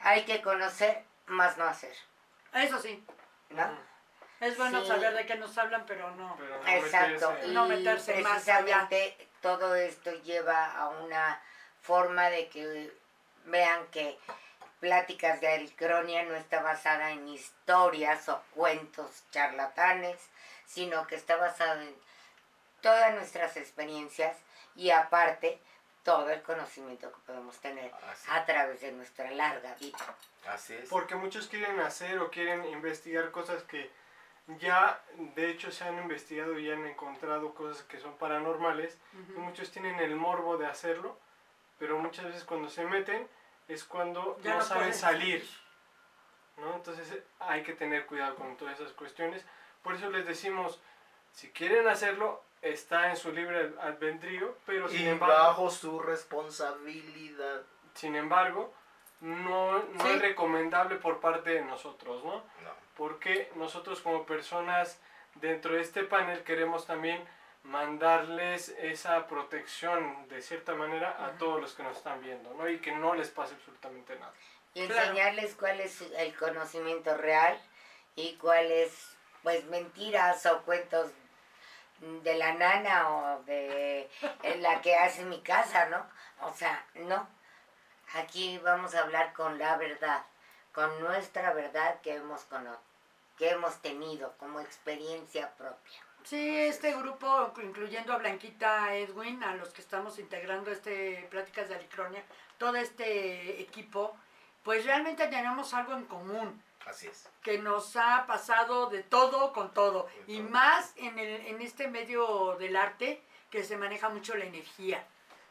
hay 0.00 0.24
que 0.24 0.42
conocer, 0.42 1.04
más 1.26 1.56
no 1.58 1.64
hacer, 1.66 1.94
Eso 2.52 2.80
sí, 2.80 3.04
¿no? 3.50 3.62
Ujú. 3.64 3.76
es 4.40 4.56
bueno 4.58 4.80
Sí. 4.82 4.88
saber 4.88 5.14
de 5.14 5.26
qué 5.26 5.36
nos 5.36 5.56
hablan, 5.58 5.84
pero 5.86 6.10
no. 6.16 6.34
Pero 6.38 6.58
no 6.62 6.68
Exacto, 6.68 7.30
meterse- 7.32 7.46
y 7.48 7.52
No 7.52 7.66
meterse 7.68 8.14
más 8.22 8.32
precisamente 8.32 9.28
todo 9.42 9.74
esto 9.76 10.10
lleva 10.22 10.64
a 10.76 10.88
una 10.88 11.40
forma 11.82 12.28
de 12.30 12.48
que 12.48 12.92
vean 13.44 13.86
que 13.88 14.18
Pláticas 14.80 15.40
de 15.40 15.48
Aricronia 15.48 16.22
no 16.24 16.34
está 16.34 16.60
basada 16.62 17.10
en 17.10 17.26
historias 17.28 18.28
o 18.28 18.42
cuentos 18.54 19.24
charlatanes, 19.30 20.18
sino 20.66 21.06
que 21.06 21.14
está 21.14 21.36
basada 21.36 21.82
en 21.82 21.96
todas 22.82 23.14
nuestras 23.14 23.56
experiencias 23.56 24.36
y 24.74 24.90
aparte 24.90 25.58
todo 26.06 26.30
el 26.30 26.40
conocimiento 26.42 27.10
que 27.10 27.18
podemos 27.26 27.58
tener 27.58 27.92
Así, 28.12 28.28
a 28.30 28.46
través 28.46 28.80
de 28.80 28.92
nuestra 28.92 29.28
larga 29.32 29.74
vida. 29.74 29.98
así 30.48 30.74
es. 30.74 30.88
Porque 30.88 31.16
muchos 31.16 31.48
quieren 31.48 31.80
hacer 31.80 32.20
o 32.20 32.30
quieren 32.30 32.64
investigar 32.66 33.32
cosas 33.32 33.64
que 33.64 33.90
ya 34.60 35.02
de 35.34 35.50
hecho 35.50 35.72
se 35.72 35.82
han 35.82 35.98
investigado 35.98 36.56
y 36.60 36.70
han 36.70 36.86
encontrado 36.86 37.52
cosas 37.54 37.82
que 37.82 37.98
son 37.98 38.16
paranormales. 38.18 38.96
Y 39.14 39.32
Ujú. 39.32 39.40
muchos 39.40 39.72
tienen 39.72 39.98
el 39.98 40.14
morbo 40.14 40.56
de 40.56 40.66
hacerlo, 40.68 41.18
pero 41.80 41.98
muchas 41.98 42.26
veces 42.26 42.44
cuando 42.44 42.70
se 42.70 42.84
meten 42.84 43.26
es 43.66 43.82
cuando 43.82 44.38
Ya 44.44 44.52
no, 44.52 44.58
no 44.58 44.64
saben 44.64 44.94
salir. 44.94 45.44
¿no? 46.58 46.76
Entonces 46.76 47.18
hay 47.40 47.64
que 47.64 47.72
tener 47.72 48.06
cuidado 48.06 48.36
con 48.36 48.56
todas 48.56 48.78
esas 48.78 48.92
cuestiones. 48.92 49.44
Por 49.82 49.96
eso 49.96 50.08
les 50.10 50.24
decimos, 50.24 50.80
si 51.32 51.50
quieren 51.50 51.88
hacerlo, 51.88 52.44
está 52.72 53.10
en 53.10 53.16
su 53.16 53.32
libre 53.32 53.72
albedrío, 53.80 54.56
pero 54.66 54.88
sin 54.88 55.02
Y 55.02 55.08
embargo, 55.08 55.34
bajo 55.34 55.70
su 55.70 55.98
responsabilidad. 56.00 57.62
sin 57.94 58.16
embargo 58.16 58.72
no, 59.20 59.78
no 59.78 60.04
Sí. 60.04 60.10
es 60.12 60.20
recomendable 60.20 60.96
por 60.96 61.20
parte 61.20 61.50
de 61.50 61.62
nosotros, 61.62 62.22
¿no? 62.24 62.34
No. 62.36 62.86
porque 62.96 63.50
nosotros 63.56 64.00
como 64.00 64.24
personas 64.26 64.98
dentro 65.36 65.74
de 65.74 65.80
este 65.82 66.02
panel 66.04 66.42
queremos 66.44 66.86
también 66.86 67.22
mandarles 67.62 68.70
esa 68.78 69.26
protección 69.26 70.28
de 70.28 70.40
cierta 70.40 70.74
manera 70.74 71.24
a 71.26 71.32
todos 71.38 71.60
los 71.60 71.74
que 71.74 71.82
nos 71.82 71.96
están 71.96 72.20
viendo, 72.22 72.54
¿no? 72.54 72.68
Y 72.68 72.78
que 72.78 72.92
no 72.92 73.14
les 73.14 73.28
pase 73.30 73.54
absolutamente 73.54 74.18
nada. 74.18 74.32
Y 74.74 74.86
Claro. 74.86 75.02
enseñarles 75.10 75.54
cuál 75.56 75.80
es 75.80 76.00
el 76.00 76.34
conocimiento 76.36 77.16
real 77.16 77.58
y 78.14 78.36
cuál 78.36 78.70
es, 78.70 79.16
pues, 79.42 79.64
mentiras 79.66 80.46
o 80.46 80.62
cuentos 80.62 81.10
de 82.00 82.34
la 82.36 82.52
nana 82.54 83.08
o 83.10 83.42
de 83.44 84.10
la 84.58 84.80
que 84.82 84.94
hace 84.96 85.24
mi 85.24 85.40
casa, 85.42 85.86
¿no? 85.86 86.06
O 86.46 86.52
sea, 86.52 86.84
no. 86.94 87.28
Aquí 88.14 88.58
vamos 88.58 88.94
a 88.94 89.00
hablar 89.00 89.32
con 89.32 89.58
la 89.58 89.76
verdad, 89.76 90.24
con 90.72 91.00
nuestra 91.00 91.52
verdad 91.52 92.00
que 92.02 92.14
hemos, 92.14 92.44
cono- 92.44 92.80
que 93.36 93.50
hemos 93.50 93.80
tenido 93.82 94.32
como 94.38 94.60
experiencia 94.60 95.50
propia. 95.56 95.98
Sí, 96.24 96.58
este 96.58 96.94
grupo, 96.96 97.52
incluyendo 97.62 98.12
a 98.12 98.18
Blanquita 98.18 98.94
Edwin, 98.94 99.42
a 99.44 99.54
los 99.54 99.70
que 99.70 99.80
estamos 99.80 100.18
integrando 100.18 100.70
este 100.70 101.26
Pláticas 101.30 101.68
de 101.68 101.76
Alicronia, 101.76 102.22
todo 102.58 102.76
este 102.76 103.60
equipo, 103.60 104.16
pues 104.64 104.84
realmente 104.84 105.28
tenemos 105.28 105.72
algo 105.74 105.92
en 105.92 106.04
común, 106.06 106.62
Así 106.86 107.06
es. 107.08 107.28
que 107.42 107.58
nos 107.58 107.96
ha 107.96 108.24
pasado 108.26 108.88
de 108.90 109.02
todo 109.02 109.52
con 109.52 109.74
todo, 109.74 110.08
y 110.26 110.40
más 110.40 110.92
en, 110.96 111.18
el, 111.18 111.46
en 111.46 111.60
este 111.60 111.88
medio 111.88 112.56
del 112.58 112.76
arte, 112.76 113.22
que 113.50 113.62
se 113.64 113.76
maneja 113.76 114.08
mucho 114.08 114.34
la 114.36 114.44
energía, 114.44 115.04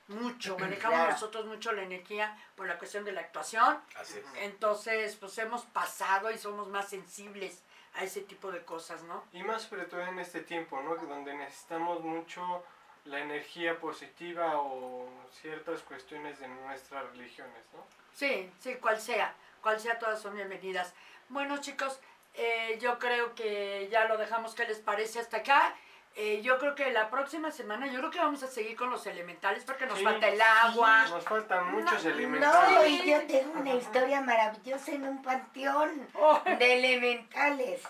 mucho, 0.08 0.58
manejamos 0.60 0.96
Claro. 0.98 1.12
nosotros 1.12 1.46
mucho 1.46 1.72
la 1.72 1.84
energía 1.84 2.38
por 2.56 2.68
la 2.68 2.78
cuestión 2.78 3.04
de 3.06 3.12
la 3.12 3.22
actuación, 3.22 3.80
Así 3.96 4.18
es. 4.20 4.26
entonces 4.44 5.16
pues 5.18 5.38
hemos 5.38 5.64
pasado 5.66 6.32
y 6.32 6.38
somos 6.38 6.68
más 6.70 6.90
sensibles 6.90 7.62
a 7.96 8.04
ese 8.04 8.22
tipo 8.22 8.52
de 8.52 8.62
cosas, 8.66 9.04
¿no? 9.04 9.24
Y 9.32 9.42
más 9.44 9.64
sobre 9.64 9.86
todo 9.86 10.02
en 10.02 10.20
este 10.20 10.42
tiempo, 10.42 10.82
¿no? 10.82 10.96
Donde 10.96 11.34
necesitamos 11.34 12.02
mucho 12.02 12.64
la 13.06 13.20
energía 13.20 13.80
positiva 13.80 14.58
o 14.58 15.08
ciertas 15.42 15.82
cuestiones 15.82 16.40
de 16.40 16.48
nuestras 16.48 17.06
religiones, 17.12 17.62
¿no? 17.74 17.84
Sí, 18.14 18.50
sí, 18.60 18.76
cual 18.76 19.00
sea, 19.00 19.34
cual 19.62 19.80
sea, 19.80 20.00
todas 20.00 20.20
son 20.22 20.36
bienvenidas. 20.36 20.94
Bueno, 21.30 21.58
chicos, 21.58 22.00
eh, 22.34 22.78
yo 22.82 22.98
creo 23.00 23.36
que 23.36 23.88
ya 23.92 24.06
lo 24.06 24.18
dejamos, 24.18 24.56
¿qué 24.56 24.66
les 24.66 24.80
parece 24.80 25.20
hasta 25.20 25.38
acá? 25.38 25.76
Eh, 26.18 26.42
yo 26.42 26.58
creo 26.58 26.76
que 26.76 26.92
la 26.92 27.10
próxima 27.10 27.52
semana, 27.52 27.88
yo 27.88 28.00
creo 28.00 28.10
que 28.10 28.20
vamos 28.20 28.42
a 28.42 28.48
seguir 28.48 28.78
con 28.78 28.90
los 28.90 29.06
elementales 29.06 29.66
porque 29.66 29.86
nos 29.86 29.98
Sí, 30.00 30.04
falta 30.06 30.30
el 30.30 30.42
agua. 30.42 31.06
Nos 31.10 31.24
faltan 31.26 31.72
muchos 31.74 32.04
No, 32.06 32.10
No, 32.10 32.16
elementales. 32.16 32.90
y 32.90 33.10
yo 33.12 33.28
tengo 33.28 33.60
una 33.60 33.74
historia 33.74 34.22
maravillosa 34.22 34.92
en 34.94 35.04
un 35.04 35.22
panteón 35.22 36.08
Oh, 36.16 36.42
de 36.58 36.74
elementales. 36.78 37.82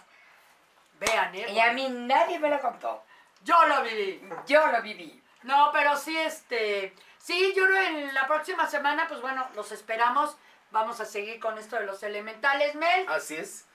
vean, 0.99 1.36
¿eh? 1.36 1.51
Y 1.51 1.59
a 1.59 1.72
mí 1.74 1.88
nadie 1.89 2.39
me 2.39 2.49
lo 2.49 2.59
contó. 2.59 3.03
Yo 3.45 3.65
lo 3.67 3.83
viví. 3.83 4.21
Yo 4.47 4.67
lo 4.71 4.81
viví. 4.81 5.23
No, 5.43 5.69
pero 5.71 5.95
sí, 5.95 6.17
este, 6.17 6.93
sí, 7.19 7.53
yo 7.55 7.65
creo 7.65 7.81
en 7.83 8.13
la 8.13 8.27
próxima 8.27 8.67
semana, 8.67 9.07
pues 9.07 9.21
bueno, 9.21 9.47
los 9.55 9.71
esperamos. 9.71 10.35
Vamos 10.71 10.99
a 10.99 11.05
seguir 11.05 11.39
con 11.39 11.57
esto 11.59 11.75
de 11.75 11.85
los 11.85 12.01
elementales, 12.01 12.73
Mel. 12.73 13.05
Así 13.07 13.35
es. 13.35 13.65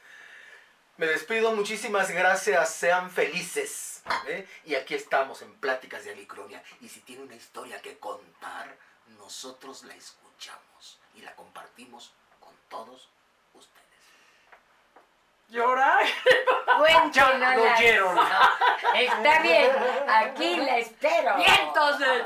Me 0.97 1.07
despido, 1.07 1.53
muchísimas 1.53 2.11
gracias, 2.11 2.75
sean 2.75 3.11
felices. 3.11 4.03
¿eh? 4.27 4.47
Y 4.65 4.75
aquí 4.75 4.97
estamos 4.97 5.41
en 5.41 5.55
Pláticas 5.55 6.05
de 6.05 6.11
Alicronia. 6.11 6.63
Y 6.81 6.89
si 6.89 7.01
tiene 7.01 7.23
una 7.23 7.37
historia 7.37 7.81
que 7.81 7.97
contar, 7.99 8.77
nosotros 9.19 9.85
la 9.85 9.95
escuchamos 9.95 11.01
y 11.15 11.23
la 11.23 11.35
compartimos 11.37 12.13
con 12.41 12.55
todos. 12.69 13.09
¿Llorar? 15.51 16.05
Cuéntenos. 16.79 17.57
lo 17.57 17.63
oyeron. 17.75 18.19
Está 18.95 19.39
bien, 19.41 19.71
aquí 20.09 20.57
la 20.57 20.79
espero. 20.79 21.35
Y 21.39 21.45
entonces, 21.61 22.23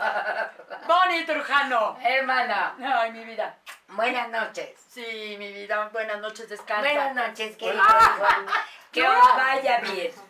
Bonnie 0.87 1.25
Trujano. 1.25 1.99
Hermana, 2.03 2.75
Ay, 2.83 3.13
mi 3.13 3.25
vida. 3.25 3.57
buenas 3.89 4.29
noches. 4.29 4.79
Sí, 4.91 5.37
mi 5.39 5.53
vida, 5.53 5.89
buenas 5.93 6.19
noches, 6.21 6.49
descansa. 6.49 6.83
Buenas 6.83 7.15
noches, 7.15 7.57
querido 7.57 7.83
Ah. 7.87 8.15
Juan. 8.19 8.47
Que 8.93 9.03
No. 9.03 9.09
os 9.19 9.37
vaya 9.37 9.79
bien. 9.79 10.13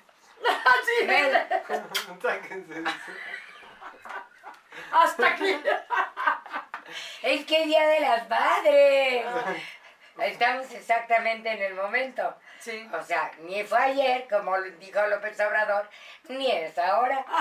Sí, 0.44 1.06
Mel, 1.06 1.32
Sáquense 2.20 2.74
de 2.74 2.80
eso. 2.80 3.12
hasta 4.92 5.26
aquí. 5.28 5.62
es 7.22 7.46
que 7.46 7.64
Día 7.64 7.86
de 7.88 8.00
las 8.00 8.28
Madres. 8.28 9.26
Estamos 10.18 10.70
exactamente 10.72 11.50
en 11.50 11.62
el 11.62 11.74
momento. 11.74 12.36
Sí. 12.64 12.88
O 12.92 13.02
sea, 13.02 13.30
ni 13.40 13.62
fue 13.64 13.78
ayer, 13.78 14.26
como 14.30 14.58
dijo 14.80 15.06
López 15.06 15.38
Obrador, 15.40 15.88
ni 16.28 16.50
es 16.50 16.76
ahora. 16.78 17.24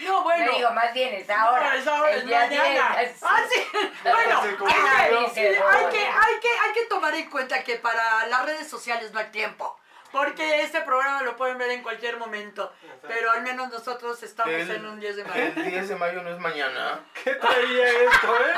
No, 0.00 0.24
bueno. 0.24 0.46
No 0.46 0.56
digo, 0.56 0.70
más 0.72 0.92
bien 0.92 1.14
es 1.14 1.30
ahora. 1.30 1.76
Es 1.76 1.86
ahora, 1.86 2.10
es 2.10 2.24
mañana. 2.24 2.96
Ah, 3.22 3.40
sí. 3.48 3.62
Bueno, 4.02 4.40
hay 4.40 4.56
que, 4.56 5.30
sí, 5.34 5.40
hay, 5.40 5.86
que, 5.86 6.04
hay, 6.04 6.40
que, 6.40 6.48
hay 6.48 6.72
que 6.74 6.86
tomar 6.88 7.14
en 7.14 7.30
cuenta 7.30 7.62
que 7.62 7.76
para 7.76 8.26
las 8.26 8.44
redes 8.44 8.68
sociales 8.68 9.12
no 9.12 9.20
hay 9.20 9.26
tiempo. 9.26 9.78
Porque 10.10 10.62
este 10.62 10.80
programa 10.80 11.22
lo 11.22 11.36
pueden 11.36 11.58
ver 11.58 11.70
en 11.70 11.82
cualquier 11.84 12.16
momento. 12.16 12.72
Exacto. 12.82 13.06
Pero 13.08 13.30
al 13.30 13.42
menos 13.42 13.70
nosotros 13.70 14.20
estamos 14.24 14.52
El- 14.52 14.70
en 14.72 14.84
un 14.86 14.98
10 14.98 15.16
de 15.16 15.24
mayo. 15.24 15.42
El 15.42 15.70
10 15.70 15.88
de 15.90 15.94
mayo 15.96 16.22
no 16.22 16.30
es 16.30 16.38
mañana. 16.40 16.98
¿Qué 17.22 17.32
traía 17.36 17.88
esto, 17.88 18.36
eh? 18.40 18.54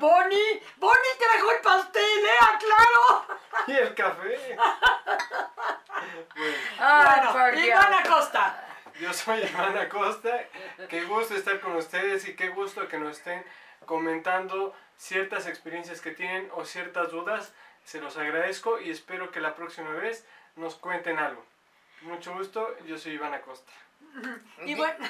Bonnie, 0.00 0.62
Bonnie 0.76 1.16
te 1.18 1.36
dejó 1.36 1.52
el 1.52 1.60
pastel, 1.62 2.02
¿eh? 2.02 2.58
¡Claro! 2.60 3.40
Y 3.66 3.72
el 3.72 3.94
café. 3.94 4.56
Bueno, 6.36 6.56
Ay, 6.78 7.20
bueno. 7.32 7.60
Iván 7.60 7.94
Acosta. 7.94 8.64
yo 9.00 9.12
soy 9.12 9.42
Iván 9.42 9.76
Acosta. 9.78 10.44
Qué 10.88 11.04
gusto 11.04 11.34
estar 11.34 11.60
con 11.60 11.76
ustedes 11.76 12.28
y 12.28 12.36
qué 12.36 12.48
gusto 12.50 12.86
que 12.88 12.98
nos 12.98 13.18
estén 13.18 13.44
comentando 13.86 14.74
ciertas 14.96 15.46
experiencias 15.46 16.00
que 16.00 16.12
tienen 16.12 16.50
o 16.54 16.64
ciertas 16.64 17.10
dudas. 17.10 17.52
Se 17.84 18.00
los 18.00 18.16
agradezco 18.16 18.80
y 18.80 18.90
espero 18.90 19.30
que 19.30 19.40
la 19.40 19.54
próxima 19.54 19.90
vez 19.92 20.26
nos 20.56 20.74
cuenten 20.76 21.18
algo. 21.18 21.44
Mucho 22.02 22.34
gusto, 22.34 22.76
yo 22.86 22.98
soy 22.98 23.12
Iván 23.12 23.34
Acosta. 23.34 23.72
Y 24.64 24.74
bueno, 24.74 24.94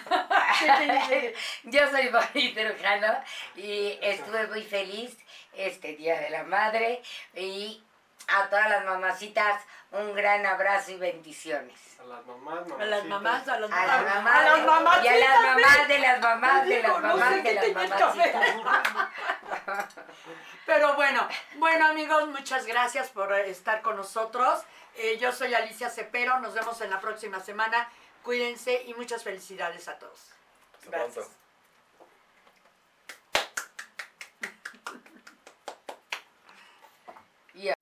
Yo 1.64 1.90
soy 1.90 2.08
Bonnie 2.08 2.54
Trujano 2.54 3.20
y 3.54 3.98
estuve 4.02 4.46
muy 4.48 4.62
feliz 4.64 5.16
este 5.54 5.96
Día 5.96 6.20
de 6.20 6.30
la 6.30 6.42
Madre 6.44 7.02
y 7.34 7.82
a 8.28 8.48
todas 8.48 8.68
las 8.68 8.84
mamacitas 8.84 9.62
un 9.92 10.14
gran 10.14 10.44
abrazo 10.44 10.92
y 10.92 10.96
bendiciones. 10.96 11.78
A 12.00 12.04
las 12.04 12.26
mamás, 12.26 12.64
a 12.78 12.84
las 12.84 13.04
mamás, 13.04 13.48
a 13.48 13.60
las 13.60 13.72
A 13.72 13.86
las 13.86 14.02
mamás, 14.02 14.14
mamás, 14.14 14.36
a 14.36 14.44
las 14.44 14.66
mamás, 14.66 15.04
y 15.04 15.08
a 15.08 15.16
las 15.16 15.42
mamás 15.42 15.88
de 15.88 15.98
las 15.98 16.20
mamás 16.20 16.66
de 16.66 16.82
las 16.82 17.00
mamás 17.00 17.42
de 17.42 17.54
las 17.54 17.72
mamacitas. 17.72 18.46
Pero 20.66 20.94
bueno, 20.94 21.28
bueno 21.56 21.86
amigos, 21.86 22.28
muchas 22.28 22.66
gracias 22.66 23.08
por 23.10 23.32
estar 23.32 23.80
con 23.82 23.96
nosotros. 23.96 24.60
Eh, 24.96 25.18
yo 25.18 25.30
soy 25.30 25.54
Alicia 25.54 25.90
Cepero, 25.90 26.40
nos 26.40 26.54
vemos 26.54 26.80
en 26.80 26.90
la 26.90 27.00
próxima 27.00 27.40
semana. 27.40 27.88
Cuídense 28.26 28.82
y 28.88 28.94
muchas 28.94 29.22
felicidades 29.22 29.86
a 29.86 29.96
todos. 30.00 30.18
Hasta 30.74 30.90
pronto. 30.90 31.14
Gracias. 31.14 31.30
Ya. 37.54 37.74